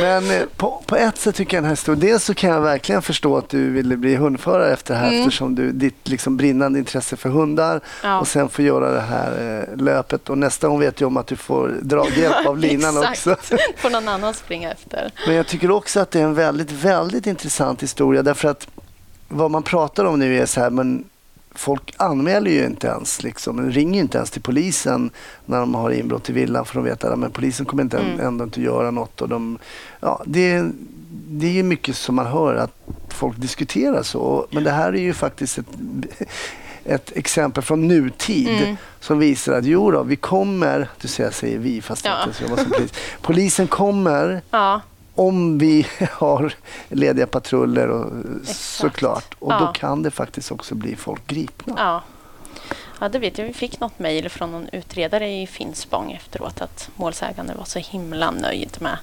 Men 0.01 0.31
eh, 0.31 0.41
på, 0.57 0.83
på 0.85 0.95
ett 0.95 1.17
sätt 1.17 1.35
tycker 1.35 1.57
jag 1.57 1.63
den 1.63 1.67
här 1.67 1.71
historien, 1.75 1.99
dels 1.99 2.23
så 2.23 2.33
kan 2.33 2.49
jag 2.49 2.61
verkligen 2.61 3.01
förstå 3.01 3.37
att 3.37 3.49
du 3.49 3.69
ville 3.71 3.97
bli 3.97 4.15
hundförare 4.15 4.73
efter 4.73 4.93
det 4.93 4.99
här 4.99 5.05
Mm. 5.07 5.19
eftersom 5.19 5.55
du, 5.55 5.71
ditt 5.71 6.07
liksom 6.07 6.37
brinnande 6.37 6.79
intresse 6.79 7.15
för 7.15 7.29
hundar 7.29 7.81
Ja. 8.03 8.19
och 8.19 8.27
sen 8.27 8.49
få 8.49 8.61
göra 8.61 8.91
det 8.91 9.01
här 9.01 9.59
eh, 9.71 9.77
löpet 9.83 10.29
och 10.29 10.37
nästa 10.37 10.67
gång 10.67 10.79
vet 10.79 11.01
jag 11.01 11.07
om 11.07 11.17
att 11.17 11.27
du 11.27 11.35
får 11.35 11.67
draghjälp 11.81 12.47
av 12.47 12.57
linan 12.67 12.97
också. 12.97 13.35
får 13.77 13.89
någon 13.89 14.07
annan 14.07 14.33
springa 14.33 14.71
efter. 14.71 15.11
Men 15.27 15.35
jag 15.35 15.47
tycker 15.47 15.71
också 15.71 15.99
att 15.99 16.11
det 16.11 16.19
är 16.19 16.23
en 16.23 16.35
väldigt, 16.35 16.71
väldigt 16.71 17.27
intressant 17.27 17.83
historia 17.83 18.23
därför 18.23 18.47
att 18.47 18.67
vad 19.37 19.51
man 19.51 19.63
pratar 19.63 20.05
om 20.05 20.19
nu 20.19 20.37
är 20.41 20.45
så 20.45 20.59
här, 20.59 20.69
men 20.69 21.03
folk 21.55 21.93
anmäler 21.97 22.51
ju 22.51 22.65
inte 22.65 22.87
ens, 22.87 23.23
liksom, 23.23 23.71
ringer 23.71 23.99
inte 23.99 24.17
ens 24.17 24.31
till 24.31 24.41
polisen 24.41 25.09
när 25.45 25.59
de 25.59 25.75
har 25.75 25.91
inbrott 25.91 26.29
i 26.29 26.33
villan 26.33 26.65
för 26.65 26.75
de 26.75 26.83
vet 26.83 27.03
att 27.03 27.19
men 27.19 27.31
polisen 27.31 27.65
kommer 27.65 27.83
inte, 27.83 27.97
Mm. 27.97 28.19
ändå 28.19 28.43
inte 28.43 28.61
göra 28.61 28.91
något. 28.91 29.21
Och 29.21 29.29
de, 29.29 29.57
ja, 29.99 30.21
det, 30.25 30.65
det 31.27 31.47
är 31.47 31.51
ju 31.51 31.63
mycket 31.63 31.95
som 31.95 32.15
man 32.15 32.25
hör 32.25 32.55
att 32.55 32.71
folk 33.09 33.37
diskuterar 33.37 34.03
så, 34.03 34.47
men 34.51 34.63
det 34.63 34.71
här 34.71 34.93
är 34.93 35.01
ju 35.01 35.13
faktiskt 35.13 35.57
ett, 35.57 35.65
ett 36.85 37.11
exempel 37.15 37.63
från 37.63 37.87
nutid 37.87 38.49
Mm. 38.63 38.75
som 38.99 39.19
visar 39.19 39.53
att 39.53 39.65
jo 39.65 39.91
då, 39.91 40.03
vi 40.03 40.15
kommer, 40.15 40.89
du 41.01 41.07
ser 41.07 41.23
jag 41.23 41.33
säger 41.33 41.57
vi 41.59 41.81
fast 41.81 42.05
Ja. 42.05 42.17
inte 42.27 42.65
polis. 42.69 42.91
Polisen 43.21 43.67
kommer 43.67 44.41
Ja, 44.51 44.81
om 45.15 45.57
vi 45.57 45.87
har 46.11 46.53
lediga 46.89 47.27
patruller 47.27 47.87
och 47.87 48.11
Exakt. 48.41 48.59
såklart. 48.59 49.35
Och 49.39 49.51
då 49.51 49.57
Ja. 49.65 49.73
kan 49.73 50.03
det 50.03 50.11
faktiskt 50.11 50.51
också 50.51 50.75
bli 50.75 50.95
folk 50.95 51.27
gripna. 51.27 51.73
ja. 51.77 52.03
Ja, 52.99 53.09
det 53.09 53.19
vet 53.19 53.37
jag. 53.37 53.45
Vi 53.45 53.53
fick 53.53 53.79
något 53.79 53.99
mejl 53.99 54.29
från 54.29 54.51
någon 54.51 54.69
utredare 54.71 55.27
i 55.41 55.47
Finspång 55.47 56.11
efteråt 56.11 56.61
att 56.61 56.89
målsägande 56.95 57.53
var 57.53 57.65
så 57.65 57.79
himla 57.79 58.31
nöjd 58.31 58.77
med 58.79 58.97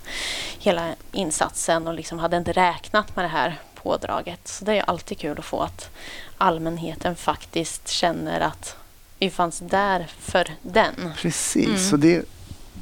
hela 0.58 0.88
insatsen 1.12 1.86
och 1.88 1.94
liksom 1.94 2.18
hade 2.18 2.36
inte 2.36 2.52
räknat 2.52 3.16
med 3.16 3.24
det 3.24 3.28
här 3.28 3.58
pådraget. 3.74 4.48
Så 4.48 4.64
det 4.64 4.78
är 4.78 4.82
alltid 4.82 5.18
kul 5.18 5.38
att 5.38 5.44
få 5.44 5.60
att 5.60 5.90
allmänheten 6.38 7.16
faktiskt 7.16 7.88
känner 7.88 8.40
att 8.40 8.76
vi 9.18 9.30
fanns 9.30 9.58
där 9.58 10.06
för 10.18 10.48
den. 10.62 10.94
Precis, 11.16 11.66
Mm. 11.66 11.78
så 11.78 11.96
det, 11.96 12.24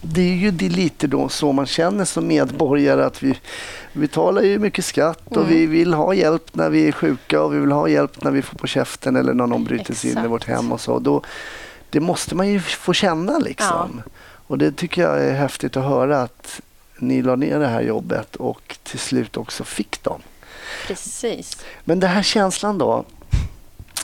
det 0.02 0.20
är 0.20 0.34
ju 0.34 0.50
det 0.50 0.68
lite 0.68 1.06
då 1.06 1.28
så 1.28 1.52
man 1.52 1.66
känner 1.66 2.04
som 2.04 2.26
medborgare 2.26 3.04
att 3.04 3.22
vi 3.22 3.38
betalar 3.92 4.42
ju 4.42 4.58
mycket 4.58 4.84
skatt 4.84 5.22
och 5.26 5.36
Mm. 5.36 5.48
vi 5.48 5.66
vill 5.66 5.94
ha 5.94 6.14
hjälp 6.14 6.54
när 6.54 6.70
vi 6.70 6.88
är 6.88 6.92
sjuka 6.92 7.42
och 7.42 7.54
vi 7.54 7.58
vill 7.58 7.72
ha 7.72 7.88
hjälp 7.88 8.24
när 8.24 8.30
vi 8.30 8.42
får 8.42 8.58
på 8.58 8.66
käften 8.66 9.16
eller 9.16 9.34
när 9.34 9.46
någon 9.46 9.64
bryter 9.64 9.94
sig 9.94 10.10
in 10.12 10.18
i 10.24 10.26
vårt 10.28 10.44
hem 10.44 10.72
och 10.72 10.80
så. 10.80 10.98
Då, 10.98 11.22
det 11.90 12.00
måste 12.00 12.34
man 12.34 12.48
ju 12.48 12.60
få 12.60 12.92
känna 12.92 13.38
liksom. 13.38 14.02
Och 14.46 14.58
det 14.58 14.72
tycker 14.72 15.02
jag 15.02 15.24
är 15.24 15.34
häftigt 15.34 15.76
att 15.76 15.84
höra 15.84 16.22
att 16.22 16.60
ni 16.98 17.22
la 17.22 17.36
ner 17.36 17.58
det 17.58 17.66
här 17.68 17.82
jobbet 17.82 18.36
och 18.36 18.76
till 18.82 18.98
slut 18.98 19.36
också 19.36 19.64
fick 19.64 20.02
dem. 20.02 20.20
Precis. 20.86 21.56
Men 21.84 22.00
den 22.00 22.10
här 22.10 22.22
känslan 22.22 22.78
då, 22.78 23.04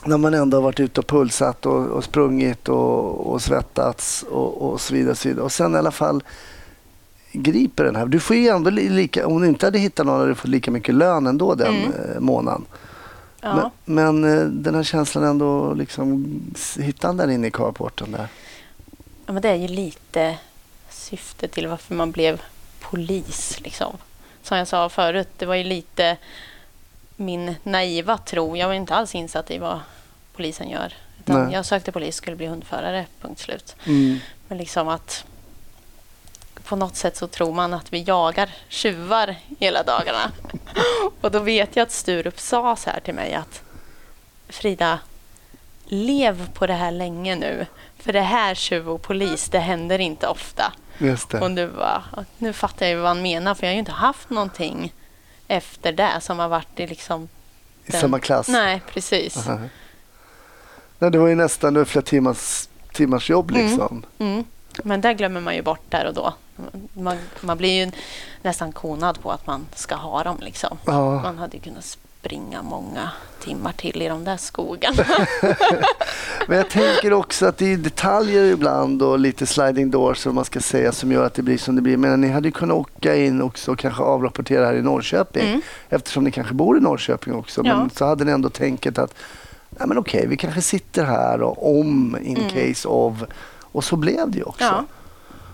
när 0.05 0.17
man 0.17 0.33
ändå 0.33 0.57
har 0.57 0.61
varit 0.61 0.79
ute 0.79 0.99
och 1.01 1.07
pulsat 1.07 1.65
och, 1.65 1.85
och 1.87 2.03
sprungit 2.03 2.69
och, 2.69 3.27
och 3.33 3.41
svettats 3.41 4.23
och, 4.29 4.61
och 4.61 4.81
så 4.81 4.93
vidare, 4.93 5.15
så 5.15 5.27
vidare. 5.27 5.43
Och 5.45 5.51
sen 5.51 5.75
i 5.75 5.77
alla 5.77 5.91
fall 5.91 6.23
griper 7.31 7.83
den 7.83 7.95
här. 7.95 8.05
Du 8.05 8.19
får 8.19 8.35
ju 8.35 8.47
ändå 8.47 8.69
li- 8.69 8.89
lika, 8.89 9.27
om 9.27 9.41
du 9.41 9.47
inte 9.47 9.65
hade 9.65 9.79
hittat 9.79 10.05
någon 10.05 10.15
hade 10.19 10.31
du 10.31 10.35
fått 10.35 10.49
lika 10.49 10.71
mycket 10.71 10.95
lön 10.95 11.27
ändå 11.27 11.55
den 11.55 11.75
Mm. 11.75 11.91
eh, 11.91 12.19
månaden. 12.19 12.65
Ja. 13.41 13.71
Men, 13.85 14.21
men 14.21 14.37
eh, 14.39 14.45
den 14.45 14.75
här 14.75 14.83
känslan 14.83 15.23
ändå 15.23 15.73
liksom 15.73 16.25
hitta 16.79 17.07
den 17.07 17.17
där 17.17 17.27
inne 17.29 17.47
i 17.47 17.51
carporten 17.51 18.11
där. 18.11 18.27
Ja, 19.25 19.33
men 19.33 19.41
det 19.41 19.49
är 19.49 19.55
ju 19.55 19.67
lite 19.67 20.37
syftet 20.89 21.51
till 21.51 21.67
varför 21.67 21.95
man 21.95 22.11
blev 22.11 22.41
polis. 22.81 23.59
Liksom. 23.63 23.97
Som 24.43 24.57
jag 24.57 24.67
sa 24.67 24.89
förut, 24.89 25.27
det 25.37 25.45
var 25.45 25.55
ju 25.55 25.63
lite 25.63 26.17
min 27.17 27.55
naiva 27.63 28.17
tro. 28.17 28.57
Jag 28.57 28.67
var 28.67 28.73
inte 28.73 28.95
alls 28.95 29.15
insatt 29.15 29.51
i 29.51 29.57
vad 29.57 29.79
polisen 30.33 30.69
gör. 30.69 30.93
Jag 31.51 31.65
sökte 31.65 31.91
polis 31.91 32.15
skulle 32.15 32.35
bli 32.35 32.47
hundförare, 32.47 33.05
punkt 33.21 33.39
slut. 33.39 33.75
Mm. 33.85 34.19
Men 34.47 34.57
liksom 34.57 34.87
att 34.87 35.25
på 36.63 36.75
något 36.75 36.95
sätt 36.95 37.17
så 37.17 37.27
tror 37.27 37.53
man 37.53 37.73
att 37.73 37.93
vi 37.93 38.01
jagar 38.01 38.49
tjuvar 38.67 39.35
hela 39.59 39.83
dagarna. 39.83 40.31
Och 41.21 41.31
då 41.31 41.39
vet 41.39 41.75
jag 41.75 41.83
att 41.83 41.91
Sturup 41.91 42.39
sa 42.39 42.75
så 42.75 42.89
här 42.89 42.99
till 42.99 43.13
mig 43.13 43.33
att 43.33 43.63
Frida, 44.49 44.99
lev 45.85 46.51
på 46.53 46.67
det 46.67 46.73
här 46.73 46.91
länge 46.91 47.35
nu. 47.35 47.65
För 47.97 48.13
det 48.13 48.21
här 48.21 48.55
tjuv 48.55 48.89
och 48.89 49.01
polis, 49.01 49.49
det 49.49 49.59
händer 49.59 49.99
inte 49.99 50.27
ofta. 50.27 50.73
Just 50.97 51.29
det. 51.29 51.41
Och 51.41 51.51
nu, 51.51 51.67
bara, 51.67 52.03
nu 52.37 52.53
fattar 52.53 52.85
jag 52.85 52.97
vad 52.97 53.07
han 53.07 53.21
menar, 53.21 53.55
för 53.55 53.63
jag 53.63 53.69
har 53.69 53.73
ju 53.73 53.79
inte 53.79 53.91
haft 53.91 54.29
någonting 54.29 54.93
efter 55.47 55.91
det 55.91 56.21
som 56.21 56.39
har 56.39 56.47
varit 56.47 56.79
i 56.79 56.87
liksom... 56.87 57.29
I 57.85 57.91
samma 57.91 58.19
klass. 58.19 58.47
Nej, 58.47 58.81
precis. 58.93 59.47
Aha. 59.47 59.59
Nej, 60.99 61.11
det 61.11 61.17
var 61.17 61.27
ju 61.27 61.35
nästan 61.35 61.85
flera 61.85 62.05
timmars, 62.05 62.69
timmars 62.93 63.29
jobb 63.29 63.51
Mm. 63.51 63.65
liksom. 63.67 64.05
Mm. 64.19 64.43
Men 64.83 65.01
det 65.01 65.13
glömmer 65.13 65.41
man 65.41 65.55
ju 65.55 65.61
bort 65.61 65.91
där 65.91 66.05
och 66.05 66.13
då. 66.13 66.33
Man, 66.93 67.17
man 67.41 67.57
blir 67.57 67.85
ju 67.85 67.91
nästan 68.41 68.71
konad 68.71 69.21
på 69.21 69.31
att 69.31 69.47
man 69.47 69.65
ska 69.75 69.95
ha 69.95 70.23
dem. 70.23 70.37
Liksom. 70.41 70.77
Ja. 70.85 71.21
Man 71.21 71.37
hade 71.37 71.57
ju 71.57 71.63
kunnat 71.63 71.85
springa 72.27 72.61
många 72.61 73.09
timmar 73.39 73.71
till 73.71 74.01
i 74.01 74.07
de 74.07 74.23
där 74.23 74.37
skogen. 74.37 74.93
Men 76.47 76.57
jag 76.57 76.69
tänker 76.69 77.13
också 77.13 77.45
att 77.45 77.57
det 77.57 77.73
är 77.73 77.77
detaljer 77.77 78.43
ibland 78.43 79.01
och 79.01 79.19
lite 79.19 79.45
sliding 79.45 79.91
doors 79.91 80.17
som 80.17 80.35
man 80.35 80.45
ska 80.45 80.59
säga 80.59 80.91
som 80.91 81.11
gör 81.11 81.25
att 81.25 81.33
det 81.33 81.41
blir 81.41 81.57
som 81.57 81.75
det 81.75 81.81
blir. 81.81 81.97
Men 81.97 82.21
ni 82.21 82.27
hade 82.27 82.47
ju 82.47 82.51
kunnat 82.51 82.77
åka 82.77 83.15
in 83.15 83.41
också 83.41 83.71
och 83.71 83.79
kanske 83.79 84.03
avrapportera 84.03 84.65
här 84.65 84.73
i 84.73 84.81
Norrköping 84.81 85.47
Mm. 85.47 85.61
eftersom 85.89 86.23
ni 86.23 86.31
kanske 86.31 86.53
bor 86.53 86.77
i 86.77 86.81
Norrköping 86.81 87.33
också. 87.35 87.63
Men 87.63 87.71
Ja. 87.71 87.89
så 87.95 88.05
hade 88.05 88.25
ni 88.25 88.31
ändå 88.31 88.49
tänket 88.49 88.97
att 88.97 89.13
Nej, 89.69 89.87
men 89.87 89.97
okej, 89.97 90.27
vi 90.27 90.37
kanske 90.37 90.61
sitter 90.61 91.03
här 91.03 91.41
och 91.41 91.79
om 91.79 92.17
in 92.23 92.37
Mm. 92.37 92.49
case 92.49 92.87
of. 92.87 93.23
Och 93.61 93.83
så 93.83 93.95
blev 93.95 94.31
det 94.31 94.37
ju 94.37 94.43
också. 94.43 94.63
Ja. 94.63 94.85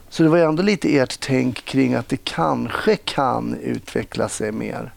Så 0.10 0.24
det 0.24 0.30
var 0.30 0.38
ändå 0.38 0.64
lite 0.64 0.98
ert 0.98 1.18
tänk 1.20 1.66
kring 1.66 1.94
att 1.94 2.10
det 2.10 2.18
kanske 2.24 2.96
kan 2.96 3.56
utveckla 3.62 4.30
sig 4.30 4.52
mer. 4.52 4.94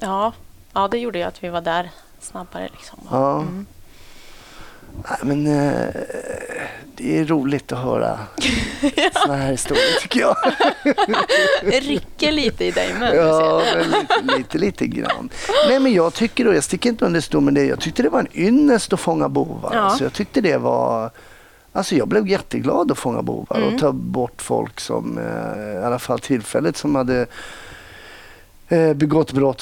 ja. 0.00 0.32
Ja, 0.74 0.88
det 0.88 0.98
gjorde 0.98 1.18
ju 1.18 1.24
att 1.24 1.44
vi 1.44 1.48
var 1.48 1.60
där 1.60 1.90
snabbare. 2.20 2.68
Liksom. 2.72 2.98
Ja. 3.10 3.40
Mm. 3.40 3.66
Nej, 5.08 5.18
men 5.22 5.46
eh, 5.46 5.88
det 6.96 7.18
är 7.18 7.24
roligt 7.24 7.72
att 7.72 7.78
höra 7.78 8.18
såna 9.22 9.36
här 9.36 9.50
historier 9.50 10.00
tycker 10.00 10.20
jag. 10.20 10.36
Det 11.62 11.80
rycker 11.80 12.32
lite 12.32 12.64
i 12.64 12.70
dig 12.70 12.94
med. 12.94 13.16
Ja, 13.16 13.62
men 13.74 13.84
lite, 13.90 14.36
lite, 14.36 14.58
lite 14.58 14.86
grann. 14.86 15.28
Nej, 15.68 15.80
men 15.80 15.92
jag 15.92 16.14
tycker, 16.14 16.48
och 16.48 16.54
jag 16.54 16.64
sticker 16.64 16.90
inte 16.90 17.04
under 17.04 17.20
stol 17.20 17.40
med 17.42 17.54
det, 17.54 17.64
jag 17.64 17.80
tyckte 17.80 18.02
det 18.02 18.08
var 18.08 18.20
en 18.20 18.28
ynnest 18.34 18.92
att 18.92 19.00
fånga 19.00 19.28
bovar. 19.28 19.70
Ja. 19.74 19.80
Alltså, 19.80 20.04
jag 20.04 20.12
tyckte 20.12 20.40
det 20.40 20.56
var... 20.56 21.10
Alltså 21.72 21.94
jag 21.94 22.08
blev 22.08 22.28
jätteglad 22.28 22.92
att 22.92 22.98
fånga 22.98 23.22
bovar 23.22 23.56
Mm. 23.56 23.74
och 23.74 23.80
ta 23.80 23.92
bort 23.92 24.42
folk 24.42 24.80
som, 24.80 25.18
eh, 25.18 25.80
i 25.82 25.84
alla 25.84 25.98
fall 25.98 26.18
tillfälligt, 26.20 26.76
som 26.76 26.94
hade 26.94 27.26
eh, 28.70 28.94
begått 28.94 29.32
brott. 29.32 29.60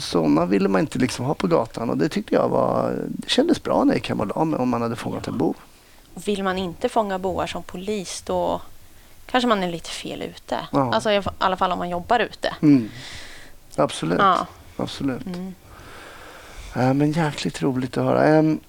Sådana 0.00 0.46
ville 0.46 0.68
man 0.68 0.80
inte 0.80 0.98
liksom 0.98 1.24
ha 1.24 1.34
på 1.34 1.46
gatan 1.46 1.90
och 1.90 1.98
det 1.98 2.08
tyckte 2.08 2.34
jag 2.34 2.48
var, 2.48 2.94
det 3.08 3.30
kändes 3.30 3.62
bra 3.62 3.84
när 3.84 3.92
jag 3.92 3.96
gick 3.96 4.08
hem 4.08 4.20
om 4.34 4.68
man 4.68 4.82
hade 4.82 4.96
fångat 4.96 5.28
en 5.28 5.38
bov. 5.38 5.56
Vill 6.14 6.42
man 6.42 6.58
inte 6.58 6.88
fånga 6.88 7.18
boar 7.18 7.46
som 7.46 7.62
polis 7.62 8.22
då 8.26 8.60
kanske 9.26 9.48
man 9.48 9.62
är 9.62 9.70
lite 9.70 9.90
fel 9.90 10.22
ute. 10.22 10.58
Ja. 10.72 10.94
Alltså 10.94 11.10
i 11.10 11.22
alla 11.38 11.56
fall 11.56 11.72
om 11.72 11.78
man 11.78 11.88
jobbar 11.88 12.20
ute. 12.20 12.54
Mm. 12.62 12.90
Absolut. 13.76 14.18
Ja. 14.18 14.46
Absolut. 14.76 15.26
Mm. 15.26 15.54
Ja, 16.74 16.92
men 16.92 17.12
jäkligt 17.12 17.62
roligt 17.62 17.96
att 17.96 18.04
höra. 18.04 18.24
Ehm, 18.24 18.60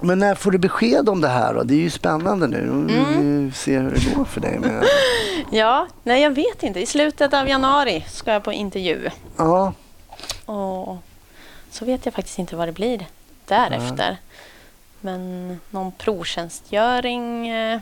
Men 0.00 0.18
när 0.18 0.34
får 0.34 0.50
du 0.50 0.58
besked 0.58 1.08
om 1.08 1.20
det 1.20 1.28
här 1.28 1.54
då? 1.54 1.62
Det 1.62 1.74
är 1.74 1.78
ju 1.78 1.90
spännande 1.90 2.46
nu. 2.46 2.62
Mm. 2.62 3.46
Vi 3.46 3.52
ser 3.52 3.80
hur 3.80 3.90
det 3.90 4.14
går 4.14 4.24
för 4.24 4.40
dig. 4.40 4.58
Med... 4.58 4.84
Ja, 5.50 5.86
nej 6.02 6.22
jag 6.22 6.30
vet 6.30 6.62
inte. 6.62 6.80
I 6.80 6.86
slutet 6.86 7.34
av 7.34 7.48
januari 7.48 8.04
ska 8.08 8.32
jag 8.32 8.42
på 8.42 8.52
intervju. 8.52 9.10
Ja, 9.36 9.72
Och 10.44 10.96
så 11.70 11.84
vet 11.84 12.04
jag 12.04 12.14
faktiskt 12.14 12.38
inte 12.38 12.56
vad 12.56 12.68
det 12.68 12.72
blir 12.72 13.06
därefter. 13.46 14.16
Men 15.00 15.60
någon 15.70 15.92
provtjänstgöring 15.92 17.48
eh, 17.48 17.80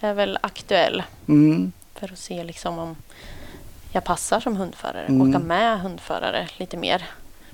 är 0.00 0.14
väl 0.14 0.38
aktuell 0.40 1.02
mm. 1.28 1.72
för 1.94 2.12
att 2.12 2.18
se 2.18 2.44
liksom 2.44 2.78
om 2.78 2.96
jag 3.92 4.04
passar 4.04 4.40
som 4.40 4.56
hundförare. 4.56 5.06
Mm. 5.06 5.28
Åka 5.28 5.38
med 5.38 5.80
hundförare 5.80 6.48
lite 6.56 6.76
mer. 6.76 7.04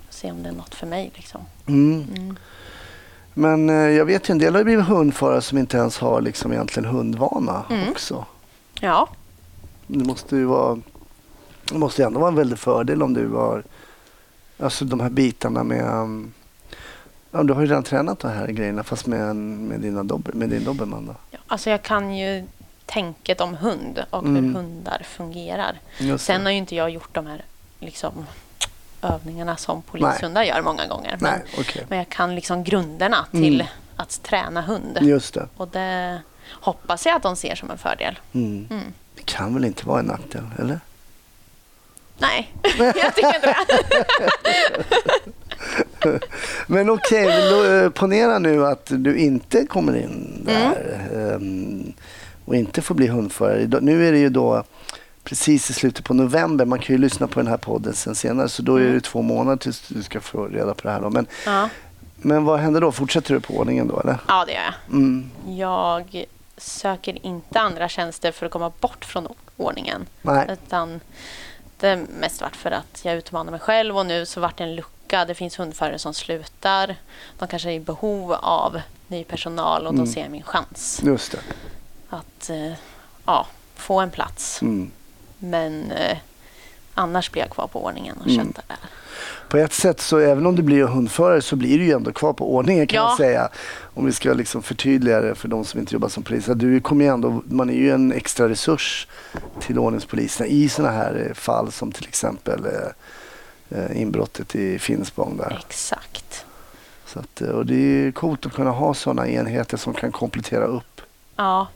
Och 0.08 0.14
se 0.14 0.30
om 0.30 0.42
det 0.42 0.48
är 0.48 0.52
något 0.52 0.74
för 0.74 0.86
mig. 0.86 1.10
Liksom. 1.14 1.40
Mm. 1.66 2.36
Mm. 3.36 3.66
Men 3.66 3.70
eh, 3.70 3.90
jag 3.96 4.04
vet 4.04 4.28
ju 4.28 4.32
en 4.32 4.38
del 4.38 4.54
har 4.54 4.64
blivit 4.64 4.86
hundförare 4.86 5.42
som 5.42 5.58
inte 5.58 5.76
ens 5.76 5.98
har 5.98 6.20
liksom 6.20 6.52
egentligen 6.52 6.88
hundvana 6.88 7.62
Mm. 7.70 7.88
också. 7.90 8.24
Ja, 8.80 9.08
Det 9.86 10.04
måste 10.04 10.36
ju 10.36 10.44
vara 10.44 10.78
det 11.64 11.78
måste 11.78 12.04
ändå 12.04 12.20
vara 12.20 12.28
en 12.28 12.34
väldig 12.36 12.58
fördel 12.58 13.02
om 13.02 13.14
du 13.14 13.28
har 13.28 13.62
alltså 14.58 14.84
de 14.84 15.00
här 15.00 15.10
bitarna 15.10 15.64
med 15.64 15.84
um, 15.94 16.32
ja, 17.30 17.42
du 17.42 17.52
har 17.52 17.60
ju 17.60 17.66
redan 17.66 17.82
tränat 17.82 18.18
de 18.18 18.28
här 18.30 18.46
grejerna 18.48 18.82
fast 18.82 19.06
med, 19.06 19.20
en, 19.20 19.66
med, 19.68 19.80
dina 19.80 20.02
dober, 20.04 20.32
med 20.32 20.48
din 20.48 20.64
dobermann 20.64 21.06
då. 21.06 21.14
ja, 21.30 21.38
alltså 21.46 21.70
jag 21.70 21.82
kan 21.82 22.16
ju 22.16 22.44
tänket 22.86 23.40
om 23.40 23.54
hund 23.56 24.04
och 24.10 24.24
Mm. 24.24 24.44
hur 24.44 24.52
hundar 24.54 25.02
fungerar. 25.04 25.78
Sen 26.18 26.42
har 26.44 26.50
ju 26.50 26.56
inte 26.58 26.76
jag 26.76 26.90
gjort 26.90 27.14
de 27.14 27.26
här 27.26 27.44
liksom, 27.80 28.12
övningarna 29.02 29.56
som 29.56 29.82
polishundar 29.82 30.42
gör 30.42 30.62
många 30.62 30.86
gånger. 30.86 31.16
Men, 31.20 31.32
Nej, 31.32 31.42
okej. 31.58 31.84
men 31.88 31.98
jag 31.98 32.08
kan 32.08 32.34
liksom 32.34 32.64
grunderna 32.64 33.26
till 33.30 33.54
Mm. 33.60 33.66
att 33.96 34.22
träna 34.22 34.60
hund. 34.62 34.98
Just 35.00 35.34
det. 35.34 35.48
Och 35.56 35.68
det 35.68 36.20
hoppas 36.50 37.06
jag 37.06 37.16
att 37.16 37.22
de 37.22 37.36
ser 37.36 37.54
som 37.54 37.70
en 37.70 37.78
fördel. 37.78 38.18
Mm. 38.32 38.66
Mm. 38.70 38.84
Det 39.16 39.22
kan 39.22 39.54
väl 39.54 39.64
inte 39.64 39.86
vara 39.86 40.00
en 40.00 40.06
nackdel, 40.06 40.44
eller? 40.58 40.80
Nej, 42.18 42.52
jag 42.78 43.14
tycker 43.14 43.34
inte 43.34 43.46
det. 43.46 43.56
Men 46.66 46.90
okej, 46.90 47.50
då, 47.50 47.64
eh, 47.64 47.90
ponera 47.90 48.38
nu 48.38 48.66
att 48.66 48.86
du 48.90 49.16
inte 49.16 49.66
kommer 49.66 49.96
in 49.96 50.42
där 50.46 51.00
ehm, 51.14 51.92
och 52.44 52.54
inte 52.56 52.82
får 52.82 52.94
bli 52.94 53.06
hundförare. 53.06 53.68
Nu 53.80 54.08
är 54.08 54.12
det 54.12 54.18
ju 54.18 54.28
då 54.28 54.64
precis 55.24 55.70
i 55.70 55.72
slutet 55.72 56.04
på 56.04 56.14
november. 56.14 56.64
Man 56.64 56.78
kan 56.78 56.94
ju 56.96 56.98
lyssna 57.02 57.26
på 57.28 57.40
den 57.40 57.46
här 57.46 57.56
podden 57.56 57.94
sen 57.94 58.14
senare 58.14 58.48
så 58.48 58.62
då 58.62 58.76
är 58.76 58.84
det 58.92 59.00
två 59.00 59.22
månader 59.22 59.56
tills 59.56 59.88
du 59.88 60.02
ska 60.02 60.20
få 60.20 60.46
reda 60.46 60.74
på 60.74 60.82
det 60.82 60.90
här. 60.90 61.00
Då. 61.00 61.10
Men, 61.10 61.26
Ja. 61.46 61.68
men 62.16 62.44
vad 62.44 62.60
händer 62.60 62.80
då? 62.80 62.92
Fortsätter 62.92 63.34
du 63.34 63.40
på 63.40 63.54
ordningen 63.56 63.88
då 63.88 64.00
eller? 64.00 64.18
ja, 64.28 64.44
det 64.44 64.52
gör 64.52 64.60
jag. 64.62 64.74
Mm. 64.96 65.30
Jag 65.58 66.24
söker 66.56 67.26
inte 67.26 67.60
andra 67.60 67.88
tjänster 67.88 68.32
för 68.32 68.46
att 68.46 68.52
komma 68.52 68.72
bort 68.80 69.04
från 69.04 69.28
ordningen. 69.56 70.06
Nej. 70.22 70.46
Utan 70.52 71.00
det 71.80 71.88
är 71.88 72.06
mest 72.20 72.40
varit 72.40 72.56
för 72.56 72.70
att 72.70 73.00
jag 73.04 73.14
utmanar 73.14 73.50
mig 73.50 73.60
själv 73.60 73.98
och 73.98 74.06
nu 74.06 74.26
så 74.26 74.40
vart 74.40 74.58
det 74.58 74.64
en 74.64 74.74
lucka. 74.74 75.24
Det 75.24 75.34
finns 75.34 75.58
hundförare 75.58 75.98
som 75.98 76.14
slutar. 76.14 76.96
De 77.38 77.48
kanske 77.48 77.68
är 77.70 77.74
i 77.74 77.80
behov 77.80 78.32
av 78.32 78.80
ny 79.08 79.24
personal 79.24 79.86
och 79.86 79.94
då 79.94 80.00
Mm. 80.02 80.12
ser 80.12 80.20
jag 80.20 80.30
min 80.30 80.42
chans 80.42 81.00
Just 81.04 81.32
det. 81.32 81.38
att 82.08 82.50
eh, 82.50 82.72
ja, 83.26 83.46
få 83.74 84.00
en 84.00 84.10
plats. 84.10 84.62
Mm. 84.62 84.90
Men 85.42 85.90
eh, 85.90 86.18
annars 86.94 87.30
blir 87.30 87.42
jag 87.42 87.50
kvar 87.50 87.66
på 87.66 87.84
ordningen 87.84 88.16
och 88.20 88.26
Mm. 88.30 88.36
köttar 88.46 88.64
där. 88.68 88.76
På 89.48 89.56
ett 89.58 89.72
sätt 89.72 90.00
så 90.00 90.18
även 90.18 90.46
om 90.46 90.56
du 90.56 90.62
blir 90.62 90.84
hundförare 90.84 91.42
så 91.42 91.56
blir 91.56 91.78
du 91.78 91.84
ju 91.84 91.92
ändå 91.92 92.12
kvar 92.12 92.32
på 92.32 92.54
ordningen 92.54 92.86
kan 92.86 92.96
Ja. 92.96 93.08
man 93.08 93.16
säga. 93.16 93.48
Om 93.94 94.06
vi 94.06 94.12
ska 94.12 94.32
liksom 94.32 94.62
förtydliga 94.62 95.20
det 95.20 95.34
för 95.34 95.48
de 95.48 95.64
som 95.64 95.80
inte 95.80 95.94
jobbar 95.94 96.08
som 96.08 96.22
polis. 96.22 96.46
Du 96.54 96.80
kommer 96.80 97.04
ändå, 97.04 97.42
man 97.44 97.70
är 97.70 97.74
ju 97.74 97.90
en 97.90 98.12
extra 98.12 98.48
resurs 98.48 99.06
till 99.60 99.78
ordningspolisen 99.78 100.46
i 100.46 100.68
sådana 100.68 100.92
här 100.94 101.26
eh, 101.28 101.34
fall 101.34 101.72
som 101.72 101.92
till 101.92 102.06
exempel 102.08 102.64
eh, 102.64 103.78
eh, 103.78 104.00
inbrottet 104.02 104.54
i 104.54 104.78
Finspång 104.78 105.36
där. 105.36 105.62
Exakt. 105.68 106.44
Så 107.06 107.18
att, 107.18 107.40
eh, 107.40 107.48
och 107.48 107.66
det 107.66 107.74
är 108.06 108.12
coolt 108.12 108.46
att 108.46 108.52
kunna 108.52 108.70
ha 108.70 108.94
sådana 108.94 109.28
enheter 109.28 109.76
som 109.76 109.94
kan 109.94 110.12
komplettera 110.12 110.64
upp 110.64 111.00
Ja. 111.36 111.66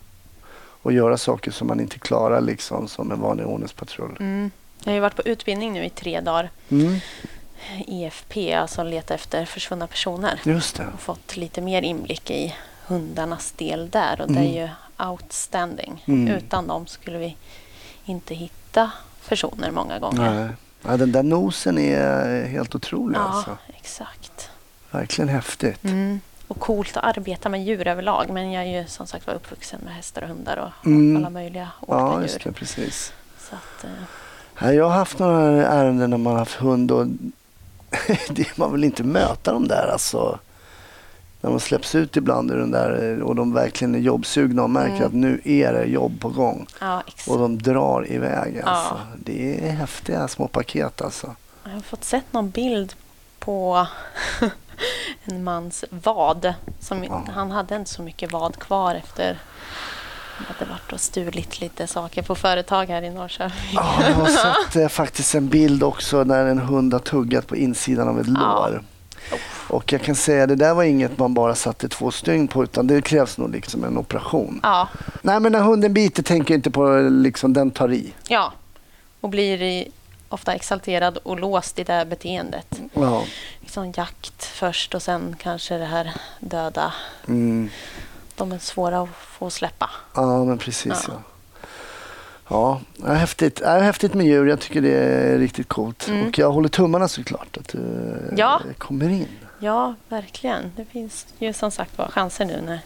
Och 0.87 0.93
göra 0.93 1.17
saker 1.19 1.51
som 1.51 1.67
man 1.67 1.81
inte 1.81 1.99
klarar 1.99 2.41
liksom 2.41 2.89
som 2.89 3.13
en 3.13 3.21
vanlig 3.21 3.47
ordningspatrull. 3.47 4.17
Mm. 4.21 4.51
Jag 4.85 4.91
har 4.91 4.95
ju 4.95 5.01
varit 5.01 5.17
på 5.17 5.23
utbildning 5.23 5.73
nu 5.73 5.85
i 5.85 5.91
tre 5.91 6.21
dagar. 6.21 6.51
Mm, 6.69 6.99
EFP, 7.87 8.55
alltså 8.55 8.83
leta 8.83 9.15
efter 9.15 9.45
försvunna 9.45 9.87
personer. 9.87 10.41
just 10.45 10.77
det. 10.77 10.87
Och 10.95 11.01
fått 11.01 11.37
lite 11.37 11.61
mer 11.61 11.83
inblick 11.83 12.31
i 12.31 12.55
hundarnas 12.87 13.53
del 13.53 13.91
där 13.91 14.21
och 14.21 14.29
det 14.29 14.39
Mm. 14.41 14.55
är 14.57 14.63
ju 14.63 14.69
outstanding. 15.11 16.05
Mm. 16.07 16.35
Utan 16.37 16.67
dem 16.67 16.87
skulle 16.87 17.19
vi 17.19 17.37
inte 18.05 18.35
hitta 18.35 18.91
personer 19.29 19.71
många 19.71 19.99
gånger. 19.99 20.35
Nej. 20.35 20.49
Ja, 20.83 20.97
den 20.97 21.13
där 21.13 21.23
nosen 21.23 21.79
är 21.79 22.45
helt 22.47 22.75
otrolig 22.75 23.19
Ja, 23.19 23.23
alltså. 23.23 23.57
exakt. 23.69 24.51
Verkligen 24.91 25.29
häftigt. 25.29 25.85
Mm. 25.85 26.21
Och 26.49 26.59
coolt 26.61 26.97
att 26.97 27.17
arbeta 27.17 27.49
med 27.49 27.65
djur 27.65 27.87
överlag. 27.89 28.31
Men 28.31 28.53
jag 28.53 28.65
är 28.65 28.81
ju 28.83 28.87
som 28.87 29.07
sagt 29.07 29.27
var 29.27 29.35
uppvuxen 29.35 29.81
med 29.85 29.95
hästar 29.95 30.23
och 30.23 30.29
hundar 30.29 30.57
och 30.57 30.87
Mm. 30.87 31.17
alla 31.17 31.31
möjliga 31.31 31.69
olika 31.81 32.03
Ja, 32.03 32.21
djur. 32.23 32.41
det. 32.45 32.53
Precis. 32.53 33.13
Så 33.41 33.55
att, 33.55 33.85
eh, 33.85 33.91
Ja, 34.61 34.73
Jag 34.73 34.85
har 34.89 34.97
haft 34.97 35.19
några 35.19 35.67
ärenden 35.67 36.11
när 36.11 36.19
man 36.19 36.33
har 36.33 36.39
haft 36.39 36.55
hund 36.55 36.91
och 36.91 37.07
man 38.57 38.73
vill 38.73 38.85
inte 38.85 39.05
möta 39.05 39.53
dem 39.53 39.69
där 39.69 39.89
alltså. 39.93 40.39
När 41.41 41.51
de 41.51 41.61
släpps 41.61 41.95
ut 41.95 42.17
ibland 42.17 42.51
ur 42.51 42.57
den 42.57 42.71
där 42.71 43.23
och 43.23 43.35
de 43.37 43.53
verkligen 43.53 43.95
är 43.95 43.99
jobbsugna 43.99 44.63
och 44.63 44.71
märker 44.71 44.95
Mm. 44.97 45.07
att 45.07 45.13
nu 45.13 45.41
är 45.45 45.73
det 45.73 45.85
jobb 45.85 46.21
på 46.21 46.29
gång. 46.29 46.67
ja. 46.81 47.03
Och 47.29 47.39
de 47.39 47.59
drar 47.63 48.13
iväg 48.13 48.61
alltså. 48.65 48.95
Ja. 48.95 49.19
Det 49.25 49.69
är 49.69 49.71
häftiga 49.73 50.29
små 50.29 50.49
paket 50.49 51.03
alltså. 51.03 51.35
Jag 51.65 51.71
har 51.71 51.81
fått 51.81 52.05
sett 52.05 52.33
någon 52.33 52.51
bild 52.51 52.95
på 53.39 53.87
en 55.25 55.45
mans 55.45 55.85
vad. 55.91 56.55
Som, 56.81 57.05
Ja. 57.05 57.25
Han 57.35 57.51
hade 57.51 57.77
inte 57.77 57.91
så 57.91 58.03
mycket 58.03 58.33
vad 58.33 58.57
kvar 58.59 58.95
efter 58.95 59.39
att 60.51 60.59
det 60.59 60.65
varit 60.65 60.93
och 60.93 61.01
stulit 61.01 61.61
lite 61.61 61.87
saker 61.87 62.23
på 62.23 62.35
företag 62.35 62.87
här 62.87 63.03
i 63.03 63.11
Norrköping. 63.11 63.71
Ja, 63.75 63.95
jag 64.09 64.15
har 64.15 64.27
sett 64.65 64.77
eh, 64.77 64.89
faktiskt 64.89 65.35
en 65.35 65.49
bild 65.49 65.83
också 65.83 66.25
när 66.25 66.47
en 66.47 66.59
hund 66.59 66.93
har 66.93 67.01
tuggat 67.01 67.47
på 67.47 67.57
insidan 67.57 68.09
av 68.09 68.21
ett 68.21 68.27
Ja. 68.27 68.33
lår. 68.71 68.83
Och 69.69 69.93
jag 69.93 70.03
kan 70.03 70.15
säga 70.15 70.47
det 70.47 70.55
där 70.55 70.75
var 70.75 70.83
inget 70.85 71.19
man 71.19 71.35
bara 71.35 71.55
satte 71.55 71.89
två 71.89 72.11
stygn 72.11 72.49
på 72.49 72.65
utan 72.65 72.87
det 72.87 73.03
krävs 73.03 73.39
nog 73.39 73.51
liksom 73.53 73.85
en 73.85 73.99
operation. 73.99 74.61
Ja, 74.63 74.89
Nej 75.23 75.41
men 75.41 75.53
när 75.53 75.61
hunden 75.61 75.95
biter 75.95 76.23
tänker 76.23 76.55
jag 76.55 76.59
inte 76.59 76.71
på 76.71 77.09
liksom 77.11 77.53
den 77.53 77.71
tar 77.71 77.93
i. 77.93 78.13
ja. 78.29 78.53
Och 79.21 79.29
blir 79.31 79.85
ofta 80.29 80.55
exalterad 80.55 81.17
och 81.17 81.41
låst 81.41 81.79
i 81.79 81.85
det 81.85 81.93
här 81.93 82.05
beteendet. 82.05 82.81
Ja. 82.95 83.25
Liksom 83.61 83.93
jakt 83.97 84.45
först 84.45 84.95
och 84.95 85.03
sen 85.03 85.37
kanske 85.39 85.77
det 85.77 85.85
här 85.85 86.13
döda. 86.41 86.93
Mm. 87.29 87.71
De 88.37 88.53
är 88.53 88.59
svåra 88.59 89.01
att 89.01 89.09
få 89.17 89.51
släppa. 89.51 89.91
Ja 90.15 90.45
men 90.45 90.59
precis 90.59 91.05
ja. 91.09 91.15
Ja. 91.15 91.23
Ja, 92.49 92.81
ja 92.97 93.13
häftigt. 93.15 93.61
Ja, 93.65 93.71
häftigt 93.79 94.15
med 94.15 94.27
djur. 94.27 94.47
Jag 94.47 94.61
tycker 94.61 94.81
det 94.81 94.95
är 94.99 95.39
riktigt 95.39 95.69
coolt. 95.69 96.09
Mm. 96.09 96.29
Och 96.29 96.39
jag 96.39 96.53
håller 96.53 96.69
tummarna 96.69 97.09
såklart 97.09 97.57
att 97.57 97.69
du 97.69 97.79
Ja. 98.37 98.61
eh, 98.69 98.75
kommer 98.75 99.09
in. 99.09 99.29
Ja, 99.61 99.95
verkligen. 100.09 100.73
Det 100.77 100.85
finns 100.85 101.27
ju 101.39 101.53
som 101.53 101.71
sagt 101.71 101.99
var 101.99 102.09
chanser 102.09 102.45
nu 102.45 102.61
när 102.67 102.81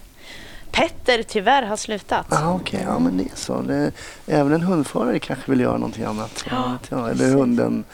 Petter 0.73 1.23
tyvärr 1.23 1.63
har 1.63 1.77
slutat. 1.77 2.27
Ja, 2.31 2.55
okej. 2.55 2.83
Ja, 2.87 2.99
men 2.99 3.17
det 3.17 3.23
är 3.25 3.31
så. 3.37 3.61
Det, 3.63 3.93
även 4.27 4.53
en 4.53 4.63
hundförare 4.63 5.19
kanske 5.19 5.51
vill 5.51 5.61
göra 5.61 5.77
någonting 5.77 6.05
annat. 6.05 6.45
Ja, 6.51 6.79
jag. 6.89 7.11
Eller 7.11 7.35
hunden 7.35 7.85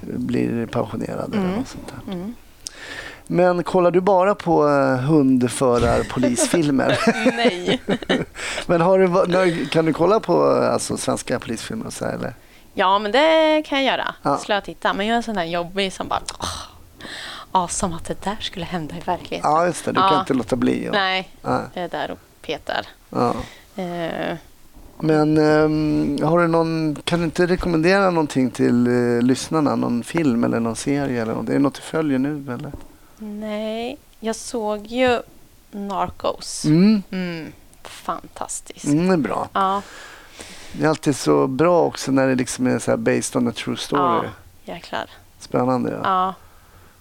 blir 0.00 0.66
pensionerad 0.66 1.34
eller 1.34 1.44
Mm. 1.44 1.56
något 1.56 1.68
sånt 1.68 1.92
där. 2.06 2.12
Mm. 2.12 2.34
Men 3.26 3.62
kollar 3.62 3.90
du 3.90 4.00
bara 4.00 4.34
på 4.34 4.64
uh, 4.66 4.96
hundförar-polisfilmer? 4.96 6.98
Nej. 7.36 7.80
men 8.66 8.80
har 8.80 8.98
du, 8.98 9.66
kan 9.66 9.84
du 9.84 9.92
kolla 9.92 10.20
på 10.20 10.62
eh, 10.62 10.72
alltså, 10.72 10.96
svenska 10.96 11.38
polisfilmer 11.38 11.86
och 11.86 11.92
så 11.92 12.04
här, 12.04 12.12
eller? 12.14 12.34
Ja, 12.74 12.98
men 12.98 13.12
det 13.12 13.62
kan 13.66 13.84
jag 13.84 13.98
göra. 13.98 14.14
Ja. 14.22 14.38
Skulle 14.38 14.54
jag 14.56 14.64
titta. 14.64 14.92
Men 14.92 15.06
jag 15.06 15.12
är 15.12 15.16
en 15.16 15.22
sån 15.22 15.34
där 15.34 15.44
jobbig 15.44 15.92
som 15.92 16.08
bara... 16.08 16.20
Åh, 16.38 16.48
ja, 17.52 17.68
som 17.68 17.92
att 17.92 18.04
det 18.04 18.22
där 18.24 18.36
skulle 18.40 18.64
hända 18.66 18.96
i 18.96 19.00
verkligheten. 19.00 19.50
Ja, 19.50 19.66
just 19.66 19.84
det. 19.84 19.92
Du 19.92 20.00
kan 20.00 20.12
Ja. 20.12 20.20
inte 20.20 20.34
låta 20.34 20.56
bli. 20.56 20.88
Och, 20.88 20.92
Nej, 20.92 21.28
Nej. 21.42 21.60
jag 21.74 21.84
är 21.84 21.88
där 21.88 22.10
och 22.10 22.18
petar. 22.42 22.86
Ja. 23.10 23.34
Eh, 23.82 24.36
Men 24.98 25.38
ehm, 25.38 26.18
har 26.22 26.38
du 26.38 26.46
någon, 26.48 26.96
kan 27.04 27.18
du 27.18 27.24
inte 27.24 27.46
rekommendera 27.46 28.10
någonting 28.10 28.50
till 28.50 28.86
eh, 28.86 29.22
lyssnarna? 29.22 29.76
Någon 29.76 30.02
film 30.04 30.44
eller 30.44 30.60
någon 30.60 30.76
serie? 30.76 31.22
Eller 31.22 31.34
något? 31.34 31.48
Är 31.48 31.52
det 31.52 31.58
något 31.58 31.74
du 31.74 31.80
följer 31.80 32.18
nu? 32.18 32.52
Eller? 32.52 32.72
nej, 33.18 33.98
jag 34.20 34.36
såg 34.36 34.86
ju 34.86 35.20
Narcos. 35.70 36.64
Mm. 36.64 37.02
Mm, 37.10 37.52
fantastiskt. 37.82 38.84
Mm, 38.84 39.06
det 39.08 39.12
är 39.12 39.16
bra. 39.16 39.48
Ja, 39.52 39.82
Det 40.72 40.84
är 40.84 40.88
alltid 40.88 41.16
så 41.16 41.46
bra 41.46 41.82
också 41.82 42.12
när 42.12 42.28
det 42.28 42.34
liksom 42.34 42.66
är 42.66 42.78
så 42.78 42.90
här 42.90 42.98
based 42.98 43.36
on 43.42 43.48
a 43.48 43.52
true 43.56 43.76
story. 43.76 44.02
ja, 44.02 44.72
jäklar. 44.74 45.10
Spännande. 45.38 45.90
Ja. 45.90 46.00
Ja, 46.04 46.34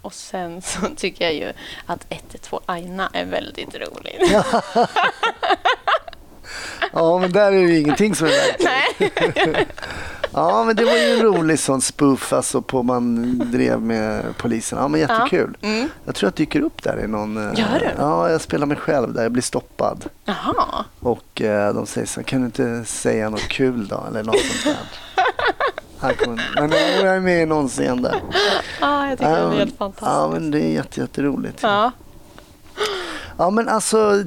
Och 0.02 0.14
sen 0.14 0.62
så 0.62 0.80
tycker 0.96 1.26
jag 1.26 1.34
ju 1.34 1.54
att 1.86 2.06
112 2.10 2.64
Aina 2.66 3.10
är 3.14 3.26
väldigt 3.26 3.76
rolig. 3.76 4.20
Ja, 6.94 7.18
men 7.18 7.32
där 7.32 7.48
är 7.52 7.52
det 7.52 7.60
ju 7.72 7.80
ingenting 7.80 8.16
som 8.16 8.28
är 8.28 8.32
verkligt. 8.32 9.46
Nej. 9.54 9.68
Ja, 10.34 10.64
men 10.64 10.76
det 10.76 10.86
var 10.86 10.94
ju 10.98 11.14
en 11.14 11.22
rolig 11.22 11.60
sån 11.60 11.82
spoof 11.82 12.34
alltså 12.34 12.62
på 12.62 12.84
man 12.84 13.38
drev 13.52 13.82
med 13.82 14.24
polisen. 14.38 14.80
Ja, 14.80 14.88
men 14.88 15.00
jättekul. 15.00 15.58
Mm. 15.62 15.90
Jag 16.06 16.16
tror 16.16 16.28
jag 16.28 16.34
dyker 16.34 16.62
upp 16.62 16.84
där 16.84 17.04
i 17.04 17.08
någon... 17.08 17.38
eh, 17.38 17.60
Gör 17.60 17.80
du? 17.80 17.90
Ja, 17.98 18.30
jag 18.32 18.42
spelar 18.42 18.66
mig 18.66 18.78
själv 18.78 19.14
där. 19.14 19.24
Jag 19.24 19.32
blir 19.32 19.44
stoppad. 19.44 20.06
Jaha. 20.26 20.86
Och 21.00 21.42
eh, 21.42 21.74
de 21.74 21.86
säger 21.86 22.08
så 22.08 22.24
kan 22.24 22.40
du 22.40 22.46
inte 22.46 22.84
säga 22.86 23.30
något 23.30 23.48
kul 23.50 23.88
då? 23.88 24.04
Eller 24.10 24.24
något 24.24 24.40
sånt 24.40 24.64
där. 24.78 24.78
Han 26.02 26.16
kommer, 26.16 26.44
men 26.56 26.72
jag 27.06 27.16
är 27.16 27.20
med 27.20 27.44
i 27.44 27.46
någon 27.46 27.68
scen 27.70 28.02
där. 28.02 28.22
Ja, 28.82 29.10
jag 29.10 29.18
tycker 29.18 29.32
Ja, 29.32 29.38
det 29.38 29.56
är 29.56 29.60
helt 29.60 29.78
fantastiskt. 29.78 30.12
Ja, 30.12 30.30
men 30.34 30.52
det 30.52 30.60
är 30.62 30.70
jätte, 30.70 31.00
jätteroligt. 31.00 31.60
Ja. 31.62 31.92
Ja 33.38 33.50
men 33.50 33.70
alltså, 33.70 34.24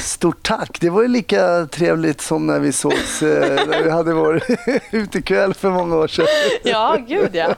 stort 0.00 0.42
tack. 0.42 0.80
Det 0.80 0.90
var 0.90 1.02
ju 1.02 1.08
lika 1.08 1.66
trevligt 1.66 2.20
som 2.20 2.46
när 2.46 2.58
vi 2.58 2.72
sågs 2.72 3.22
eh, 3.22 3.66
när 3.66 3.82
vi 3.82 3.90
hade 3.90 4.14
vår 4.14 4.42
utekväll 4.90 5.54
för 5.54 5.70
många 5.70 5.96
år 5.96 6.08
sedan. 6.08 6.26
ja, 6.62 6.96
gud 7.08 7.30
ja. 7.32 7.54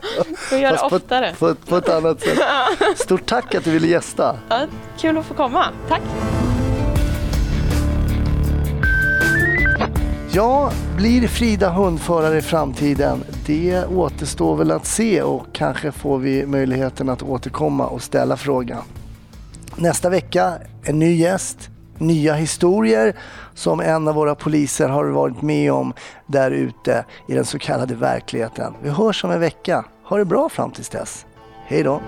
Göra 0.52 0.76
Fast 0.76 0.90
på, 0.90 0.96
oftare. 0.96 1.34
På, 1.38 1.54
på 1.54 1.76
ett 1.76 1.88
annat 1.88 2.20
sätt. 2.20 2.38
Stort 2.98 3.26
tack 3.26 3.54
att 3.54 3.64
du 3.64 3.70
ville 3.70 3.86
gästa. 3.86 4.36
Ja, 4.48 4.66
kul 4.98 5.18
att 5.18 5.26
få 5.26 5.34
komma. 5.34 5.66
Tack. 5.88 6.02
Ja, 10.34 10.72
blir 10.96 11.28
Frida 11.28 11.70
hundförare 11.70 12.38
i 12.38 12.42
framtiden? 12.42 13.24
Det 13.46 13.84
återstår 13.86 14.56
väl 14.56 14.70
att 14.70 14.86
se 14.86 15.22
och 15.22 15.46
kanske 15.52 15.92
får 15.92 16.18
vi 16.18 16.46
möjligheten 16.46 17.08
att 17.08 17.22
återkomma 17.22 17.86
och 17.86 18.02
ställa 18.02 18.36
frågan. 18.36 18.82
Nästa 19.76 20.10
vecka 20.10 20.52
en 20.84 20.98
ny 20.98 21.14
gäst, 21.14 21.70
nya 21.98 22.34
historier 22.34 23.16
som 23.54 23.80
en 23.80 24.08
av 24.08 24.14
våra 24.14 24.34
poliser 24.34 24.88
har 24.88 25.04
varit 25.04 25.42
med 25.42 25.72
om 25.72 25.92
där 26.26 26.50
ute 26.50 27.04
i 27.28 27.34
den 27.34 27.44
så 27.44 27.58
kallade 27.58 27.94
verkligheten. 27.94 28.74
Vi 28.82 28.90
hörs 28.90 29.24
om 29.24 29.30
en 29.30 29.40
vecka. 29.40 29.84
Ha 30.04 30.16
det 30.16 30.24
bra 30.24 30.48
fram 30.48 30.70
tills 30.70 30.88
dess. 30.88 31.26
Hej 31.66 31.82
då! 31.82 32.00